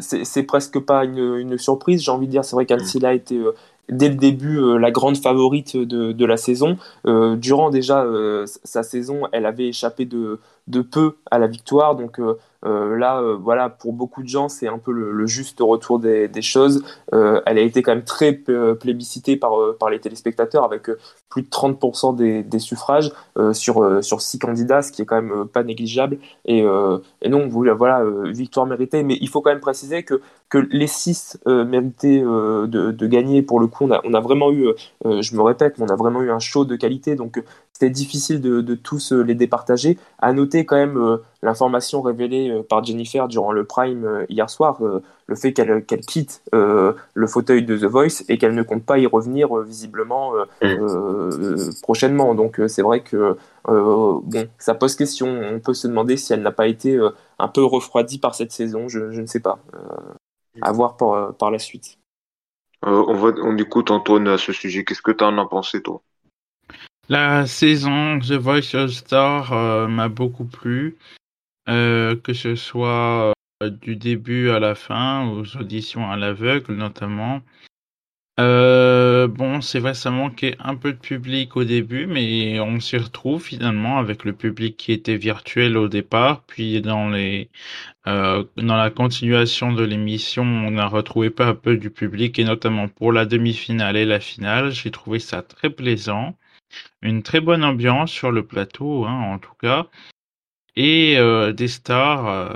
c'est 0.00 0.44
presque 0.44 0.78
pas 0.78 1.04
une, 1.04 1.36
une 1.36 1.58
surprise, 1.58 2.02
j'ai 2.02 2.10
envie 2.10 2.26
de 2.26 2.30
dire. 2.30 2.44
C'est 2.44 2.56
vrai 2.56 2.64
qu'Ancilla 2.64 3.12
était 3.12 3.40
dès 3.88 4.08
le 4.08 4.16
début 4.16 4.58
euh, 4.58 4.78
la 4.78 4.90
grande 4.90 5.16
favorite 5.16 5.76
de, 5.76 6.24
la 6.24 6.36
saison. 6.36 6.76
Euh, 7.06 7.36
durant 7.36 7.70
déjà 7.70 8.02
euh, 8.02 8.46
sa 8.64 8.82
saison, 8.82 9.22
elle 9.32 9.46
avait 9.46 9.68
échappé 9.68 10.04
de, 10.04 10.38
de 10.66 10.80
peu 10.80 11.16
à 11.30 11.38
la 11.38 11.46
victoire. 11.46 11.96
Donc 11.96 12.20
euh, 12.66 12.96
là, 12.96 13.20
euh, 13.20 13.36
voilà, 13.36 13.68
pour 13.68 13.92
beaucoup 13.92 14.22
de 14.22 14.28
gens, 14.28 14.48
c'est 14.48 14.66
un 14.66 14.78
peu 14.78 14.92
le, 14.92 15.26
juste 15.26 15.58
retour 15.60 15.98
des, 15.98 16.28
choses. 16.42 16.82
Euh, 17.12 17.40
elle 17.46 17.58
a 17.58 17.60
été 17.60 17.82
quand 17.82 17.92
même 17.92 18.04
très 18.04 18.32
plébiscitée 18.32 19.36
par, 19.36 19.52
par 19.78 19.90
les 19.90 20.00
téléspectateurs 20.00 20.64
avec 20.64 20.90
plus 21.28 21.42
de 21.42 21.48
30% 21.48 22.44
des, 22.44 22.58
suffrages 22.58 23.12
sur, 23.52 24.02
sur 24.02 24.20
six 24.20 24.38
candidats, 24.38 24.82
ce 24.82 24.92
qui 24.92 25.02
est 25.02 25.04
quand 25.04 25.20
même 25.20 25.46
pas 25.46 25.62
négligeable. 25.62 26.18
Et, 26.46 26.64
et 27.22 27.28
donc, 27.28 27.50
voilà, 27.50 28.02
victoire 28.24 28.66
méritée. 28.66 29.02
Mais 29.02 29.18
il 29.20 29.28
faut 29.28 29.40
quand 29.40 29.50
même 29.50 29.60
préciser 29.60 30.02
que, 30.02 30.20
que 30.48 30.58
les 30.70 30.86
six 30.86 31.38
méritaient 31.46 32.20
de, 32.20 32.66
de, 32.66 33.06
gagner. 33.06 33.42
Pour 33.42 33.60
le 33.60 33.66
coup, 33.66 33.84
on 33.84 33.90
a, 33.90 34.00
on 34.04 34.14
a 34.14 34.20
vraiment 34.20 34.52
eu, 34.52 34.68
je 35.04 35.36
me 35.36 35.42
répète, 35.42 35.76
on 35.80 35.88
a 35.88 35.96
vraiment 35.96 36.22
eu 36.22 36.30
un 36.30 36.38
show 36.38 36.64
de 36.64 36.76
qualité. 36.76 37.16
Donc, 37.16 37.42
c'était 37.72 37.90
difficile 37.90 38.40
de, 38.40 38.74
tous 38.74 39.12
les 39.12 39.34
départager. 39.34 39.98
À 40.18 40.32
noter 40.32 40.55
quand 40.64 40.76
même 40.76 41.18
l'information 41.46 42.02
révélée 42.02 42.50
euh, 42.50 42.62
par 42.62 42.84
Jennifer 42.84 43.28
durant 43.28 43.52
le 43.52 43.64
prime 43.64 44.04
euh, 44.04 44.26
hier 44.28 44.50
soir, 44.50 44.84
euh, 44.84 45.02
le 45.26 45.36
fait 45.36 45.52
qu'elle 45.52 45.84
quitte 45.84 46.42
le 46.52 47.26
fauteuil 47.26 47.64
de 47.64 47.76
The 47.76 47.84
Voice 47.84 48.24
et 48.28 48.36
qu'elle 48.38 48.54
ne 48.54 48.62
compte 48.62 48.84
pas 48.84 48.98
y 48.98 49.06
revenir 49.06 49.54
visiblement 49.56 50.34
mm. 50.62 51.80
prochainement. 51.82 52.34
Donc 52.36 52.60
c'est 52.68 52.82
vrai 52.82 53.00
que 53.00 53.36
bon, 53.66 54.48
ça 54.58 54.74
pose 54.74 54.94
question. 54.94 55.26
On 55.26 55.58
peut 55.58 55.74
se 55.74 55.88
demander 55.88 56.16
si 56.16 56.32
elle 56.32 56.42
n'a 56.42 56.52
pas 56.52 56.68
été 56.68 56.96
un 57.40 57.48
peu 57.48 57.64
refroidie 57.64 58.18
par 58.18 58.36
cette 58.36 58.52
saison. 58.52 58.88
Je, 58.88 59.00
ne 59.00 59.26
sais 59.26 59.40
pas. 59.40 59.58
à 60.62 60.70
voir 60.70 60.96
par, 60.96 61.34
par 61.34 61.50
la 61.50 61.58
suite. 61.58 61.98
on, 62.82 63.14
va, 63.14 63.32
on 63.42 63.58
écoute 63.58 63.90
Antoine 63.90 64.28
à 64.28 64.38
ce 64.38 64.52
sujet. 64.52 64.84
Qu'est-ce 64.84 65.02
que 65.02 65.10
tu 65.10 65.24
en 65.24 65.36
as 65.38 65.46
pensé, 65.46 65.82
toi? 65.82 66.02
La 67.08 67.46
saison 67.46 68.18
The 68.18 68.32
Voice 68.32 68.74
All 68.74 68.90
Star 68.90 69.88
m'a 69.88 70.08
beaucoup 70.08 70.44
plu. 70.44 70.96
Euh, 71.68 72.14
que 72.14 72.32
ce 72.32 72.54
soit 72.54 73.32
euh, 73.62 73.70
du 73.70 73.96
début 73.96 74.50
à 74.50 74.60
la 74.60 74.76
fin, 74.76 75.28
aux 75.28 75.56
auditions 75.56 76.08
à 76.08 76.16
l'aveugle 76.16 76.74
notamment. 76.74 77.42
Euh, 78.38 79.26
bon, 79.26 79.60
c'est 79.62 79.80
vrai, 79.80 79.94
ça 79.94 80.10
manquait 80.10 80.56
un 80.60 80.76
peu 80.76 80.92
de 80.92 80.98
public 80.98 81.56
au 81.56 81.64
début, 81.64 82.06
mais 82.06 82.60
on 82.60 82.78
s'y 82.80 82.98
retrouve 82.98 83.42
finalement 83.42 83.98
avec 83.98 84.24
le 84.24 84.34
public 84.34 84.76
qui 84.76 84.92
était 84.92 85.16
virtuel 85.16 85.76
au 85.76 85.88
départ, 85.88 86.42
puis 86.44 86.80
dans 86.82 87.10
dans 88.04 88.76
la 88.76 88.90
continuation 88.90 89.72
de 89.72 89.82
l'émission, 89.82 90.44
on 90.44 90.76
a 90.78 90.86
retrouvé 90.86 91.30
peu 91.30 91.44
à 91.44 91.54
peu 91.54 91.76
du 91.78 91.90
public 91.90 92.38
et 92.38 92.44
notamment 92.44 92.88
pour 92.88 93.12
la 93.12 93.24
demi-finale 93.26 93.96
et 93.96 94.04
la 94.04 94.20
finale, 94.20 94.70
j'ai 94.72 94.90
trouvé 94.90 95.18
ça 95.18 95.42
très 95.42 95.70
plaisant, 95.70 96.36
une 97.02 97.22
très 97.22 97.40
bonne 97.40 97.64
ambiance 97.64 98.10
sur 98.10 98.30
le 98.30 98.44
plateau, 98.44 99.04
hein, 99.04 99.20
en 99.32 99.38
tout 99.38 99.54
cas 99.60 99.88
et 100.76 101.16
euh, 101.18 101.52
des 101.52 101.68
stars 101.68 102.28
euh, 102.28 102.54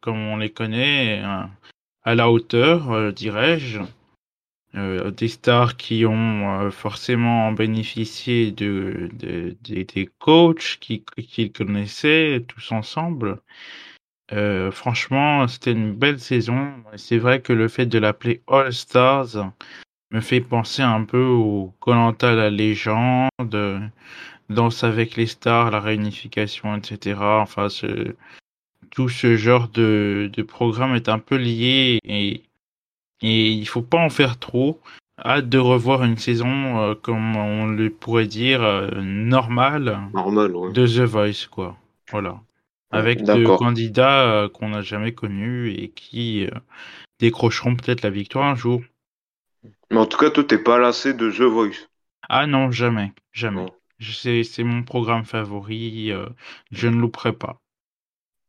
comme 0.00 0.16
on 0.16 0.36
les 0.36 0.50
connaît 0.50 1.22
euh, 1.24 1.42
à 2.04 2.14
la 2.14 2.30
hauteur, 2.30 3.12
dirais-je. 3.12 3.80
des 4.74 5.28
stars 5.28 5.76
qui 5.76 6.04
ont 6.06 6.70
forcément 6.72 7.52
bénéficié 7.52 8.50
de, 8.50 9.08
des 9.12 10.10
coachs 10.18 10.78
qu'ils 10.80 11.04
qui 11.04 11.52
connaissaient 11.52 12.44
tous 12.48 12.72
ensemble. 12.72 13.40
franchement, 14.72 15.46
c'était 15.46 15.72
une 15.72 15.92
belle 15.92 16.18
saison. 16.18 16.72
C'est 16.96 17.18
vrai 17.18 17.40
que 17.40 17.52
le 17.52 17.68
fait 17.68 17.86
de 17.86 17.98
l'appeler 18.00 18.42
All 18.48 18.72
Stars 18.72 19.52
me 20.12 20.20
fait 20.20 20.40
penser 20.40 20.82
un 20.82 21.04
peu 21.04 21.24
au 21.24 21.72
Colanta 21.80 22.34
la 22.34 22.50
légende, 22.50 23.90
Danse 24.50 24.84
avec 24.84 25.16
les 25.16 25.26
stars, 25.26 25.70
la 25.70 25.80
réunification, 25.80 26.76
etc. 26.76 27.18
Enfin, 27.20 27.68
ce, 27.68 28.14
tout 28.90 29.08
ce 29.08 29.36
genre 29.36 29.68
de, 29.68 30.30
de, 30.32 30.42
programme 30.42 30.94
est 30.94 31.08
un 31.08 31.18
peu 31.18 31.36
lié 31.36 31.98
et, 32.04 32.42
et 33.22 33.50
il 33.50 33.66
faut 33.66 33.82
pas 33.82 33.98
en 33.98 34.10
faire 34.10 34.38
trop. 34.38 34.80
Hâte 35.24 35.48
de 35.48 35.58
revoir 35.58 36.04
une 36.04 36.16
saison, 36.16 36.80
euh, 36.80 36.94
comme 36.94 37.36
on 37.36 37.66
le 37.66 37.90
pourrait 37.90 38.26
dire, 38.26 38.62
euh, 38.62 38.90
normale 39.00 40.00
de 40.14 40.86
The 40.86 41.06
Voice, 41.06 41.46
quoi. 41.50 41.76
Voilà. 42.10 42.40
Avec 42.90 43.22
deux 43.22 43.44
candidats 43.44 44.22
euh, 44.30 44.48
qu'on 44.48 44.70
n'a 44.70 44.82
jamais 44.82 45.12
connus 45.12 45.70
et 45.70 45.88
qui 45.88 46.46
décrocheront 47.20 47.76
peut-être 47.76 48.02
la 48.02 48.10
victoire 48.10 48.46
un 48.46 48.54
jour. 48.54 48.82
Mais 49.92 49.98
en 49.98 50.06
tout 50.06 50.16
cas, 50.16 50.30
toi, 50.30 50.42
t'es 50.42 50.58
pas 50.58 50.78
lassé 50.78 51.12
de 51.12 51.30
The 51.30 51.42
Voice. 51.42 51.88
Ah 52.28 52.46
non, 52.46 52.70
jamais, 52.70 53.12
jamais. 53.32 53.66
C'est 54.00 54.64
mon 54.64 54.82
programme 54.82 55.24
favori, 55.24 56.10
euh, 56.10 56.26
je 56.70 56.88
ne 56.88 56.96
louperai 56.96 57.34
pas. 57.34 57.60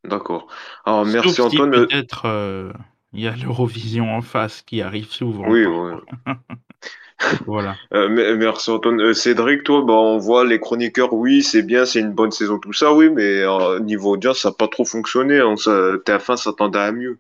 D'accord. 0.05 0.47
Alors 0.85 1.05
merci 1.05 1.41
Antoine. 1.41 1.73
Euh, 1.75 1.85
peut-être 1.85 2.25
euh, 2.25 2.71
il 3.11 3.21
y 3.21 3.27
a 3.27 3.35
l'Eurovision 3.35 4.15
en 4.15 4.21
face 4.21 4.61
qui 4.61 4.81
arrive 4.81 5.11
souvent. 5.11 5.47
Oui, 5.49 5.65
oui. 5.65 5.91
voilà. 7.45 7.75
merci 7.91 8.71
Antoine. 8.71 9.13
Cédric, 9.13 9.63
toi, 9.63 9.83
bah, 9.85 9.93
on 9.93 10.17
voit 10.17 10.45
les 10.45 10.61
chroniqueurs, 10.61 11.13
oui, 11.13 11.43
c'est 11.43 11.63
bien, 11.63 11.85
c'est 11.85 11.99
une 11.99 12.13
bonne 12.13 12.31
saison, 12.31 12.57
tout 12.57 12.73
ça, 12.73 12.93
oui, 12.93 13.09
mais 13.09 13.43
niveau 13.81 14.11
audience, 14.13 14.39
ça 14.39 14.49
n'a 14.49 14.55
pas 14.55 14.69
trop 14.69 14.85
fonctionné. 14.85 15.39
Hein, 15.39 15.55
TF1 15.55 16.37
s'attendait 16.37 16.79
à 16.79 16.91
mieux. 16.93 17.19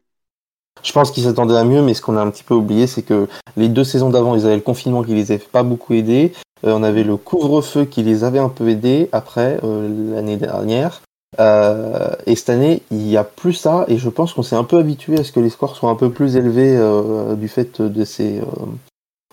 Je 0.81 0.91
pense 0.91 1.11
qu'ils 1.11 1.23
s'attendaient 1.23 1.57
à 1.57 1.63
mieux, 1.63 1.81
mais 1.81 1.93
ce 1.93 2.01
qu'on 2.01 2.17
a 2.17 2.21
un 2.21 2.29
petit 2.29 2.43
peu 2.43 2.55
oublié, 2.55 2.87
c'est 2.87 3.03
que 3.03 3.27
les 3.55 3.69
deux 3.69 3.83
saisons 3.83 4.09
d'avant, 4.09 4.35
ils 4.35 4.45
avaient 4.45 4.55
le 4.55 4.61
confinement 4.61 5.03
qui 5.03 5.13
les 5.13 5.31
avait 5.31 5.39
pas 5.39 5.63
beaucoup 5.63 5.93
aidés. 5.93 6.33
Euh, 6.65 6.73
on 6.73 6.83
avait 6.83 7.03
le 7.03 7.17
couvre-feu 7.17 7.85
qui 7.85 8.03
les 8.03 8.23
avait 8.23 8.39
un 8.39 8.49
peu 8.49 8.69
aidés 8.69 9.09
après 9.11 9.59
euh, 9.63 10.13
l'année 10.13 10.37
dernière. 10.37 11.01
Euh, 11.39 12.11
et 12.25 12.35
cette 12.35 12.49
année, 12.49 12.81
il 12.91 12.97
n'y 12.97 13.17
a 13.17 13.23
plus 13.23 13.53
ça, 13.53 13.85
et 13.87 13.97
je 13.97 14.09
pense 14.09 14.33
qu'on 14.33 14.43
s'est 14.43 14.55
un 14.55 14.63
peu 14.63 14.77
habitué 14.77 15.17
à 15.19 15.23
ce 15.23 15.31
que 15.31 15.39
les 15.39 15.49
scores 15.49 15.75
soient 15.75 15.89
un 15.89 15.95
peu 15.95 16.11
plus 16.11 16.35
élevés 16.35 16.77
du 17.37 17.47
fait 17.47 17.81
de 17.81 18.05
ces, 18.05 18.39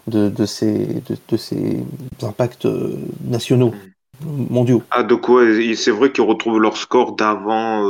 de, 0.06 0.46
ces, 0.46 1.02
de, 1.28 1.36
ces 1.36 1.84
impacts 2.22 2.66
nationaux, 3.26 3.74
mondiaux. 4.24 4.82
Ah, 4.90 5.02
de 5.02 5.14
quoi 5.14 5.42
C'est 5.74 5.90
vrai 5.90 6.12
qu'ils 6.12 6.24
retrouvent 6.24 6.60
leur 6.60 6.76
score 6.76 7.16
d'avant 7.16 7.84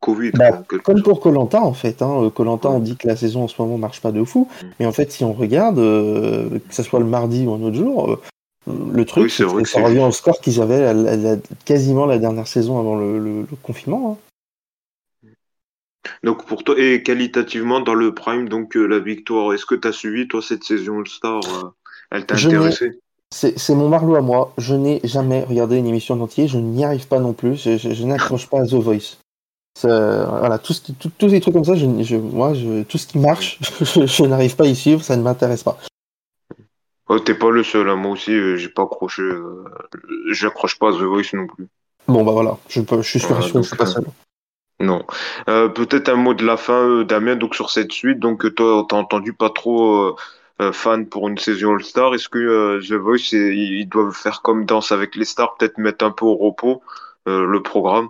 Covid. 0.00 0.32
Bah, 0.32 0.62
comme 0.82 1.02
pour 1.02 1.20
Colanta 1.20 1.60
en 1.60 1.74
fait. 1.74 2.02
Colanta, 2.34 2.68
hein. 2.68 2.74
on 2.74 2.80
dit 2.80 2.96
que 2.96 3.06
la 3.06 3.16
saison 3.16 3.44
en 3.44 3.48
ce 3.48 3.60
moment 3.60 3.78
marche 3.78 4.00
pas 4.00 4.12
de 4.12 4.24
fou, 4.24 4.48
mm. 4.62 4.66
mais 4.80 4.86
en 4.86 4.92
fait, 4.92 5.12
si 5.12 5.24
on 5.24 5.32
regarde, 5.32 5.76
que 5.76 6.60
ce 6.70 6.82
soit 6.82 7.00
le 7.00 7.06
mardi 7.06 7.46
ou 7.46 7.54
un 7.54 7.62
autre 7.62 7.76
jour, 7.76 8.18
le 8.66 9.04
truc, 9.04 9.30
c'est 9.30 9.44
que 9.44 9.64
ça 9.64 9.82
revient 9.82 10.00
au 10.00 10.10
score 10.10 10.40
qu'ils 10.40 10.60
avaient 10.60 11.38
quasiment 11.64 12.06
la 12.06 12.18
dernière 12.18 12.46
saison 12.46 12.78
avant 12.78 12.96
le, 12.96 13.46
confinement. 13.62 14.12
Hein. 14.12 14.24
Donc 16.22 16.46
pour 16.46 16.64
toi, 16.64 16.74
et 16.78 17.02
qualitativement 17.02 17.80
dans 17.80 17.94
le 17.94 18.14
prime, 18.14 18.48
donc 18.48 18.76
euh, 18.76 18.86
la 18.86 18.98
victoire, 18.98 19.52
est-ce 19.52 19.66
que 19.66 19.74
tu 19.74 19.88
as 19.88 19.92
suivi 19.92 20.28
toi 20.28 20.40
cette 20.42 20.64
saison 20.64 21.00
All-Star 21.00 21.40
euh, 21.40 21.68
Elle 22.10 22.26
t'a 22.26 22.36
intéressé? 22.36 23.00
C'est 23.34 23.74
mon 23.74 23.88
marlot 23.88 24.14
à 24.14 24.20
moi. 24.20 24.52
Je 24.58 24.76
n'ai 24.76 25.00
jamais 25.02 25.42
regardé 25.42 25.76
une 25.76 25.88
émission 25.88 26.20
entière, 26.20 26.46
je 26.46 26.58
n'y 26.58 26.84
arrive 26.84 27.08
pas 27.08 27.18
non 27.18 27.32
plus. 27.32 27.56
Je, 27.56 28.04
n'accroche 28.04 28.48
pas 28.48 28.60
à 28.60 28.64
The 28.64 28.74
Voice. 28.74 29.18
Voilà, 29.82 30.58
tout 30.58 30.72
tous 31.18 31.26
les 31.26 31.40
trucs 31.40 31.52
comme 31.52 31.64
ça, 31.64 31.74
je, 31.74 32.16
moi, 32.16 32.52
tout 32.88 32.96
ce 32.96 33.06
qui 33.08 33.18
marche, 33.18 33.58
je 33.82 34.24
n'arrive 34.24 34.54
pas 34.54 34.64
à 34.64 34.68
y 34.68 34.76
suivre, 34.76 35.02
ça 35.02 35.16
ne 35.16 35.22
m'intéresse 35.22 35.64
pas. 35.64 35.78
Oh, 37.08 37.18
t'es 37.18 37.34
pas 37.34 37.50
le 37.50 37.64
seul, 37.64 37.88
hein. 37.90 37.96
moi 37.96 38.12
aussi 38.12 38.30
euh, 38.30 38.56
j'ai 38.56 38.70
pas 38.70 38.84
accroché, 38.84 39.20
euh, 39.22 39.64
j'accroche 40.30 40.78
pas 40.78 40.88
à 40.88 40.92
The 40.92 41.02
Voice 41.02 41.34
non 41.34 41.46
plus. 41.48 41.66
Bon 42.06 42.24
bah 42.24 42.32
voilà, 42.32 42.56
je, 42.68 42.80
je 42.80 43.02
suis 43.02 43.20
sûr 43.20 43.36
que 43.36 43.42
je 43.42 43.60
suis 43.62 43.76
pas 43.76 43.86
seul. 43.86 44.04
Non. 44.80 45.04
Euh, 45.48 45.68
peut-être 45.68 46.08
un 46.08 46.16
mot 46.16 46.34
de 46.34 46.46
la 46.46 46.56
fin, 46.56 47.02
Damien, 47.02 47.36
donc 47.36 47.56
sur 47.56 47.70
cette 47.70 47.92
suite. 47.92 48.20
Donc 48.20 48.54
toi, 48.54 48.86
t'as 48.88 48.96
entendu 48.96 49.32
pas 49.32 49.50
trop 49.50 50.16
fan 50.72 51.06
pour 51.06 51.28
une 51.28 51.38
saison 51.38 51.74
All-Star. 51.74 52.14
Est-ce 52.14 52.28
que 52.28 52.80
The 52.80 52.94
Voice, 52.94 53.32
ils 53.32 53.88
doivent 53.88 54.14
faire 54.14 54.42
comme 54.42 54.64
Danse 54.64 54.92
avec 54.92 55.16
les 55.16 55.24
stars, 55.24 55.56
peut-être 55.56 55.78
mettre 55.78 56.04
un 56.04 56.10
peu 56.10 56.24
au 56.24 56.36
repos 56.36 56.82
le 57.26 57.60
programme? 57.60 58.08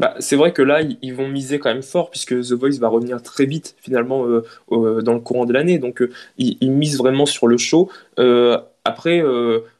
Bah, 0.00 0.14
c'est 0.18 0.34
vrai 0.34 0.52
que 0.52 0.62
là, 0.62 0.80
ils 1.02 1.14
vont 1.14 1.28
miser 1.28 1.58
quand 1.60 1.72
même 1.72 1.82
fort, 1.82 2.10
puisque 2.10 2.34
The 2.40 2.52
Voice 2.52 2.78
va 2.80 2.88
revenir 2.88 3.22
très 3.22 3.46
vite, 3.46 3.76
finalement, 3.80 4.26
euh, 4.26 5.02
dans 5.02 5.14
le 5.14 5.20
courant 5.20 5.44
de 5.44 5.52
l'année. 5.52 5.78
Donc, 5.78 6.02
euh, 6.02 6.10
ils, 6.36 6.70
misent 6.70 6.98
vraiment 6.98 7.26
sur 7.26 7.46
le 7.46 7.56
show. 7.58 7.90
Euh, 8.18 8.58
après, 8.84 9.22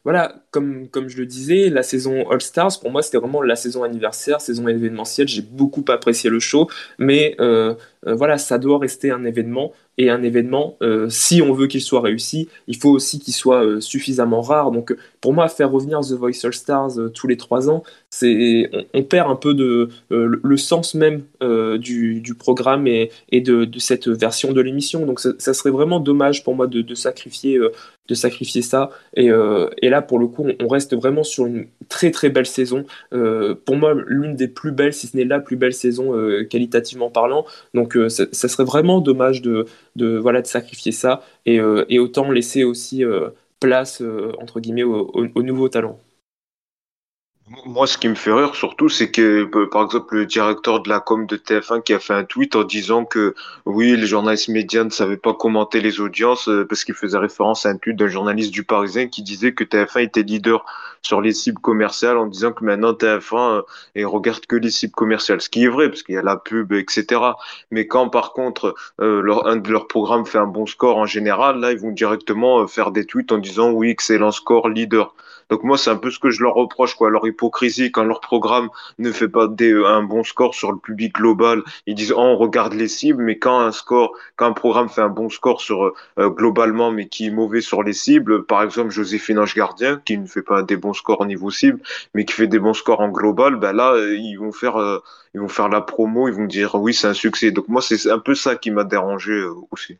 voilà, 0.03 0.35
comme, 0.49 0.87
comme 0.87 1.09
je 1.09 1.17
le 1.17 1.27
disais, 1.27 1.69
la 1.69 1.83
saison 1.83 2.27
All 2.31 2.41
Stars, 2.41 2.79
pour 2.79 2.89
moi, 2.91 3.03
c'était 3.03 3.19
vraiment 3.19 3.41
la 3.43 3.55
saison 3.55 3.83
anniversaire, 3.83 4.41
saison 4.41 4.67
événementielle. 4.67 5.27
J'ai 5.27 5.43
beaucoup 5.43 5.85
apprécié 5.89 6.29
le 6.29 6.39
show, 6.39 6.69
mais 6.97 7.35
voilà, 8.03 8.39
ça 8.39 8.57
doit 8.57 8.79
rester 8.79 9.11
un 9.11 9.23
événement. 9.23 9.73
Et 9.97 10.09
un 10.09 10.23
événement, 10.23 10.77
si 11.09 11.41
on 11.41 11.53
veut 11.53 11.67
qu'il 11.67 11.81
soit 11.81 12.01
réussi, 12.01 12.49
il 12.67 12.75
faut 12.75 12.89
aussi 12.89 13.19
qu'il 13.19 13.33
soit 13.33 13.81
suffisamment 13.81 14.41
rare. 14.41 14.71
Donc, 14.71 14.93
pour 15.21 15.33
moi, 15.33 15.47
faire 15.47 15.71
revenir 15.71 16.01
The 16.01 16.11
Voice 16.11 16.43
All 16.43 16.53
Stars 16.53 16.91
tous 17.13 17.27
les 17.27 17.37
trois 17.37 17.69
ans, 17.69 17.81
on, 18.23 19.03
perd 19.03 19.29
un 19.29 19.35
peu 19.35 19.53
de 19.53 19.89
le 20.09 20.57
sens 20.57 20.95
même 20.95 21.23
du, 21.41 22.21
du, 22.21 22.33
programme 22.33 22.87
et, 22.87 23.11
de, 23.31 23.67
cette 23.79 24.07
version 24.07 24.53
de 24.53 24.61
l'émission. 24.61 25.05
Donc, 25.05 25.19
ça, 25.19 25.53
serait 25.53 25.71
vraiment 25.71 25.99
dommage 25.99 26.43
pour 26.43 26.55
moi 26.55 26.67
de, 26.67 26.81
de 26.81 26.95
sacrifier, 26.95 27.59
ça. 28.61 28.91
Et, 29.15 29.29
là, 29.29 30.01
pour 30.01 30.19
le 30.19 30.27
coup, 30.27 30.47
on, 30.59 30.67
reste 30.67 30.95
vraiment 30.95 31.23
sur 31.23 31.45
une 31.45 31.67
très 31.89 32.11
très 32.11 32.29
belle 32.29 32.45
saison. 32.45 32.85
pour 33.11 33.75
moi, 33.75 33.93
l'une 34.07 34.35
des 34.35 34.47
plus 34.47 34.71
belles, 34.71 34.93
si 34.93 35.07
ce 35.07 35.17
n'est 35.17 35.25
la 35.25 35.39
plus 35.39 35.55
belle 35.55 35.73
saison 35.73 36.13
qualitativement 36.49 37.09
parlant. 37.09 37.45
Donc, 37.73 37.97
ça, 38.09 38.47
serait 38.47 38.65
vraiment 38.65 39.01
dommage 39.01 39.41
de, 39.41 39.65
sacrifier 40.43 40.91
ça 40.91 41.23
et, 41.45 41.59
et 41.89 41.99
autant 41.99 42.31
laisser 42.31 42.63
aussi 42.63 43.03
place, 43.59 44.01
entre 44.39 44.59
guillemets, 44.59 44.83
aux 44.83 45.43
nouveaux 45.43 45.69
talents. 45.69 45.99
Moi, 47.47 47.85
ce 47.85 47.99
qui 47.99 48.09
me 48.09 48.15
fait 48.15 48.31
rire 48.31 48.55
surtout, 48.55 48.89
c'est 48.89 49.11
que, 49.11 49.43
par 49.67 49.83
exemple, 49.83 50.15
le 50.15 50.25
directeur 50.25 50.81
de 50.81 50.89
la 50.89 50.99
com 50.99 51.27
de 51.27 51.37
TF1 51.37 51.83
qui 51.83 51.93
a 51.93 51.99
fait 51.99 52.15
un 52.15 52.23
tweet 52.23 52.55
en 52.55 52.63
disant 52.63 53.05
que 53.05 53.35
oui, 53.65 53.95
les 53.95 54.07
journalistes 54.07 54.47
médias 54.49 54.83
ne 54.83 54.89
savaient 54.89 55.15
pas 55.15 55.35
commenter 55.35 55.79
les 55.79 55.99
audiences 55.99 56.49
euh, 56.49 56.65
parce 56.67 56.83
qu'il 56.83 56.95
faisait 56.95 57.19
référence 57.19 57.67
à 57.67 57.69
un 57.69 57.77
tweet 57.77 57.97
d'un 57.97 58.07
journaliste 58.07 58.51
du 58.51 58.63
Parisien 58.63 59.09
qui 59.09 59.21
disait 59.21 59.53
que 59.53 59.63
TF1 59.63 60.05
était 60.05 60.23
leader 60.23 60.65
sur 61.03 61.21
les 61.21 61.33
cibles 61.33 61.61
commerciales 61.61 62.17
en 62.17 62.25
disant 62.25 62.51
que 62.51 62.63
maintenant 62.63 62.93
TF1 62.93 63.61
euh, 63.97 64.07
regarde 64.07 64.43
que 64.47 64.55
les 64.55 64.71
cibles 64.71 64.95
commerciales. 64.95 65.39
Ce 65.39 65.49
qui 65.49 65.65
est 65.65 65.69
vrai 65.69 65.89
parce 65.89 66.01
qu'il 66.01 66.15
y 66.15 66.17
a 66.17 66.23
la 66.23 66.37
pub, 66.37 66.73
etc. 66.73 67.21
Mais 67.69 67.85
quand 67.85 68.09
par 68.09 68.33
contre 68.33 68.73
euh, 68.99 69.21
leur, 69.21 69.45
un 69.45 69.57
de 69.57 69.69
leurs 69.69 69.87
programmes 69.87 70.25
fait 70.25 70.39
un 70.39 70.47
bon 70.47 70.65
score 70.65 70.97
en 70.97 71.05
général, 71.05 71.59
là, 71.59 71.73
ils 71.73 71.79
vont 71.79 71.91
directement 71.91 72.65
faire 72.65 72.89
des 72.89 73.05
tweets 73.05 73.31
en 73.31 73.37
disant 73.37 73.69
oui, 73.69 73.91
excellent 73.91 74.31
score, 74.31 74.67
leader. 74.67 75.13
Donc 75.49 75.63
moi, 75.63 75.77
c'est 75.77 75.89
un 75.89 75.95
peu 75.97 76.09
ce 76.11 76.19
que 76.19 76.29
je 76.29 76.41
leur 76.43 76.55
reproche, 76.55 76.95
quoi, 76.95 77.09
leur 77.09 77.27
hypocrisie 77.27 77.91
quand 77.91 78.03
leur 78.03 78.19
programme 78.19 78.69
ne 78.99 79.11
fait 79.11 79.27
pas 79.27 79.47
des, 79.47 79.73
un 79.73 80.03
bon 80.03 80.23
score 80.23 80.55
sur 80.55 80.71
le 80.71 80.77
public 80.77 81.13
global. 81.15 81.63
Ils 81.85 81.95
disent 81.95 82.11
oh, 82.11 82.19
on 82.19 82.37
regarde 82.37 82.73
les 82.73 82.87
cibles, 82.87 83.23
mais 83.23 83.37
quand 83.37 83.59
un 83.59 83.71
score, 83.71 84.13
quand 84.35 84.47
un 84.47 84.53
programme 84.53 84.89
fait 84.89 85.01
un 85.01 85.09
bon 85.09 85.29
score 85.29 85.61
sur 85.61 85.93
euh, 86.19 86.29
globalement, 86.29 86.91
mais 86.91 87.07
qui 87.07 87.27
est 87.27 87.31
mauvais 87.31 87.61
sur 87.61 87.83
les 87.83 87.93
cibles, 87.93 88.45
par 88.45 88.63
exemple 88.63 88.89
Joséphine 88.91 89.39
Ange 89.39 89.55
Gardien, 89.55 90.01
qui 90.05 90.17
ne 90.17 90.25
fait 90.27 90.41
pas 90.41 90.63
des 90.63 90.77
bons 90.77 90.93
scores 90.93 91.21
au 91.21 91.25
niveau 91.25 91.51
cible, 91.51 91.79
mais 92.13 92.25
qui 92.25 92.33
fait 92.33 92.47
des 92.47 92.59
bons 92.59 92.73
scores 92.73 93.01
en 93.01 93.09
global, 93.09 93.55
ben 93.57 93.73
là, 93.73 93.93
euh, 93.93 94.15
ils 94.15 94.35
vont 94.37 94.51
faire, 94.51 94.77
euh, 94.77 94.99
ils 95.33 95.41
vont 95.41 95.47
faire 95.47 95.69
la 95.69 95.81
promo, 95.81 96.27
ils 96.27 96.33
vont 96.33 96.45
dire 96.45 96.75
oui, 96.75 96.93
c'est 96.93 97.07
un 97.07 97.13
succès. 97.13 97.51
Donc 97.51 97.67
moi, 97.67 97.81
c'est 97.81 98.09
un 98.09 98.19
peu 98.19 98.35
ça 98.35 98.55
qui 98.55 98.71
m'a 98.71 98.83
dérangé 98.83 99.43
aussi. 99.71 99.97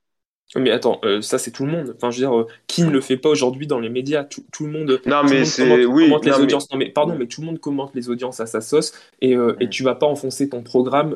Mais 0.55 0.71
attends, 0.71 0.99
euh, 1.03 1.21
ça 1.21 1.37
c'est 1.37 1.51
tout 1.51 1.65
le 1.65 1.71
monde. 1.71 1.93
Enfin, 1.95 2.11
je 2.11 2.17
veux 2.17 2.27
dire, 2.27 2.37
euh, 2.37 2.47
qui 2.67 2.83
ne 2.83 2.89
le 2.89 3.01
fait 3.01 3.17
pas 3.17 3.29
aujourd'hui 3.29 3.67
dans 3.67 3.79
les 3.79 3.89
médias? 3.89 4.23
Tout, 4.23 4.65
le 4.65 4.71
monde. 4.71 5.01
Non, 5.05 5.23
mais 5.23 5.43
c'est 5.43 5.85
oui. 5.85 6.11
les 6.23 6.39
audiences. 6.39 6.71
Non, 6.71 6.77
mais 6.77 6.89
pardon, 6.89 7.15
mais 7.17 7.27
tout 7.27 7.41
le 7.41 7.47
monde 7.47 7.59
commente 7.59 7.91
les 7.93 8.09
audiences 8.09 8.39
à 8.39 8.45
sa 8.45 8.61
sauce 8.61 8.93
et, 9.21 9.35
euh, 9.35 9.55
et 9.59 9.69
tu 9.69 9.83
vas 9.83 9.95
pas 9.95 10.05
enfoncer 10.05 10.49
ton 10.49 10.61
programme 10.61 11.15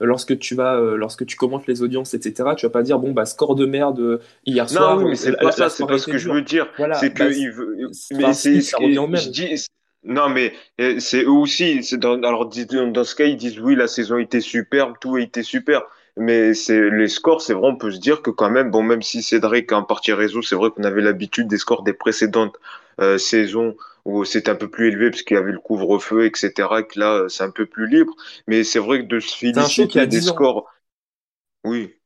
lorsque 0.00 0.38
tu 0.38 0.54
vas, 0.54 0.80
lorsque 0.80 1.26
tu 1.26 1.36
commentes 1.36 1.66
les 1.66 1.82
audiences, 1.82 2.14
etc. 2.14 2.50
Tu 2.56 2.66
vas 2.66 2.70
pas 2.70 2.82
dire 2.82 2.98
bon 2.98 3.12
bah 3.12 3.26
score 3.26 3.54
de 3.54 3.66
merde 3.66 4.20
hier 4.46 4.68
soir. 4.68 4.98
Non, 4.98 5.08
mais 5.08 5.14
c'est 5.14 5.36
pas 5.36 5.52
ça. 5.52 5.68
C'est 5.68 5.86
pas 5.86 5.98
ce 5.98 6.06
que 6.06 6.18
je 6.18 6.30
veux 6.30 6.42
dire. 6.42 6.66
c'est 6.94 7.12
que 7.12 7.24
bah, 7.24 7.30
il 7.30 7.50
veut. 7.50 7.90
Mais 8.12 8.32
c'est 8.32 8.60
ça 8.60 8.78
revient 8.78 9.06
même. 9.08 9.56
Non, 10.02 10.30
mais 10.30 10.54
c'est 10.98 11.24
eux 11.24 11.30
aussi. 11.30 11.80
Dans, 11.98 12.22
alors, 12.22 12.48
dans 12.48 13.04
ce 13.04 13.14
cas, 13.14 13.24
ils 13.24 13.36
disent 13.36 13.60
oui, 13.60 13.76
la 13.76 13.88
saison 13.88 14.16
était 14.16 14.40
superbe, 14.40 14.94
tout 15.00 15.16
a 15.16 15.20
été 15.20 15.42
super 15.42 15.82
mais 16.20 16.54
c'est 16.54 16.90
les 16.90 17.08
scores, 17.08 17.42
c'est 17.42 17.54
vrai, 17.54 17.68
on 17.68 17.76
peut 17.76 17.90
se 17.90 17.98
dire 17.98 18.22
que 18.22 18.30
quand 18.30 18.50
même, 18.50 18.70
bon, 18.70 18.82
même 18.82 19.02
si 19.02 19.22
Cédric 19.22 19.72
en 19.72 19.82
partie 19.84 20.12
réseau, 20.12 20.42
c'est 20.42 20.54
vrai 20.54 20.70
qu'on 20.70 20.84
avait 20.84 21.00
l'habitude 21.00 21.48
des 21.48 21.58
scores 21.58 21.82
des 21.82 21.94
précédentes 21.94 22.56
euh, 23.00 23.18
saisons 23.18 23.76
où 24.04 24.24
c'était 24.24 24.50
un 24.50 24.54
peu 24.54 24.68
plus 24.68 24.88
élevé 24.88 25.10
parce 25.10 25.22
qu'il 25.22 25.36
y 25.36 25.40
avait 25.40 25.52
le 25.52 25.58
couvre-feu, 25.58 26.26
etc. 26.26 26.80
Et 26.80 26.86
que 26.86 27.00
là, 27.00 27.26
c'est 27.28 27.44
un 27.44 27.50
peu 27.50 27.66
plus 27.66 27.86
libre. 27.86 28.14
Mais 28.46 28.64
c'est 28.64 28.78
vrai 28.78 29.00
que 29.00 29.06
de 29.06 29.20
se 29.20 29.36
féliciter 29.36 30.06
des 30.06 30.20
scores, 30.20 30.70
oui. 31.64 31.99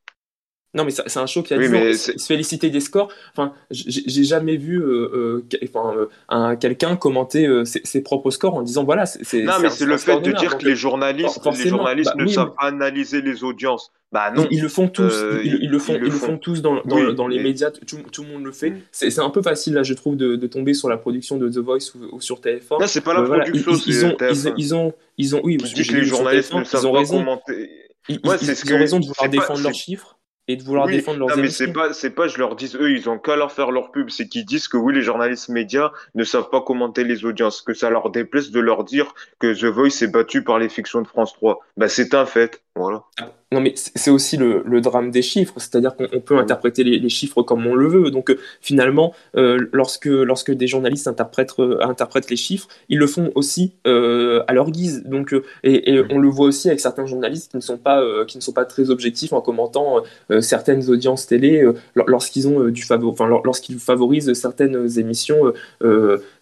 Non, 0.75 0.83
mais 0.83 0.91
c'est 0.91 1.17
un 1.17 1.25
show 1.25 1.41
qui 1.41 1.53
a 1.53 1.57
oui, 1.57 1.95
se 1.95 2.11
féliciter 2.21 2.69
des 2.69 2.81
scores. 2.81 3.07
Enfin, 3.31 3.53
j'ai 3.71 4.25
jamais 4.25 4.57
vu 4.57 4.81
euh, 4.81 5.41
euh, 5.53 5.69
enfin, 5.73 5.95
euh, 5.95 6.07
un, 6.27 6.57
quelqu'un 6.57 6.97
commenter 6.97 7.47
ses, 7.63 8.03
propres 8.03 8.29
scores 8.29 8.55
en 8.55 8.61
disant 8.61 8.83
voilà. 8.83 9.05
c'est 9.05 9.43
Non, 9.43 9.53
mais 9.61 9.69
c'est 9.69 9.85
le 9.85 9.97
fait 9.97 10.19
de 10.19 10.33
dire 10.33 10.57
que 10.57 10.65
les 10.65 10.75
journalistes, 10.75 11.39
les 11.45 11.69
journalistes 11.69 12.11
bah, 12.17 12.23
ne 12.23 12.27
savent 12.27 12.53
pas 12.59 12.67
analyser 12.67 13.21
les 13.21 13.45
audiences. 13.45 13.93
Bah 14.11 14.31
non. 14.35 14.47
Ils, 14.51 14.61
le 14.61 14.67
font 14.67 14.89
tous. 14.89 15.13
Ils, 15.43 15.69
le 15.69 15.79
font. 15.79 15.95
Ils, 15.95 16.01
le 16.01 16.11
font, 16.11 16.37
tous 16.37 16.61
dans, 16.61 16.81
dans, 16.83 17.27
les 17.27 17.41
médias. 17.41 17.71
Tout, 17.71 17.97
tout, 18.11 18.23
le 18.23 18.29
monde 18.33 18.43
le 18.43 18.51
fait. 18.51 18.73
C'est 18.91 19.17
un 19.19 19.29
peu 19.29 19.41
facile 19.41 19.75
là, 19.75 19.83
je 19.83 19.93
trouve, 19.93 20.17
de, 20.17 20.35
de, 20.35 20.47
tomber 20.47 20.73
sur 20.73 20.89
la 20.89 20.97
production 20.97 21.37
de 21.37 21.47
The 21.47 21.57
Voice 21.59 21.93
ou, 22.11 22.19
sur 22.19 22.41
TF1. 22.41 22.81
Non, 22.81 22.87
c'est 22.87 23.01
pas 23.01 23.13
la 23.13 23.23
production. 23.23 23.71
ils, 23.87 24.05
ont, 24.05 24.17
ils, 24.57 24.75
ont, 24.75 24.93
ils 25.17 25.35
ont, 25.37 25.41
oui. 25.43 25.57
Parce 25.57 25.73
que 25.73 25.95
les 25.95 26.03
journalistes 26.03 26.53
ne 26.53 26.65
savent 26.65 26.91
pas 26.91 27.05
commenter. 27.05 27.69
Ils, 28.09 28.19
ont 28.25 28.77
raison 28.77 28.99
de 28.99 29.05
vouloir 29.05 29.29
défendre 29.29 29.61
leurs 29.61 29.73
chiffres 29.73 30.17
et 30.47 30.55
de 30.55 30.63
vouloir 30.63 30.87
défendre 30.87 31.19
leurs 31.19 31.29
non, 31.29 31.37
mais 31.37 31.49
c'est 31.49 31.73
pas 31.73 31.93
c'est 31.93 32.11
pas 32.11 32.27
je 32.27 32.37
leur 32.37 32.55
dis 32.55 32.71
eux 32.79 32.91
ils 32.91 33.09
ont 33.09 33.17
qu'à 33.17 33.35
leur 33.35 33.51
faire 33.51 33.71
leur 33.71 33.91
pub. 33.91 34.09
C'est 34.09 34.27
qu'ils 34.27 34.45
disent 34.45 34.67
que 34.67 34.77
oui 34.77 34.93
les 34.93 35.01
journalistes 35.01 35.49
médias 35.49 35.91
ne 36.13 36.23
savent 36.23 36.49
pas 36.49 36.61
commenter 36.61 37.03
les 37.03 37.25
audiences 37.25 37.61
que 37.61 37.73
ça 37.73 37.89
leur 37.89 38.11
déplaise 38.11 38.51
de 38.51 38.59
leur 38.59 38.83
dire 38.83 39.13
que 39.39 39.53
The 39.53 39.65
Voice 39.65 40.03
est 40.03 40.11
battu 40.11 40.43
par 40.43 40.59
les 40.59 40.69
fictions 40.69 41.01
de 41.01 41.07
France 41.07 41.33
3 41.33 41.59
bah 41.77 41.89
c'est 41.89 42.13
un 42.13 42.25
fait. 42.25 42.61
Voilà. 42.75 43.03
Ah, 43.19 43.31
non, 43.55 43.61
mais 43.61 43.73
c'est 43.75 44.11
aussi 44.11 44.35
le, 44.35 44.81
drame 44.81 45.11
des 45.11 45.21
chiffres, 45.21 45.53
c'est-à-dire 45.55 45.95
qu'on 45.95 46.19
peut 46.19 46.37
interpréter 46.37 46.83
les, 46.83 47.09
chiffres 47.09 47.41
comme 47.41 47.65
on 47.65 47.73
le 47.73 47.87
veut. 47.87 48.11
Donc 48.11 48.29
euh, 48.29 48.37
finalement, 48.59 49.13
euh, 49.37 49.69
lorsque, 49.71 50.07
lorsque 50.07 50.51
des 50.51 50.67
journalistes 50.67 51.07
interprètent, 51.07 51.53
euh, 51.59 51.79
interprètent 51.79 52.29
les 52.29 52.35
chiffres, 52.35 52.67
ils 52.89 52.99
le 52.99 53.07
font 53.07 53.31
aussi 53.33 53.71
à 53.85 54.53
leur 54.53 54.71
guise. 54.71 55.03
Donc, 55.05 55.33
et, 55.63 56.01
on 56.09 56.19
le 56.19 56.27
voit 56.27 56.47
aussi 56.47 56.67
avec 56.67 56.81
certains 56.81 57.05
journalistes 57.05 57.51
qui 57.51 57.55
ne 57.55 57.61
sont 57.61 57.77
pas, 57.77 58.03
qui 58.25 58.37
ne 58.37 58.41
sont 58.41 58.51
pas 58.51 58.65
très 58.65 58.89
objectifs 58.89 59.31
en 59.31 59.39
commentant 59.39 60.03
certaines 60.41 60.89
audiences 60.89 61.27
télé 61.27 61.65
lorsqu'ils 61.95 62.49
ont 62.49 62.67
du 62.67 62.83
favor 62.83 63.13
enfin, 63.13 63.29
lorsqu'ils 63.45 63.79
favorisent 63.79 64.33
certaines 64.33 64.99
émissions. 64.99 65.53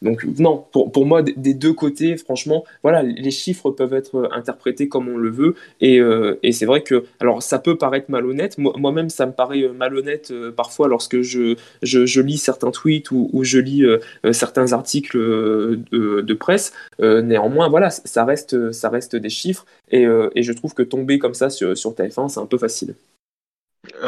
donc 0.02 0.26
non, 0.40 0.66
pour, 0.72 0.92
pour 0.92 1.06
moi, 1.06 1.22
des 1.22 1.54
deux 1.54 1.74
côtés, 1.74 2.18
franchement, 2.18 2.64
voilà, 2.82 3.04
les 3.04 3.32
chiffres 3.32 3.70
peuvent 3.70 3.94
être 3.94 4.30
interprétés 4.32 4.88
comme 4.88 5.08
on 5.10 5.18
le 5.18 5.30
veut. 5.30 5.54
Et, 5.80 6.00
et 6.44 6.52
c'est 6.52 6.66
vrai 6.66 6.82
que 6.82 7.03
alors 7.20 7.42
ça 7.44 7.60
peut 7.60 7.78
paraître 7.78 8.10
malhonnête, 8.10 8.58
moi-même 8.58 9.10
ça 9.10 9.26
me 9.26 9.32
paraît 9.32 9.64
euh, 9.64 9.74
malhonnête 9.74 10.32
euh, 10.32 10.52
parfois 10.52 10.88
lorsque 10.88 11.22
je, 11.22 11.56
je, 11.82 12.22
lis 12.22 12.38
certains 12.38 12.72
tweets 12.72 13.12
ou, 13.12 13.44
je 13.44 13.60
lis 13.60 13.86
euh, 13.86 14.00
certains 14.32 14.74
articles 14.74 15.18
de, 15.18 16.34
presse. 16.34 16.74
néanmoins, 17.00 17.70
voilà, 17.70 17.90
ça 17.90 18.26
reste, 18.26 18.72
ça 18.72 18.90
reste 18.90 19.16
des 19.16 19.30
chiffres 19.30 19.66
et, 19.92 20.04
je 20.06 20.52
trouve 20.52 20.74
que 20.74 20.84
tomber 20.84 21.20
comme 21.20 21.34
ça 21.34 21.50
sur, 21.50 21.78
sur 21.78 21.92
TF1, 21.94 22.30
c'est 22.30 22.40
un 22.40 22.46
peu 22.46 22.58
facile. 22.58 22.96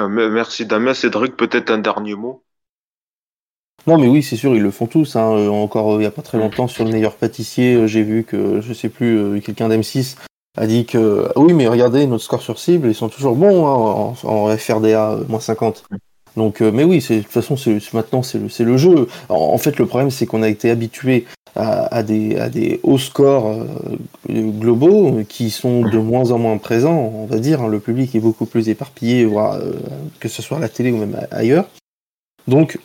merci 0.10 0.66
Damien. 0.66 0.94
Cédric, 0.94 1.38
peut-être 1.38 1.72
un 1.72 1.78
dernier 1.78 2.16
mot? 2.16 2.42
Non, 3.88 3.98
mais 3.98 4.08
oui, 4.08 4.24
c'est 4.24 4.36
sûr, 4.36 4.56
ils 4.56 4.62
le 4.62 4.72
font 4.72 4.88
tous. 4.88 5.16
Hein. 5.16 5.48
Encore 5.50 5.94
il 5.94 6.00
n'y 6.00 6.06
a 6.06 6.12
pas 6.12 6.24
très 6.24 6.38
longtemps, 6.38 6.68
sur 6.68 6.84
le 6.84 6.92
meilleur 6.92 7.16
pâtissier, 7.16 7.88
j'ai 7.88 8.04
vu 8.04 8.24
que, 8.24 8.60
je 8.62 8.74
sais 8.74 8.90
plus, 8.90 9.42
quelqu'un 9.42 9.70
d'M6 9.70 10.18
a 10.58 10.68
dit 10.68 10.86
que 10.86 11.30
oui, 11.36 11.54
mais 11.54 11.68
regardez 11.68 12.08
notre 12.08 12.24
score 12.24 12.42
sur 12.42 12.60
cible, 12.60 12.88
ils 12.88 12.96
sont 12.96 13.10
toujours 13.10 13.36
bons 13.36 13.68
hein, 13.68 14.16
en, 14.24 14.58
FRDA 14.58 15.12
euh, 15.12 15.24
moins 15.28 15.40
50. 15.40 15.86
Donc, 16.38 16.62
euh, 16.62 16.72
mais 16.72 16.84
oui, 16.84 17.00
de 17.00 17.22
toute 17.22 17.32
façon, 17.32 17.56
maintenant 17.94 18.22
c'est 18.22 18.40
le, 18.40 18.66
le, 18.66 18.78
jeu. 18.78 19.08
En, 19.30 19.58
fait, 19.58 19.78
le 19.78 19.86
problème, 19.86 20.12
c'est 20.12 20.26
qu'on 20.26 20.44
a 20.44 20.50
été 20.50 20.70
habitué 20.70 21.26
à, 21.56 22.04
des, 22.04 22.38
à 22.38 22.50
des 22.50 22.82
hauts 22.84 22.98
scores 22.98 23.50
euh, 23.50 24.52
globaux 24.52 25.22
qui 25.30 25.50
sont 25.50 25.82
de 25.82 25.98
moins 25.98 26.32
en 26.32 26.40
moins 26.40 26.58
présents. 26.58 27.12
On 27.16 27.26
va 27.26 27.40
dire, 27.40 27.62
hein. 27.62 27.68
le 27.68 27.80
public 27.80 28.14
est 28.16 28.20
beaucoup 28.20 28.46
plus 28.46 28.68
éparpillé, 28.68 29.30
que 30.20 30.28
ce 30.28 30.42
soit 30.42 30.58
à 30.58 30.60
la 30.60 30.70
télé 30.70 30.92
ou 30.92 30.98
même 30.98 31.18
ailleurs. 31.32 31.70
Donc, 32.48 32.78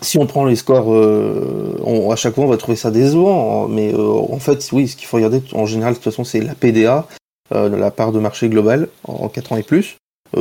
si 0.00 0.18
on 0.18 0.26
prend 0.26 0.44
les 0.44 0.56
scores, 0.56 0.92
euh, 0.92 2.10
à 2.10 2.16
chaque 2.16 2.34
fois 2.34 2.44
on 2.44 2.48
va 2.48 2.56
trouver 2.56 2.76
ça 2.76 2.90
décevant, 2.90 3.64
hein. 3.64 3.68
mais 3.70 3.92
euh, 3.92 4.20
en 4.30 4.38
fait, 4.38 4.66
oui, 4.72 4.88
ce 4.88 4.96
qu'il 4.96 5.06
faut 5.06 5.16
regarder 5.16 5.42
en 5.52 5.66
général, 5.66 5.94
de 5.94 5.98
toute 5.98 6.04
façon, 6.04 6.24
c'est 6.24 6.40
la 6.40 6.54
PDA, 6.54 7.06
euh, 7.54 7.68
la 7.68 7.90
part 7.90 8.12
de 8.12 8.18
marché 8.18 8.48
globale 8.48 8.88
en 9.04 9.28
4 9.28 9.52
ans 9.52 9.56
et 9.56 9.62
plus, 9.62 9.96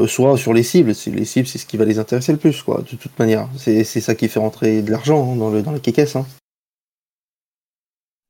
soit 0.07 0.37
sur 0.37 0.53
les 0.53 0.63
cibles. 0.63 0.93
Les 1.07 1.25
cibles, 1.25 1.47
c'est 1.47 1.57
ce 1.57 1.65
qui 1.65 1.77
va 1.77 1.85
les 1.85 1.99
intéresser 1.99 2.31
le 2.31 2.37
plus, 2.37 2.61
quoi, 2.61 2.81
de 2.89 2.97
toute 2.97 3.17
manière. 3.17 3.47
C'est 3.57 3.83
ça 3.83 4.15
qui 4.15 4.27
fait 4.27 4.39
rentrer 4.39 4.81
de 4.81 4.91
l'argent 4.91 5.31
hein, 5.31 5.35
dans, 5.35 5.49
le, 5.49 5.61
dans 5.61 5.71
les 5.71 5.79
caisses. 5.79 6.15
Hein 6.15 6.25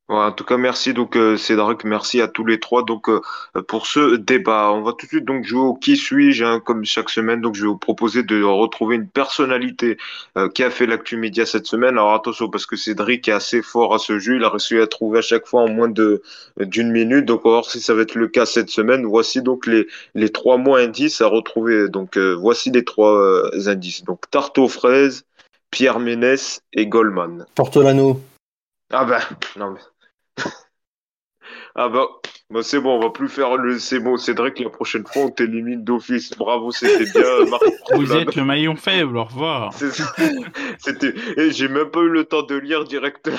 en 0.10 0.32
tout 0.32 0.46
cas, 0.46 0.56
merci 0.56 0.94
donc 0.94 1.18
euh, 1.18 1.36
Cédric, 1.36 1.84
merci 1.84 2.22
à 2.22 2.30
tous 2.30 2.46
les 2.46 2.62
trois 2.62 2.84
donc 2.84 3.10
euh, 3.10 3.20
pour 3.68 3.88
ce 3.88 4.16
débat. 4.16 4.72
On 4.72 4.82
va 4.82 4.94
tout 4.94 5.06
de 5.06 5.10
suite 5.10 5.26
donc 5.26 5.44
jouer 5.44 5.60
au 5.60 5.74
qui 5.74 5.98
suis-je 5.98 6.46
hein, 6.46 6.62
comme 6.62 6.86
chaque 6.86 7.10
semaine. 7.10 7.42
Donc 7.42 7.56
je 7.56 7.64
vais 7.64 7.68
vous 7.68 7.78
proposer 7.78 8.24
de 8.24 8.42
retrouver 8.42 8.96
une 8.96 9.10
personnalité 9.10 9.98
euh, 10.38 10.48
qui 10.48 10.64
a 10.64 10.70
fait 10.70 10.86
l'actu 10.86 11.18
média 11.18 11.46
cette 11.46 11.68
semaine. 11.68 11.96
Alors 11.96 12.14
attention 12.14 12.50
parce 12.50 12.66
que 12.66 12.78
Cédric 12.78 13.28
est 13.28 13.34
assez 13.34 13.62
fort 13.62 13.94
à 13.94 14.00
ce 14.00 14.18
jeu. 14.18 14.38
Il 14.38 14.46
a 14.46 14.50
réussi 14.50 14.78
à 14.80 14.88
trouver 14.88 15.20
à 15.20 15.22
chaque 15.22 15.46
fois 15.46 15.64
en 15.64 15.68
moins 15.68 15.90
de 15.90 16.22
d'une 16.58 16.92
minute. 16.92 17.26
Donc 17.26 17.42
on 17.44 17.50
va 17.50 17.56
voir 17.56 17.66
si 17.66 17.82
ça 17.82 17.94
va 17.94 18.04
être 18.04 18.16
le 18.16 18.30
cas 18.30 18.46
cette 18.46 18.70
semaine. 18.70 19.06
Voici 19.06 19.42
donc 19.42 19.68
les 19.68 19.88
les 20.16 20.30
trois 20.30 20.56
mots 20.58 20.76
indices 20.76 21.20
à 21.20 21.28
retrouver. 21.28 21.90
Donc 21.90 22.18
voici 22.18 22.72
les 22.72 22.86
trois 22.86 23.44
indices. 23.68 24.06
Donc 24.06 24.22
tarte 24.32 24.58
aux 24.58 24.70
fraises, 24.70 25.26
Pierre 25.70 26.00
Ménès 26.00 26.62
et 26.72 26.88
Goldman. 26.88 27.46
Portolano. 27.56 28.22
Ah 28.90 29.04
ben 29.04 29.20
non 29.58 29.72
mais. 29.72 29.82
Ah 31.76 31.90
bah, 31.90 32.08
Bah, 32.50 32.62
c'est 32.64 32.80
bon, 32.80 32.98
on 32.98 33.00
va 33.00 33.10
plus 33.10 33.30
faire 33.30 33.56
le. 33.58 33.78
C'est 33.78 34.00
bon, 34.00 34.18
Cédric, 34.18 34.60
la 34.60 34.70
prochaine 34.70 35.06
fois, 35.06 35.24
on 35.24 35.30
t'élimine 35.30 35.84
d'office. 35.84 36.32
Bravo, 36.38 36.72
c'était 36.72 37.06
bien. 37.12 37.24
Vous 37.96 38.14
êtes 38.14 38.36
le 38.36 38.46
maillon 38.46 38.76
faible, 38.76 39.18
au 39.18 39.26
revoir. 39.26 39.74
C'était. 40.80 41.14
Et 41.38 41.52
j'ai 41.52 41.68
même 41.68 41.90
pas 41.92 42.00
eu 42.00 42.10
le 42.10 42.24
temps 42.24 42.44
de 42.44 42.56
lire 42.56 42.84
directement. 42.86 43.38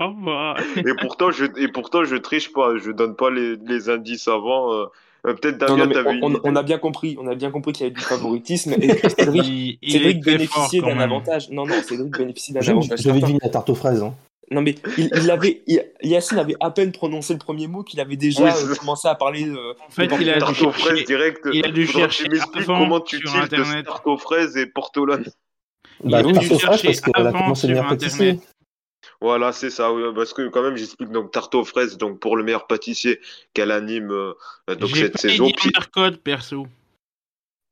Au 0.00 0.08
revoir. 0.08 0.56
Et 0.76 0.94
pourtant, 1.00 1.30
je, 1.30 1.44
et 1.56 1.68
pourtant, 1.68 2.04
je 2.04 2.16
triche 2.16 2.52
pas. 2.52 2.76
Je 2.78 2.90
donne 2.90 3.16
pas 3.16 3.30
les, 3.30 3.56
les 3.56 3.90
indices 3.90 4.28
avant. 4.28 4.72
Euh, 4.72 4.86
euh, 5.26 5.34
peut-être 5.34 5.58
Damien, 5.58 5.88
on, 6.22 6.38
on, 6.44 6.56
a 6.56 6.62
bien 6.62 6.78
compris, 6.78 7.16
on 7.18 7.26
a 7.26 7.34
bien 7.34 7.50
compris 7.50 7.72
qu'il 7.72 7.84
y 7.84 7.86
avait 7.86 7.94
du 7.94 8.02
favoritisme 8.02 8.74
et 8.74 8.98
Cédric, 9.08 9.78
Cédric 9.82 10.22
bénéficiait 10.22 10.82
d'un 10.82 10.98
avantage. 10.98 11.48
Non, 11.50 11.64
non, 11.66 11.80
Cédric 11.82 12.16
bénéficie 12.16 12.52
d'un 12.52 12.60
avantage. 12.60 13.00
J'avais 13.00 13.20
dit 13.20 13.38
la 13.42 13.48
tarte 13.48 13.70
aux 13.70 13.74
fraises. 13.74 14.02
Hein. 14.02 14.14
Non, 14.50 14.60
mais 14.60 14.74
il, 14.98 15.30
avait, 15.30 15.62
Yacine 16.02 16.38
avait 16.38 16.56
à 16.60 16.70
peine 16.70 16.92
prononcé 16.92 17.32
le 17.32 17.38
premier 17.38 17.66
mot 17.66 17.82
qu'il 17.82 18.00
avait 18.00 18.16
déjà 18.16 18.54
euh, 18.54 18.74
commencé 18.74 19.08
à 19.08 19.14
parler. 19.14 19.48
Euh, 19.48 19.72
en 19.86 19.90
fait, 19.90 20.04
il 20.20 20.30
a, 20.30 20.38
dû 20.38 20.54
chercher, 20.54 21.04
direct, 21.04 21.48
il 21.52 21.64
a 21.64 21.70
dû 21.70 21.86
chercher 21.86 22.28
comment 22.66 23.00
tu 23.00 23.16
utilises 23.16 23.36
Internet. 23.36 23.86
tarte 23.86 24.06
aux 24.06 24.18
fraises 24.18 24.56
et 24.56 24.66
portolane. 24.66 25.24
Bah, 26.02 26.20
il 26.20 26.36
a 26.36 26.40
dû 26.40 26.46
chercher 26.58 26.88
parce 26.88 27.00
qu'elle 27.00 27.26
a 27.26 27.32
commencé 27.32 27.72
à 27.76 27.84
pâtissier. 27.84 28.40
Voilà, 29.20 29.52
c'est 29.52 29.70
ça, 29.70 29.92
oui, 29.92 30.02
parce 30.14 30.34
que 30.34 30.48
quand 30.48 30.62
même, 30.62 30.76
j'explique 30.76 31.10
donc 31.10 31.30
tarte 31.30 31.54
aux 31.54 31.64
fraises, 31.64 31.96
donc 31.96 32.20
pour 32.20 32.36
le 32.36 32.44
meilleur 32.44 32.66
pâtissier 32.66 33.20
qu'elle 33.54 33.70
anime 33.70 34.10
euh, 34.10 34.34
donc 34.76 34.90
cette 34.90 35.18
saison. 35.18 35.46
J'ai 35.46 35.70
pas 35.70 35.84
code 35.90 36.18
perso. 36.18 36.66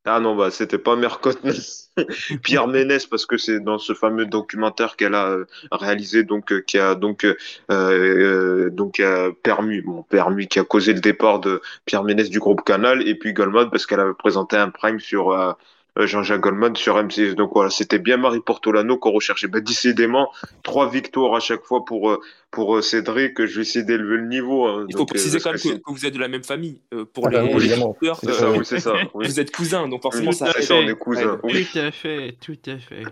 Ah 0.05 0.19
non, 0.19 0.35
bah 0.35 0.51
c'était 0.51 0.79
pas 0.79 0.97
Mercotte, 0.97 1.41
Pierre 2.43 2.67
Ménès, 2.67 3.07
parce 3.07 3.25
que 3.25 3.37
c'est 3.37 3.61
dans 3.61 3.79
ce 3.79 3.95
fameux 3.95 4.27
documentaire 4.27 4.97
qu'elle 4.97 5.15
a 5.15 5.29
euh, 5.29 5.47
réalisé, 5.71 6.25
donc 6.25 6.51
euh, 6.51 6.61
qui 6.61 6.77
a 6.79 6.97
donc 6.97 7.25
euh, 7.71 8.69
donc 8.71 9.01
permis, 9.45 9.81
bon 9.81 10.03
permis, 10.03 10.49
qui 10.49 10.59
a 10.59 10.65
causé 10.65 10.93
le 10.93 11.01
départ 11.01 11.39
de 11.39 11.63
Pierre 11.85 12.03
Ménès 12.03 12.31
du 12.31 12.41
groupe 12.41 12.65
Canal, 12.65 13.07
et 13.07 13.15
puis 13.15 13.33
Goldman 13.33 13.71
parce 13.71 13.87
qu'elle 13.87 14.01
avait 14.01 14.15
présenté 14.15 14.57
un 14.57 14.71
prime 14.71 14.99
sur 14.99 15.57
Jean-Jacques 15.97 16.41
Goldman 16.41 16.75
sur 16.77 16.97
M6. 16.97 17.35
Donc 17.35 17.51
voilà, 17.55 17.71
c'était 17.71 17.99
bien 17.99 18.17
Marie 18.17 18.41
Portolano 18.41 18.97
qu'on 18.97 19.13
recherchait. 19.13 19.49
Ben, 19.49 19.63
décidément, 19.63 20.31
trois 20.63 20.89
victoires 20.89 21.35
à 21.35 21.41
chaque 21.41 21.65
fois 21.65 21.85
pour, 21.85 22.11
euh, 22.11 22.21
pour 22.51 22.77
euh, 22.77 22.83
Cédric. 22.83 23.45
Je 23.45 23.57
vais 23.57 23.63
essayer 23.63 23.85
d'élever 23.85 24.17
le 24.17 24.29
niveau. 24.29 24.67
Hein. 24.67 24.87
Il 24.89 24.97
faut 24.97 25.07
préciser 25.07 25.39
quand 25.41 25.51
même 25.51 25.59
que, 25.59 25.81
vous 25.87 26.07
êtes 26.07 26.15
de 26.15 26.19
la 26.19 26.29
même 26.29 26.45
famille. 26.45 26.81
pour 27.13 27.29
ah 27.29 27.31
les, 27.31 27.77
bah 27.77 28.65
c'est 28.65 28.81
ça, 28.81 28.95
Vous 29.15 29.41
êtes 29.41 29.55
cousins, 29.55 29.89
donc 29.89 30.03
forcément 30.03 30.33
ça. 30.33 30.53
C'est 30.55 30.63
ça, 30.63 30.75
on 30.75 30.87
est 30.87 30.95
cousins. 30.95 31.39
Tout 31.43 31.79
à 31.79 31.91
fait, 31.91 32.37
tout 32.41 32.59
à 32.67 32.79
fait. 32.79 33.05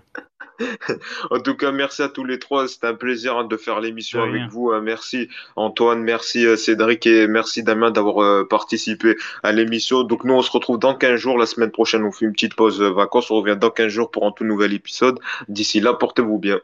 en 1.30 1.40
tout 1.40 1.56
cas, 1.56 1.72
merci 1.72 2.02
à 2.02 2.08
tous 2.08 2.24
les 2.24 2.38
trois. 2.38 2.68
C'était 2.68 2.86
un 2.86 2.94
plaisir 2.94 3.36
hein, 3.36 3.44
de 3.44 3.56
faire 3.56 3.80
l'émission 3.80 4.22
avec 4.22 4.42
vous. 4.50 4.70
Hein. 4.70 4.80
merci 4.80 5.28
Antoine, 5.56 6.02
merci 6.02 6.46
euh, 6.46 6.56
Cédric 6.56 7.06
et 7.06 7.26
merci 7.26 7.62
Damien 7.62 7.90
d'avoir 7.90 8.22
euh, 8.22 8.46
participé 8.48 9.16
à 9.42 9.52
l'émission. 9.52 10.02
Donc 10.02 10.24
nous, 10.24 10.34
on 10.34 10.42
se 10.42 10.50
retrouve 10.50 10.78
dans 10.78 10.94
15 10.94 11.16
jours. 11.16 11.38
La 11.38 11.46
semaine 11.46 11.70
prochaine, 11.70 12.04
on 12.04 12.12
fait 12.12 12.26
une 12.26 12.32
petite 12.32 12.54
pause 12.54 12.80
vacances. 12.82 13.30
On 13.30 13.36
revient 13.36 13.56
dans 13.58 13.70
15 13.70 13.88
jours 13.88 14.10
pour 14.10 14.26
un 14.26 14.32
tout 14.32 14.44
nouvel 14.44 14.72
épisode. 14.72 15.18
D'ici 15.48 15.80
là, 15.80 15.94
portez-vous 15.94 16.38
bien. 16.38 16.60